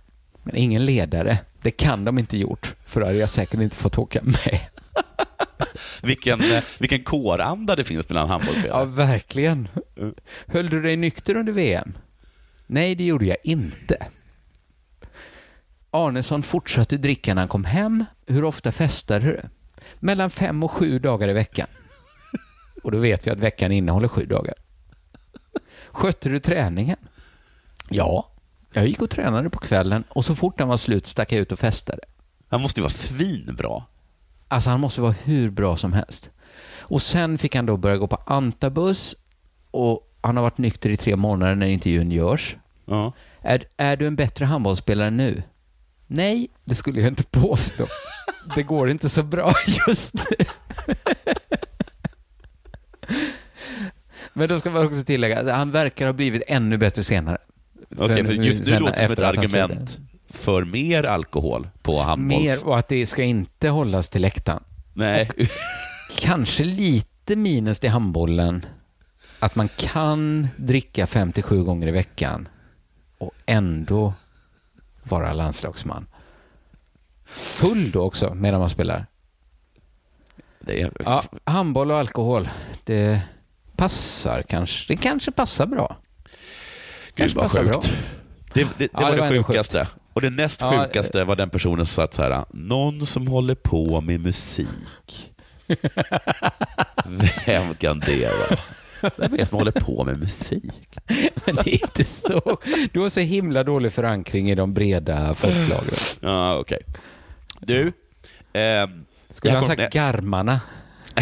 men 0.42 0.56
ingen 0.56 0.84
ledare. 0.84 1.38
Det 1.62 1.70
kan 1.70 2.04
de 2.04 2.18
inte 2.18 2.38
gjort, 2.38 2.74
för 2.86 3.00
då 3.00 3.06
hade 3.06 3.18
jag 3.18 3.30
säkert 3.30 3.60
inte 3.60 3.76
fått 3.76 3.98
åka 3.98 4.20
med. 4.22 4.60
Vilken, 6.02 6.40
eh, 6.40 6.62
vilken 6.78 7.04
kåranda 7.04 7.76
det 7.76 7.84
finns 7.84 8.06
Ja, 8.08 8.24
handbollsspelare. 8.26 8.84
verkligen. 8.84 9.68
Höll 10.46 10.70
du 10.70 10.82
dig 10.82 10.96
nykter 10.96 11.34
under 11.36 11.52
VM? 11.52 11.92
Nej, 12.66 12.94
det 12.94 13.04
gjorde 13.04 13.26
jag 13.26 13.36
inte. 13.44 14.06
Arnesson 16.06 16.42
fortsatte 16.42 16.96
dricka 16.96 17.34
när 17.34 17.42
han 17.42 17.48
kom 17.48 17.64
hem. 17.64 18.04
Hur 18.26 18.44
ofta 18.44 18.72
festade 18.72 19.26
du? 19.26 19.40
Mellan 19.98 20.30
fem 20.30 20.62
och 20.62 20.70
sju 20.70 20.98
dagar 20.98 21.28
i 21.28 21.32
veckan. 21.32 21.66
Och 22.82 22.90
då 22.90 22.98
vet 22.98 23.26
vi 23.26 23.30
att 23.30 23.38
veckan 23.38 23.72
innehåller 23.72 24.08
sju 24.08 24.26
dagar. 24.26 24.54
Skötte 25.90 26.28
du 26.28 26.40
träningen? 26.40 26.96
Ja. 27.88 28.28
Jag 28.72 28.86
gick 28.86 29.02
och 29.02 29.10
tränade 29.10 29.50
på 29.50 29.58
kvällen 29.58 30.04
och 30.08 30.24
så 30.24 30.34
fort 30.34 30.58
den 30.58 30.68
var 30.68 30.76
slut 30.76 31.06
stack 31.06 31.32
jag 31.32 31.40
ut 31.40 31.52
och 31.52 31.58
festade. 31.58 32.02
Han 32.48 32.62
måste 32.62 32.80
ju 32.80 32.82
vara 32.82 32.90
svinbra. 32.90 33.82
Alltså 34.48 34.70
han 34.70 34.80
måste 34.80 35.00
vara 35.00 35.14
hur 35.24 35.50
bra 35.50 35.76
som 35.76 35.92
helst. 35.92 36.30
Och 36.78 37.02
sen 37.02 37.38
fick 37.38 37.54
han 37.54 37.66
då 37.66 37.76
börja 37.76 37.96
gå 37.96 38.06
på 38.06 38.18
antabus 38.26 39.16
och 39.70 40.12
han 40.20 40.36
har 40.36 40.42
varit 40.42 40.58
nykter 40.58 40.90
i 40.90 40.96
tre 40.96 41.16
månader 41.16 41.54
när 41.54 41.66
intervjun 41.66 42.10
görs. 42.10 42.56
Ja. 42.84 43.12
Är, 43.42 43.64
är 43.76 43.96
du 43.96 44.06
en 44.06 44.16
bättre 44.16 44.44
handbollsspelare 44.44 45.10
nu? 45.10 45.42
Nej, 46.10 46.48
det 46.64 46.74
skulle 46.74 47.00
jag 47.00 47.08
inte 47.08 47.24
påstå. 47.24 47.86
Det 48.54 48.62
går 48.62 48.90
inte 48.90 49.08
så 49.08 49.22
bra 49.22 49.52
just 49.88 50.14
nu. 50.14 50.46
Men 54.32 54.48
då 54.48 54.60
ska 54.60 54.70
man 54.70 54.86
också 54.86 55.04
tillägga 55.04 55.40
att 55.40 55.56
han 55.56 55.70
verkar 55.70 56.06
ha 56.06 56.12
blivit 56.12 56.42
ännu 56.46 56.78
bättre 56.78 57.04
senare. 57.04 57.38
Okej, 57.96 58.24
för 58.24 58.32
just 58.32 58.66
nu 58.66 58.78
låter 58.78 58.92
det 58.92 59.02
som 59.02 59.12
ett 59.12 59.18
argument 59.18 59.98
för 60.28 60.64
mer 60.64 61.04
alkohol 61.04 61.68
på 61.82 62.02
handbolls... 62.02 62.44
Mer 62.44 62.66
och 62.66 62.78
att 62.78 62.88
det 62.88 63.06
ska 63.06 63.22
inte 63.22 63.68
hållas 63.68 64.08
till 64.08 64.22
läktaren. 64.22 64.62
Nej. 64.92 65.30
Kanske 66.18 66.64
lite 66.64 67.36
minus 67.36 67.78
till 67.78 67.90
handbollen. 67.90 68.66
Att 69.38 69.56
man 69.56 69.68
kan 69.68 70.48
dricka 70.56 71.06
57 71.06 71.64
gånger 71.64 71.88
i 71.88 71.90
veckan 71.90 72.48
och 73.18 73.32
ändå 73.46 74.14
vara 75.10 75.32
landslagsman. 75.32 76.06
Full 77.26 77.90
då 77.90 78.02
också 78.02 78.34
medan 78.34 78.60
man 78.60 78.70
spelar. 78.70 79.06
Det 80.60 80.82
är... 80.82 80.92
Ja, 81.04 81.22
handboll 81.44 81.90
och 81.90 81.96
alkohol, 81.98 82.48
det 82.84 83.20
passar 83.76 84.42
kanske. 84.42 84.94
Det 84.94 84.96
kanske 84.96 85.30
passar 85.30 85.66
bra. 85.66 85.96
Gud 87.14 87.34
vad 87.34 87.50
sjukt. 87.50 87.92
Det, 88.54 88.64
det, 88.64 88.68
det 88.78 88.88
Ja, 88.92 89.00
var 89.00 89.10
det 89.10 89.16
det, 89.16 89.20
var 89.20 89.26
ändå 89.26 89.44
sjukaste. 89.44 89.88
Och 90.12 90.22
det 90.22 90.30
näst 90.30 90.60
Ja, 90.60 90.70
sjukaste 90.86 91.24
var 91.24 91.36
den 91.36 91.50
personen 91.50 91.86
som 91.86 92.02
satt 92.02 92.14
så 92.14 92.22
här, 92.22 92.44
någon 92.50 93.06
som 93.06 93.26
håller 93.26 93.54
på 93.54 94.00
med 94.00 94.20
musik. 94.20 95.34
Vem 97.46 97.74
kan 97.74 98.00
det 98.00 98.28
vara? 98.28 98.58
Vem 99.16 99.32
är 99.34 99.38
det 99.38 99.46
som 99.46 99.58
håller 99.58 99.72
på 99.72 100.04
med 100.04 100.18
musik? 100.18 100.72
Men 101.44 101.54
det 101.54 101.74
är 101.74 101.82
inte 101.82 102.04
så. 102.04 102.58
Du 102.92 103.00
har 103.00 103.08
så 103.10 103.20
himla 103.20 103.64
dålig 103.64 103.92
förankring 103.92 104.50
i 104.50 104.54
de 104.54 104.74
breda 104.74 105.34
folklagren. 105.34 105.94
Ja, 106.20 106.58
okej. 106.58 106.78
Du, 107.60 107.92
ehm, 108.52 109.04
Skulle 109.30 109.54
han 109.54 109.62
kom- 109.64 109.76
sagt 109.76 109.92
garmarna? 109.92 110.60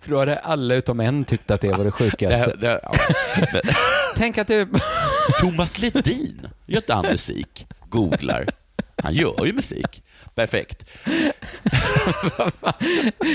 För 0.00 0.10
då 0.10 0.18
hade 0.18 0.38
alla 0.38 0.74
utom 0.74 1.00
en 1.00 1.24
tyckt 1.24 1.50
att 1.50 1.60
det 1.60 1.68
var 1.68 1.78
det 1.78 1.84
det, 1.84 1.90
sjukaste. 1.90 2.56
det, 2.60 2.68
här- 2.68 2.80
ja. 2.82 2.92
Tänk 4.16 4.38
att 4.38 4.48
du... 4.48 4.68
Thomas 5.40 5.78
Ledin, 5.78 6.48
gör 6.66 6.76
inte 6.76 6.94
han 6.94 7.06
musik? 7.06 7.66
Googlar. 7.88 8.46
Han 9.02 9.14
gör 9.14 9.46
ju 9.46 9.52
musik. 9.52 10.02
Perfekt. 10.38 10.84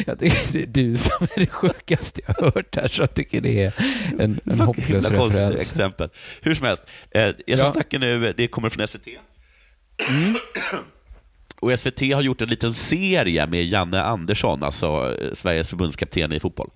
Jag 0.06 0.20
tycker 0.20 0.54
det 0.54 0.62
är 0.64 0.68
du 0.68 0.98
som 0.98 1.28
är 1.36 1.40
det 1.40 1.48
sjukaste 1.48 2.22
jag 2.28 2.34
har 2.34 2.52
hört 2.52 2.76
här, 2.76 2.88
så 2.88 3.02
jag 3.02 3.14
tycker 3.14 3.42
det 3.42 3.64
är 3.64 3.74
en, 4.20 4.40
en 4.46 4.60
hopplös 4.60 4.88
Himla 4.90 5.10
konstigt 5.10 5.40
referens. 5.42 5.62
exempel. 5.62 6.10
Hur 6.42 6.56
som 6.56 6.66
helst, 6.68 6.84
eh, 7.12 7.22
jag 7.22 7.34
ska 7.60 7.68
Ja. 7.68 7.74
snacka 7.74 8.00
nu, 8.00 8.34
det 8.38 8.48
kommer 8.48 8.70
från 8.70 8.88
SVT. 8.88 9.08
Och 11.62 11.80
SVT 11.80 12.02
har 12.14 12.22
gjort 12.22 12.42
en 12.42 12.50
liten 12.50 12.74
serie 12.74 13.48
med 13.48 13.64
Janne 13.66 14.02
Andersson, 14.02 14.64
alltså 14.64 15.18
eh, 15.22 15.34
Sveriges 15.34 15.70
förbundskapten 15.70 16.34
i 16.34 16.40
fotboll. 16.40 16.70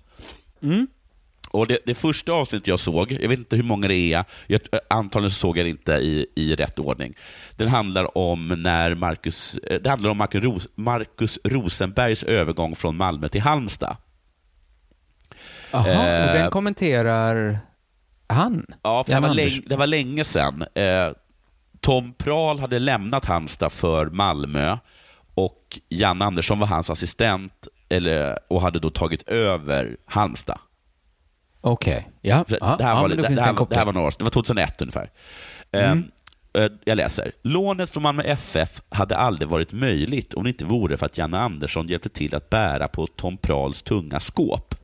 Och 1.50 1.66
det, 1.66 1.78
det 1.86 1.94
första 1.94 2.32
avsnittet 2.32 2.68
jag 2.68 2.78
såg, 2.78 3.12
jag 3.12 3.28
vet 3.28 3.38
inte 3.38 3.56
hur 3.56 3.62
många 3.62 3.88
det 3.88 3.94
är, 3.94 4.24
jag, 4.46 4.60
eh, 4.72 4.78
antagligen 4.90 5.30
såg 5.30 5.58
jag 5.58 5.66
det 5.66 5.70
inte 5.70 5.92
i, 5.92 6.26
i 6.34 6.54
rätt 6.54 6.78
ordning. 6.78 7.14
Den 7.56 7.68
handlar 7.68 8.18
om 8.18 8.48
när 8.48 8.94
Marcus, 8.94 9.54
eh, 9.54 9.80
det 9.80 9.90
handlar 9.90 10.10
om 10.10 10.16
Marcus, 10.16 10.44
Ros, 10.44 10.68
Marcus 10.74 11.38
Rosenbergs 11.44 12.22
övergång 12.22 12.76
från 12.76 12.96
Malmö 12.96 13.28
till 13.28 13.40
Halmstad. 13.40 13.96
Jaha, 15.70 15.82
och 15.82 15.88
Eh, 15.88 16.32
den 16.34 16.50
kommenterar 16.50 17.58
han? 18.26 18.66
Ja, 18.82 19.04
för 19.04 19.12
det, 19.12 19.20
var 19.20 19.34
länge, 19.34 19.62
det 19.66 19.76
var 19.76 19.86
länge 19.86 20.24
sedan. 20.24 20.64
Eh, 20.74 21.08
Tom 21.80 22.12
Prahl 22.12 22.58
hade 22.58 22.78
lämnat 22.78 23.24
Halmstad 23.24 23.72
för 23.72 24.06
Malmö 24.06 24.78
och 25.34 25.78
Jan 25.88 26.22
Andersson 26.22 26.58
var 26.58 26.66
hans 26.66 26.90
assistent 26.90 27.68
eller, 27.88 28.38
och 28.48 28.62
hade 28.62 28.78
då 28.78 28.90
tagit 28.90 29.28
över 29.28 29.96
Halmstad. 30.06 30.58
Okej, 31.60 32.08
ja. 32.20 32.44
Så 32.48 32.56
ja, 32.60 32.76
det, 32.78 32.84
här 32.84 32.94
ja, 32.94 33.00
var, 33.02 33.08
det, 33.08 33.16
det, 33.16 33.22
det 33.22 33.42
här, 33.42 33.66
det 33.70 33.76
här 33.76 33.84
var 33.84 33.92
några 33.92 34.06
år 34.06 34.10
sedan, 34.10 34.18
det 34.18 34.24
var 34.24 34.30
2001 34.30 34.82
ungefär. 34.82 35.10
Eh, 35.72 35.92
eh, 35.92 35.98
Jag 36.84 36.96
läser. 36.96 37.32
Lånet 37.42 37.90
från 37.90 38.02
Malmö 38.02 38.22
FF 38.22 38.82
hade 38.88 39.16
aldrig 39.16 39.48
varit 39.48 39.72
möjligt 39.72 40.34
om 40.34 40.44
det 40.44 40.48
inte 40.48 40.64
vore 40.64 40.96
för 40.96 41.06
att 41.06 41.18
Janne 41.18 41.38
Andersson 41.38 41.88
hjälpte 41.88 42.08
till 42.08 42.34
att 42.34 42.50
bära 42.50 42.88
på 42.88 43.06
Tom 43.06 43.36
Prahls 43.36 43.82
tunga 43.82 44.20
skåp. 44.20 44.74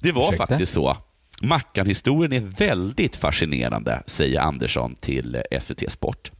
Det 0.00 0.12
var 0.12 0.28
Ursäkta? 0.28 0.46
faktiskt 0.46 0.72
så. 0.72 0.96
Mackan-historien 1.42 2.32
är 2.32 2.40
väldigt 2.40 3.16
fascinerande, 3.16 4.02
säger 4.06 4.40
Andersson 4.40 4.94
till 4.94 5.34
eh, 5.50 5.60
SVT 5.60 5.92
Sport. 5.92 6.30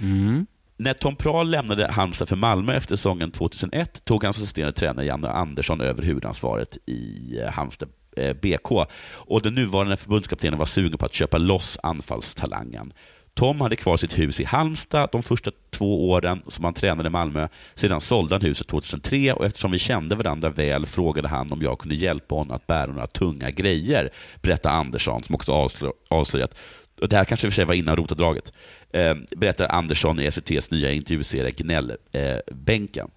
Mm. 0.00 0.46
När 0.80 0.94
Tom 0.94 1.16
Prahl 1.16 1.50
lämnade 1.50 1.92
Halmstad 1.92 2.28
för 2.28 2.36
Malmö 2.36 2.76
efter 2.76 2.96
säsongen 2.96 3.30
2001 3.30 4.04
tog 4.04 4.24
hans 4.24 4.38
assisterande 4.38 4.72
tränare 4.72 5.06
Janne 5.06 5.28
Andersson 5.28 5.80
över 5.80 6.02
huvudansvaret 6.02 6.78
i 6.86 7.38
eh, 7.38 7.50
Halmstad 7.50 7.88
eh, 8.16 8.32
BK. 8.32 8.86
Och 9.12 9.42
den 9.42 9.54
nuvarande 9.54 9.96
förbundskaptenen 9.96 10.58
var 10.58 10.66
sugen 10.66 10.98
på 10.98 11.06
att 11.06 11.14
köpa 11.14 11.38
loss 11.38 11.78
anfallstalangen. 11.82 12.92
Tom 13.34 13.60
hade 13.60 13.76
kvar 13.76 13.96
sitt 13.96 14.18
hus 14.18 14.40
i 14.40 14.44
Halmstad 14.44 15.08
de 15.12 15.22
första 15.22 15.50
två 15.70 16.10
åren 16.10 16.42
som 16.48 16.64
han 16.64 16.74
tränade 16.74 17.06
i 17.06 17.10
Malmö. 17.10 17.48
Sedan 17.74 18.00
sålde 18.00 18.34
han 18.34 18.42
huset 18.42 18.68
2003 18.68 19.32
och 19.32 19.46
eftersom 19.46 19.70
vi 19.70 19.78
kände 19.78 20.14
varandra 20.14 20.50
väl 20.50 20.86
frågade 20.86 21.28
han 21.28 21.52
om 21.52 21.62
jag 21.62 21.78
kunde 21.78 21.94
hjälpa 21.94 22.34
honom 22.34 22.56
att 22.56 22.66
bära 22.66 22.86
några 22.86 23.06
tunga 23.06 23.50
grejer, 23.50 24.10
berättar 24.42 24.70
Andersson 24.70 25.22
som 25.22 25.34
också 25.34 25.52
avslö- 25.52 25.92
avslöjat 26.10 26.54
och 27.02 27.08
det 27.08 27.16
här 27.16 27.24
kanske 27.24 27.46
för 27.46 27.54
sig 27.54 27.64
var 27.64 27.74
innan 27.74 27.96
rotavdraget, 27.96 28.52
eh, 28.92 29.14
berättar 29.36 29.68
Andersson 29.68 30.20
i 30.20 30.24
SVTs 30.26 30.70
nya 30.70 30.92
intervjuserie 30.92 31.50
Gnällbänken. 31.50 33.10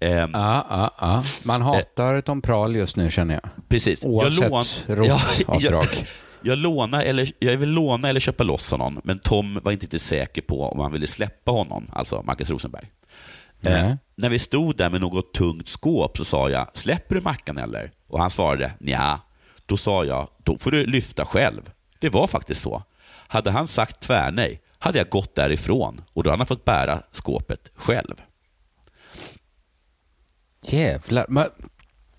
Eh, 0.00 0.10
eh, 0.22 0.28
Ja, 0.32 0.66
ja, 0.70 0.94
ja. 1.00 1.22
Man 1.44 1.62
hatar 1.62 2.20
Tom 2.20 2.42
Prahl 2.42 2.76
just 2.76 2.96
nu 2.96 3.10
känner 3.10 3.34
jag. 3.34 3.50
precis. 3.68 4.04
Oavsett 4.04 4.50
lån- 4.50 4.64
Ja, 5.06 5.20
rotavdrag. 5.46 5.84
jag, 5.92 6.06
jag, 6.42 6.58
låna 6.58 7.02
eller, 7.02 7.30
jag 7.38 7.56
vill 7.56 7.68
låna 7.70 8.08
eller 8.08 8.20
köpa 8.20 8.44
loss 8.44 8.70
honom, 8.70 9.00
men 9.04 9.18
Tom 9.18 9.60
var 9.62 9.72
inte 9.72 9.84
riktigt 9.84 10.02
säker 10.02 10.42
på 10.42 10.62
om 10.68 10.78
han 10.80 10.92
ville 10.92 11.06
släppa 11.06 11.50
honom, 11.52 11.86
alltså 11.92 12.22
Marcus 12.22 12.50
Rosenberg. 12.50 12.90
Eh, 13.66 13.94
när 14.16 14.28
vi 14.28 14.38
stod 14.38 14.76
där 14.76 14.90
med 14.90 15.00
något 15.00 15.34
tungt 15.34 15.68
skåp 15.68 16.16
så 16.18 16.24
sa 16.24 16.50
jag, 16.50 16.66
släpper 16.74 17.14
du 17.14 17.20
Mackan 17.20 17.58
eller? 17.58 17.90
Och 18.08 18.20
han 18.20 18.30
svarade, 18.30 18.72
ja. 18.80 19.20
Då 19.66 19.76
sa 19.76 20.04
jag, 20.04 20.28
då 20.44 20.58
får 20.58 20.70
du 20.70 20.86
lyfta 20.86 21.24
själv. 21.24 21.60
Det 21.98 22.08
var 22.08 22.26
faktiskt 22.26 22.62
så. 22.62 22.82
Hade 23.32 23.50
han 23.50 23.66
sagt 23.66 24.00
tvärnej 24.00 24.60
hade 24.78 24.98
jag 24.98 25.08
gått 25.08 25.34
därifrån 25.34 25.96
och 26.14 26.22
då 26.22 26.30
hade 26.30 26.40
han 26.40 26.46
fått 26.46 26.64
bära 26.64 27.02
skåpet 27.12 27.70
själv. 27.74 28.14
Jävlar. 30.62 31.26
Men, 31.28 31.48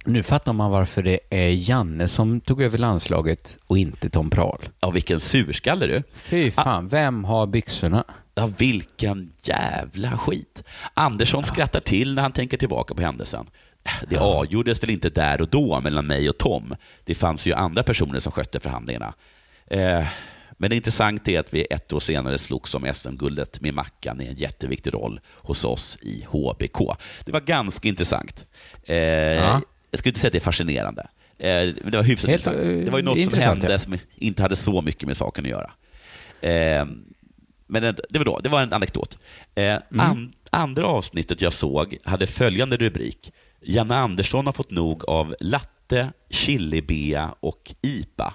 nu 0.05 0.23
fattar 0.23 0.53
man 0.53 0.71
varför 0.71 1.03
det 1.03 1.19
är 1.29 1.69
Janne 1.69 2.07
som 2.07 2.41
tog 2.41 2.61
över 2.61 2.77
landslaget 2.77 3.57
och 3.67 3.77
inte 3.77 4.09
Tom 4.09 4.29
Prahl. 4.29 4.69
Ja, 4.79 4.89
vilken 4.89 5.19
surskalle 5.19 5.87
du. 5.87 6.03
Fy 6.13 6.51
fan, 6.51 6.89
vem 6.89 7.23
har 7.23 7.47
byxorna? 7.47 8.03
Ja, 8.35 8.49
vilken 8.57 9.31
jävla 9.43 10.11
skit. 10.17 10.63
Andersson 10.93 11.43
skrattar 11.43 11.79
till 11.79 12.13
när 12.13 12.21
han 12.21 12.31
tänker 12.31 12.57
tillbaka 12.57 12.93
på 12.93 13.01
händelsen. 13.01 13.45
Det 14.09 14.17
avgjordes 14.17 14.83
väl 14.83 14.89
inte 14.89 15.09
där 15.09 15.41
och 15.41 15.49
då 15.49 15.81
mellan 15.81 16.07
mig 16.07 16.29
och 16.29 16.37
Tom. 16.37 16.75
Det 17.03 17.15
fanns 17.15 17.47
ju 17.47 17.53
andra 17.53 17.83
personer 17.83 18.19
som 18.19 18.31
skötte 18.31 18.59
förhandlingarna. 18.59 19.13
Eh, 19.67 20.05
men 20.63 20.69
det 20.69 20.75
intressanta 20.75 21.31
är 21.31 21.39
att 21.39 21.53
vi 21.53 21.61
ett 21.69 21.93
år 21.93 21.99
senare 21.99 22.37
slogs 22.37 22.75
om 22.75 22.93
SM-guldet 22.93 23.61
med 23.61 23.73
Mackan 23.73 24.21
i 24.21 24.27
en 24.27 24.35
jätteviktig 24.35 24.93
roll 24.93 25.19
hos 25.41 25.65
oss 25.65 25.97
i 26.01 26.25
HBK. 26.27 26.77
Det 27.25 27.31
var 27.31 27.39
ganska 27.39 27.87
intressant. 27.87 28.45
Eh, 28.83 28.95
Jag 28.95 29.61
skulle 29.93 30.09
inte 30.09 30.19
säga 30.19 30.27
att 30.27 30.31
det 30.31 30.37
är 30.37 30.39
fascinerande. 30.39 31.07
Eh, 31.37 31.47
det 31.47 31.97
var 31.97 32.03
hyfsat 32.03 32.29
Helt, 32.29 32.47
intressant. 32.47 32.85
Det 32.85 32.91
var 32.91 32.99
ju 32.99 33.05
eh, 33.05 33.15
något 33.15 33.31
som 33.31 33.39
hände 33.39 33.71
ja. 33.71 33.79
som 33.79 33.97
inte 34.15 34.41
hade 34.41 34.55
så 34.55 34.81
mycket 34.81 35.07
med 35.07 35.17
saken 35.17 35.45
att 35.45 35.51
göra. 35.51 35.71
Eh, 36.41 36.85
men 37.67 37.83
det, 38.09 38.17
var 38.17 38.25
då, 38.25 38.39
det 38.39 38.49
var 38.49 38.61
en 38.61 38.73
anekdot. 38.73 39.17
Eh, 39.55 39.77
an, 39.97 40.33
andra 40.49 40.85
avsnittet 40.85 41.41
jag 41.41 41.53
såg 41.53 41.97
hade 42.03 42.27
följande 42.27 42.77
rubrik. 42.77 43.33
Janne 43.61 43.95
Andersson 43.95 44.45
har 44.45 44.53
fått 44.53 44.71
nog 44.71 45.05
av 45.05 45.35
latte 45.39 45.69
latte, 45.83 46.13
chilibea 46.29 47.35
och 47.39 47.75
IPA. 47.81 48.33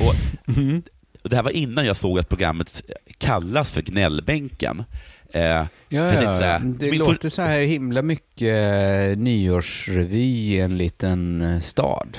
Och, 0.00 0.14
och 1.24 1.30
det 1.30 1.36
här 1.36 1.42
var 1.42 1.50
innan 1.50 1.86
jag 1.86 1.96
såg 1.96 2.18
att 2.18 2.28
programmet 2.28 2.82
kallas 3.18 3.72
för 3.72 3.82
Gnällbänken. 3.82 4.84
Eh, 5.34 5.64
Ja, 5.92 6.08
så 6.08 6.24
ja. 6.24 6.32
här, 6.32 6.60
Det 6.60 6.92
låter 6.98 7.28
så 7.28 7.42
här 7.42 7.60
himla 7.60 8.02
mycket 8.02 8.56
eh, 9.12 9.18
nyårsrevy 9.18 10.24
i 10.54 10.60
en 10.60 10.78
liten 10.78 11.42
eh, 11.42 11.60
stad. 11.60 12.18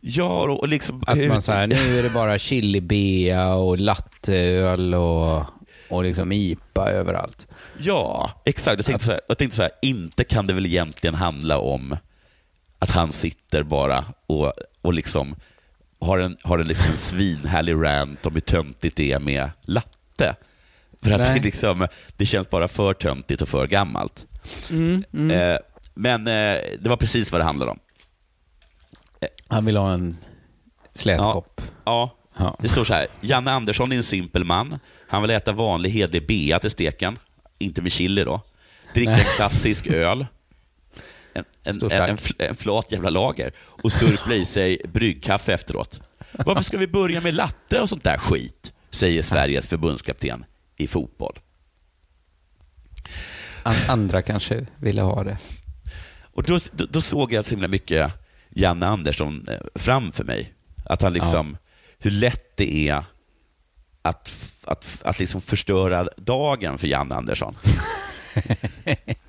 Ja, 0.00 0.50
och 0.50 0.68
liksom... 0.68 1.02
Att 1.06 1.28
man 1.28 1.42
så 1.42 1.52
här, 1.52 1.66
nu 1.66 1.98
är 1.98 2.02
det 2.02 2.10
bara 2.10 2.38
chilibea 2.38 3.54
och 3.54 3.78
latteöl 3.78 4.94
och, 4.94 5.42
och 5.88 6.04
liksom 6.04 6.32
IPA 6.32 6.90
överallt. 6.90 7.46
Ja, 7.78 8.30
exakt. 8.44 8.76
Jag 8.78 8.86
tänkte, 8.86 9.04
så 9.04 9.10
här, 9.10 9.20
jag 9.28 9.38
tänkte 9.38 9.56
så 9.56 9.62
här, 9.62 9.72
inte 9.82 10.24
kan 10.24 10.46
det 10.46 10.54
väl 10.54 10.66
egentligen 10.66 11.14
handla 11.14 11.58
om 11.58 11.96
att 12.78 12.90
han 12.90 13.12
sitter 13.12 13.62
bara 13.62 14.04
och, 14.26 14.52
och 14.82 14.94
liksom 14.94 15.36
har 16.00 16.18
en, 16.18 16.36
har 16.42 16.58
en, 16.58 16.68
liksom 16.68 16.86
en 16.86 16.96
svinhärlig 16.96 17.74
rant 17.74 18.26
om 18.26 18.32
hur 18.34 18.40
töntigt 18.40 18.96
det 18.96 19.12
är 19.12 19.20
med 19.20 19.50
latte. 19.62 20.34
För 21.02 21.10
att 21.10 21.34
det, 21.34 21.42
liksom, 21.42 21.86
det 22.16 22.26
känns 22.26 22.50
bara 22.50 22.68
för 22.68 22.92
töntigt 22.94 23.42
och 23.42 23.48
för 23.48 23.66
gammalt. 23.66 24.26
Eh, 24.70 25.58
men 25.94 26.26
eh, 26.26 26.58
det 26.80 26.88
var 26.88 26.96
precis 26.96 27.32
vad 27.32 27.40
det 27.40 27.44
handlade 27.44 27.70
om. 27.70 27.78
Han 29.48 29.64
vill 29.64 29.76
ha 29.76 29.92
en 29.92 30.16
slätkopp. 30.94 31.60
Ja, 31.84 32.14
Ja. 32.38 32.56
det 32.62 32.68
står 32.68 32.84
så 32.84 32.94
här. 32.94 33.06
Janne 33.20 33.50
Andersson 33.50 33.92
är 33.92 33.96
en 33.96 34.02
simpel 34.02 34.44
man. 34.44 34.78
Han 35.08 35.22
vill 35.22 35.30
äta 35.30 35.52
vanlig 35.52 35.90
hedlig 35.90 36.26
bea 36.26 36.58
till 36.58 36.70
steken. 36.70 37.18
Inte 37.58 37.82
med 37.82 37.92
chili 37.92 38.24
då. 38.24 38.40
Dricka 38.94 39.10
en 39.12 39.24
klassisk 39.36 39.86
öl. 39.86 40.26
En, 41.38 41.44
en, 41.82 41.82
en, 41.92 42.02
en, 42.10 42.16
fl- 42.16 42.34
en 42.48 42.54
flat 42.54 42.92
jävla 42.92 43.10
lager. 43.10 43.52
Och 43.58 43.92
surpla 43.92 44.34
i 44.34 44.44
sig 44.44 44.80
bryggkaffe 44.92 45.52
efteråt. 45.52 46.00
Varför 46.32 46.62
ska 46.62 46.78
vi 46.78 46.86
börja 46.86 47.20
med 47.20 47.34
latte 47.34 47.80
och 47.80 47.88
sånt 47.88 48.04
där 48.04 48.18
skit? 48.18 48.72
Säger 48.90 49.22
Sveriges 49.22 49.68
förbundskapten 49.68 50.44
i 50.76 50.86
fotboll. 50.86 51.38
An- 53.62 53.74
andra 53.88 54.22
kanske 54.22 54.66
ville 54.80 55.02
ha 55.02 55.24
det. 55.24 55.38
Och 56.32 56.42
då, 56.42 56.58
då, 56.72 56.86
då 56.90 57.00
såg 57.00 57.32
jag 57.32 57.44
så 57.44 57.50
himla 57.50 57.68
mycket 57.68 58.12
Janne 58.50 58.86
Andersson 58.86 59.46
eh, 59.48 59.56
framför 59.74 60.24
mig. 60.24 60.52
Att 60.84 61.02
han 61.02 61.12
liksom, 61.12 61.56
hur 61.98 62.10
lätt 62.10 62.56
det 62.56 62.88
är 62.88 63.02
att, 64.02 64.30
att, 64.64 64.98
att 65.04 65.18
liksom 65.18 65.40
förstöra 65.40 66.08
dagen 66.16 66.78
för 66.78 66.86
Janne 66.86 67.14
Andersson. 67.14 67.56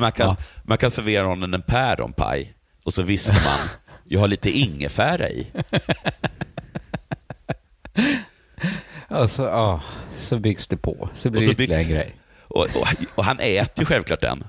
man, 0.00 0.12
kan, 0.12 0.26
Ja. 0.26 0.36
man 0.62 0.78
kan 0.78 0.90
servera 0.90 1.24
honom 1.26 1.54
en 1.54 1.62
päronpaj 1.62 2.54
och 2.84 2.94
så 2.94 3.02
viskar 3.02 3.44
man, 3.44 3.68
jag 4.04 4.20
har 4.20 4.28
lite 4.28 4.50
ingefära 4.50 5.28
i. 5.28 5.46
Alltså, 9.08 9.42
ja, 9.42 9.80
så 10.18 10.38
byggs 10.38 10.66
det 10.66 10.76
på. 10.76 11.08
Så 11.14 11.30
blir 11.30 11.40
det 11.46 11.52
ytterligare 11.52 11.82
en 11.82 11.88
grej. 11.88 12.16
Och, 12.42 12.62
och, 12.62 12.86
och 13.14 13.24
han 13.24 13.40
äter 13.40 13.82
ju 13.82 13.84
självklart 13.84 14.20
den. 14.20 14.44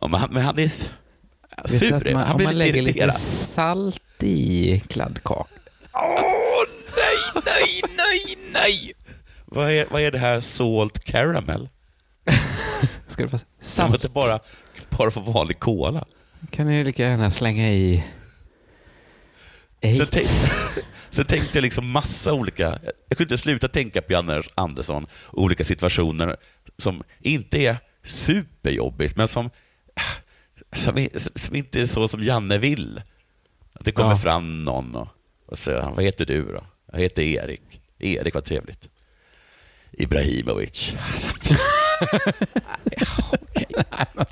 Men, 0.00 0.14
han, 0.14 0.28
men 0.32 0.42
han 0.42 0.58
är 0.58 0.68
sur. 0.68 2.12
man, 2.14 2.22
han 2.22 2.30
om 2.30 2.36
blir 2.36 2.46
man 2.46 2.54
lite 2.54 2.72
lägger 2.72 2.82
lite 2.82 2.98
irriterad. 2.98 3.20
salt 3.20 4.22
i 4.22 4.80
kladdkak. 4.88 5.48
Åh, 5.92 6.64
nej, 6.96 7.42
nej, 7.46 7.82
nej, 7.96 8.36
nej! 8.52 8.92
Vad 9.46 9.70
är, 9.70 9.86
vad 9.90 10.02
är 10.02 10.10
det 10.10 10.18
här 10.18 10.40
salt 10.40 11.04
caramel? 11.04 11.68
Ska 13.12 13.22
det 13.22 13.32
vara 13.32 13.38
Kan 13.38 13.66
salt? 13.66 13.94
inte 13.94 14.08
bara, 14.08 14.40
bara 14.90 15.10
få 15.10 15.20
vanlig 15.20 15.58
cola? 15.58 16.04
kan 16.50 16.66
ni 16.66 16.84
lika 16.84 17.02
gärna 17.02 17.30
slänga 17.30 17.70
i 17.70 18.04
Sen, 19.82 20.06
tänk, 20.10 20.26
sen 21.10 21.24
tänkte 21.26 21.58
jag 21.58 21.62
liksom 21.62 21.90
massa 21.90 22.32
olika... 22.34 22.78
Jag 23.08 23.18
kunde 23.18 23.22
inte 23.34 23.38
sluta 23.38 23.68
tänka 23.68 24.02
på 24.02 24.12
Janne 24.12 24.42
Andersson 24.54 25.06
olika 25.32 25.64
situationer 25.64 26.36
som 26.78 27.02
inte 27.20 27.58
är 27.58 27.76
superjobbigt, 28.04 29.16
men 29.16 29.28
som, 29.28 29.50
som, 30.76 31.06
som 31.34 31.56
inte 31.56 31.80
är 31.80 31.86
så 31.86 32.08
som 32.08 32.22
Janne 32.24 32.58
vill. 32.58 33.02
Att 33.72 33.84
det 33.84 33.92
kommer 33.92 34.10
Ja. 34.10 34.16
fram 34.16 34.64
någon 34.64 34.96
och, 34.96 35.08
och 35.46 35.58
säger, 35.58 35.82
vad 35.96 36.04
heter 36.04 36.26
du 36.26 36.44
då? 36.44 36.64
Jag 36.92 36.98
heter 37.00 37.22
Erik. 37.22 37.80
Erik, 37.98 38.34
vad 38.34 38.44
trevligt. 38.44 38.88
Ibrahimovic. 39.92 40.92
Okej. 43.32 43.66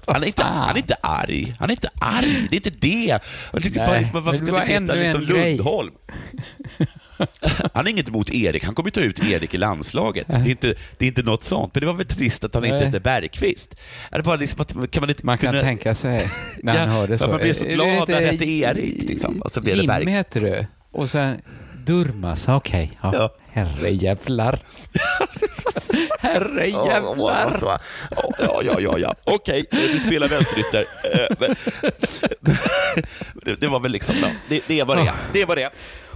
Han 0.07 0.23
är, 0.23 0.27
inte, 0.27 0.45
han 0.45 0.75
är 0.77 0.79
inte 0.79 0.95
arg. 1.01 1.55
Han 1.59 1.69
är 1.71 1.73
inte 1.73 1.89
arg. 2.01 2.47
Det 2.51 2.57
är 2.57 2.67
inte 2.67 2.71
det. 2.71 3.19
Jag 3.53 3.63
tycker 3.63 3.87
bara 3.87 3.99
liksom, 3.99 4.25
varför 4.25 4.39
det 4.39 4.47
ska 4.47 4.57
vi 4.57 4.61
inte 4.77 4.93
ännu 4.93 5.03
liksom. 5.03 5.23
Lundholm? 5.23 5.93
Han 7.75 7.85
har 7.85 7.89
inget 7.89 8.09
emot 8.09 8.31
Erik. 8.31 8.65
Han 8.65 8.75
kommer 8.75 8.87
ju 8.89 8.91
ta 8.91 9.01
ut 9.01 9.25
Erik 9.25 9.55
i 9.55 9.59
landslaget. 9.59 10.27
Det 10.29 10.35
är, 10.35 10.49
inte, 10.49 10.75
det 10.99 11.05
är 11.05 11.09
inte 11.09 11.23
något 11.23 11.45
sånt. 11.45 11.75
Men 11.75 11.81
det 11.81 11.87
var 11.87 11.95
väl 11.95 12.07
trist 12.07 12.45
att 12.45 12.55
han 12.55 12.65
inte 12.65 12.77
Nej. 12.77 12.87
hette 12.87 13.01
Bergqvist. 13.01 13.75
Är 14.11 14.17
det 14.17 14.23
bara 14.23 14.37
liksom 14.37 14.61
att, 14.61 14.91
kan 14.91 15.01
man 15.03 15.11
inte 15.11 15.27
Man 15.27 15.39
kan 15.39 15.51
kunna... 15.53 15.63
tänka 15.63 15.95
sig 15.95 16.31
när 16.63 16.79
han 16.87 17.01
Ja, 17.01 17.07
för 17.07 17.17
så. 17.17 17.29
man 17.31 17.41
blir 17.41 17.53
så 17.55 17.65
Eh, 17.65 17.75
glad 17.75 17.87
när 18.09 18.21
det 18.21 18.27
heter 18.27 18.33
hette 18.33 18.45
Erik, 18.51 19.03
liksom, 19.09 19.41
och 19.41 19.51
så 19.51 19.61
blev 19.61 19.77
det 19.77 19.83
Jimmy 19.83 19.93
Berg. 20.05 20.11
heter 20.11 20.41
du. 20.41 20.67
Och 20.93 21.11
sen 21.11 21.37
Durmas, 21.91 22.49
okej. 22.49 22.99
Ja. 23.03 23.11
Ja. 23.15 23.31
Herrejävlar. 23.53 24.59
Herrejävlar. 26.21 27.53
Ja, 27.61 27.79
ja, 28.39 28.61
ja, 28.65 28.75
ja, 28.81 28.99
ja. 28.99 29.15
Okej, 29.25 29.67
eh, 29.71 29.79
du 29.79 29.99
spelar 29.99 30.29
vänsterytter. 30.29 30.85
Eh, 31.05 31.55
Det 33.61 33.67
var 33.69 33.81
väl 33.81 33.93
liksom, 33.93 34.17
det, 34.49 34.61
det 34.67 34.81
är 34.81 34.85
vad 34.85 34.97
det 34.97 35.03
är. 35.03 35.15
Det 35.33 35.43
är 35.43 35.47
vad 35.47 35.57
det 35.57 35.63
är. 35.63 35.71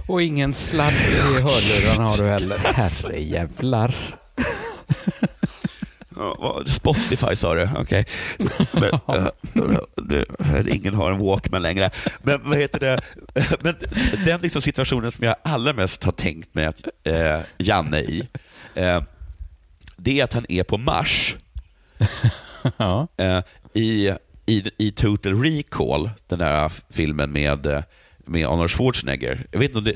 Och 0.07 0.21
ingen 0.21 0.53
sladd 0.53 0.93
i 0.93 1.15
hörlurarna 1.41 2.09
har 2.09 2.17
du 2.17 2.23
heller. 2.29 2.57
Herrejävlar. 2.73 3.95
Spotify 6.65 7.35
sa 7.35 7.55
du, 7.55 7.69
okej. 7.77 8.05
Men, 8.71 8.83
eh, 8.93 9.27
det- 9.95 10.25
Ingen 10.75 10.93
har 10.93 11.11
en 11.11 11.17
Walkman 11.19 11.61
längre. 11.61 11.89
Men 12.21 12.39
vad 12.43 12.57
heter 12.57 12.79
det? 12.79 12.99
Men 13.61 13.75
den 14.25 14.41
liksom 14.41 14.61
situationen 14.61 15.11
som 15.11 15.25
jag 15.25 15.35
allra 15.43 15.73
mest 15.73 16.03
har 16.03 16.11
tänkt 16.11 16.55
mig 16.55 16.65
att 16.65 16.81
eh, 17.03 17.39
Janne 17.57 17.99
i, 17.99 18.27
eh, 18.75 19.01
det 19.97 20.19
är 20.19 20.23
att 20.23 20.33
han 20.33 20.45
är 20.49 20.63
på 20.63 20.77
Mars 20.77 21.35
Ja. 22.77 23.07
eh, 23.17 23.39
i, 23.73 24.13
i, 24.45 24.71
i 24.77 24.91
Total 24.91 25.43
Recall, 25.43 26.09
den 26.27 26.39
där 26.39 26.71
filmen 26.89 27.31
med, 27.31 27.65
eh, 27.65 27.83
med 28.25 28.45
Arnold 28.47 28.71
Schwarzenegger. 28.71 29.45
Jag 29.51 29.59
vet 29.59 29.69
inte 29.75 29.77
om 29.77 29.83
du, 29.83 29.95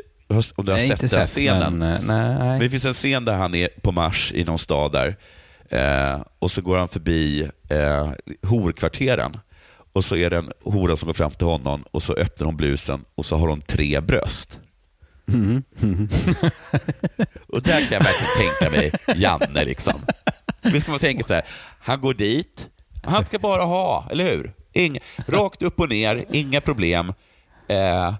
om 0.55 0.65
du 0.65 0.71
har 0.71 0.79
Nej, 0.79 0.87
sett 0.87 0.99
den 0.99 1.09
sett, 1.09 1.29
scenen? 1.29 1.75
men, 1.77 1.93
eh, 1.93 2.01
nej. 2.07 2.35
Men 2.49 2.59
det 2.59 2.69
finns 2.69 2.85
en 2.85 2.93
scen 2.93 3.25
där 3.25 3.33
han 3.33 3.55
är 3.55 3.69
på 3.81 3.91
Mars 3.91 4.31
i 4.35 4.43
någon 4.43 4.59
stad 4.59 4.91
där 4.91 5.15
eh, 5.69 6.21
och 6.39 6.51
så 6.51 6.61
går 6.61 6.77
han 6.77 6.87
förbi 6.87 7.49
eh, 7.69 8.11
horkvarteren 8.43 9.37
och 9.93 10.03
så 10.03 10.15
är 10.15 10.29
det 10.29 10.37
en 10.37 10.51
hora 10.63 10.95
som 10.95 11.07
går 11.07 11.13
fram 11.13 11.31
till 11.31 11.47
honom 11.47 11.83
och 11.91 12.03
så 12.03 12.13
öppnar 12.13 12.45
hon 12.45 12.57
blusen 12.57 13.05
och 13.15 13.25
så 13.25 13.37
har 13.37 13.47
hon 13.47 13.61
tre 13.61 13.99
bröst. 14.01 14.59
och 17.47 17.61
där 17.61 17.79
kan 17.79 17.91
jag 17.91 18.03
verkligen 18.03 18.37
tänka 18.37 18.69
mig 18.69 18.91
Janne. 19.15 19.63
liksom. 19.65 20.05
Visst 20.61 20.81
ska 20.81 20.91
man 20.91 20.99
tänka 20.99 21.23
så 21.27 21.33
här, 21.33 21.43
han 21.79 22.01
går 22.01 22.13
dit, 22.13 22.69
han 23.03 23.25
ska 23.25 23.39
bara 23.39 23.63
ha, 23.63 24.07
eller 24.11 24.23
hur? 24.23 24.53
Ing, 24.73 24.99
rakt 25.27 25.61
upp 25.61 25.79
och 25.79 25.89
ner, 25.89 26.25
inga 26.31 26.61
problem. 26.61 27.13
Eh, 27.67 28.13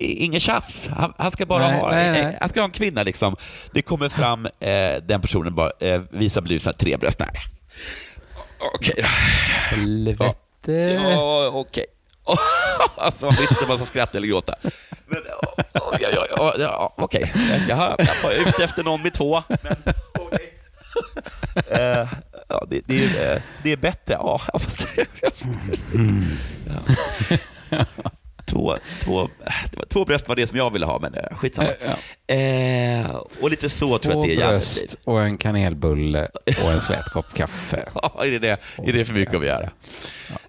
Inget 0.00 0.42
tjafs. 0.42 0.86
Han, 0.96 1.12
han 1.18 1.32
ska 1.32 1.46
bara 1.46 1.68
Nej, 1.68 1.80
ha 1.80 1.90
nej, 1.90 2.10
nej. 2.10 2.20
eh, 2.20 2.30
Han 2.40 2.48
ska 2.48 2.60
ha 2.60 2.64
en 2.64 2.70
kvinna. 2.72 3.02
liksom. 3.02 3.36
Det 3.72 3.82
kommer 3.82 4.08
fram, 4.08 4.46
eh, 4.46 4.94
den 5.08 5.20
personen 5.20 5.54
bara 5.54 5.70
eh, 5.80 6.00
visar 6.10 6.40
blusen, 6.40 6.74
tre 6.78 6.96
bröst. 6.96 7.18
Nej. 7.18 7.28
Okej 8.74 8.94
då. 8.98 9.06
Helvete. 9.76 10.34
Ja, 10.66 11.50
okej. 11.52 11.84
alltså, 12.96 13.26
man 13.26 13.34
vet 13.34 13.50
inte 13.50 13.62
om 13.62 13.68
man 13.68 13.76
ska 13.78 13.86
skratta 13.86 14.18
eller 14.18 14.28
gråta. 14.28 14.54
Men, 15.06 15.18
ja, 15.28 15.54
ja, 15.72 16.08
ja, 16.12 16.26
ja, 16.36 16.54
ja, 16.58 16.94
okej. 16.96 17.32
Jag 17.68 17.76
var 18.22 18.32
ute 18.48 18.64
efter 18.64 18.82
någon 18.84 19.02
med 19.02 19.14
två. 19.14 19.42
Men, 19.48 19.76
okej. 20.20 20.48
Eh, 21.70 22.08
ja, 22.48 22.66
det, 22.70 22.80
det, 22.86 23.04
är, 23.04 23.34
eh, 23.36 23.42
det 23.64 23.72
är 23.72 23.76
bättre. 23.76 24.14
Ja. 24.14 24.40
ja. 27.70 27.84
Två, 28.52 28.74
två, 29.00 29.28
två 29.88 30.04
bröst 30.04 30.28
var 30.28 30.36
det 30.36 30.46
som 30.46 30.58
jag 30.58 30.72
ville 30.72 30.86
ha, 30.86 30.98
men 30.98 31.14
eh, 31.14 31.36
skitsamma. 31.36 31.68
Ja. 32.28 32.34
Eh, 32.34 33.16
och 33.40 33.50
lite 33.50 33.68
så 33.70 33.98
tror 33.98 34.14
jag 34.14 34.14
Två 34.14 34.20
att 34.20 34.26
det 34.26 34.32
är 34.32 34.36
liv. 34.36 34.46
bröst 34.48 34.96
och 35.04 35.22
en 35.22 35.38
kanelbulle 35.38 36.28
och 36.64 36.72
en 36.72 36.80
slätkopp 36.80 37.34
kaffe. 37.34 37.88
Ja, 37.94 38.24
är 38.24 38.38
det, 38.38 38.60
är 38.76 38.92
det 38.92 39.04
för 39.04 39.14
mycket 39.14 39.34
att 39.34 39.40
begära? 39.40 39.70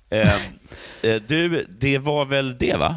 Eh, 0.09 0.33
eh, 0.35 1.21
du, 1.27 1.65
det 1.79 1.97
var 1.97 2.25
väl 2.25 2.57
det 2.57 2.75
va? 2.77 2.95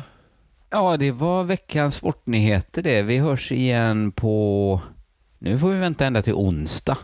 Ja, 0.71 0.97
det 0.97 1.11
var 1.13 1.45
veckans 1.45 1.95
sportnyheter 1.95 2.83
det. 2.83 3.03
Vi 3.03 3.19
hörs 3.19 3.53
igen 3.53 4.13
på... 4.13 4.81
Nu 5.39 5.59
får 5.59 5.71
vi 5.71 5.79
vänta 5.79 6.07
ända 6.07 6.23
till 6.23 6.35
onsdag. 6.35 6.99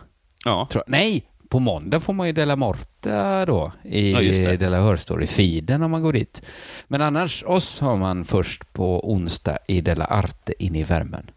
Ja. 0.45 0.69
Nej, 0.87 1.27
på 1.53 1.61
måndag 1.61 2.01
får 2.01 2.13
man 2.13 2.27
ju 2.27 2.33
Della 2.33 2.57
Morta 2.57 3.47
då 3.47 3.73
i 3.85 4.13
Ja. 4.13 4.57
Della 4.57 4.81
Hörstory-feeden 4.81 5.83
om 5.83 5.91
man 5.91 6.03
går 6.03 6.13
dit. 6.13 6.43
Men 6.89 7.03
annars, 7.03 7.43
oss 7.47 7.81
har 7.81 7.97
man 7.97 8.25
först 8.25 8.73
på 8.73 9.13
onsdag 9.13 9.59
i 9.69 9.81
Della 9.81 10.05
Arte 10.05 10.65
in 10.65 10.75
i 10.77 10.83
värmen. 10.83 11.31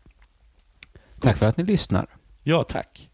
Tack 1.20 1.38
för 1.38 1.49
att 1.49 1.57
ni 1.57 1.63
lyssnar. 1.63 2.07
Ja, 2.43 2.63
tack. 2.63 3.05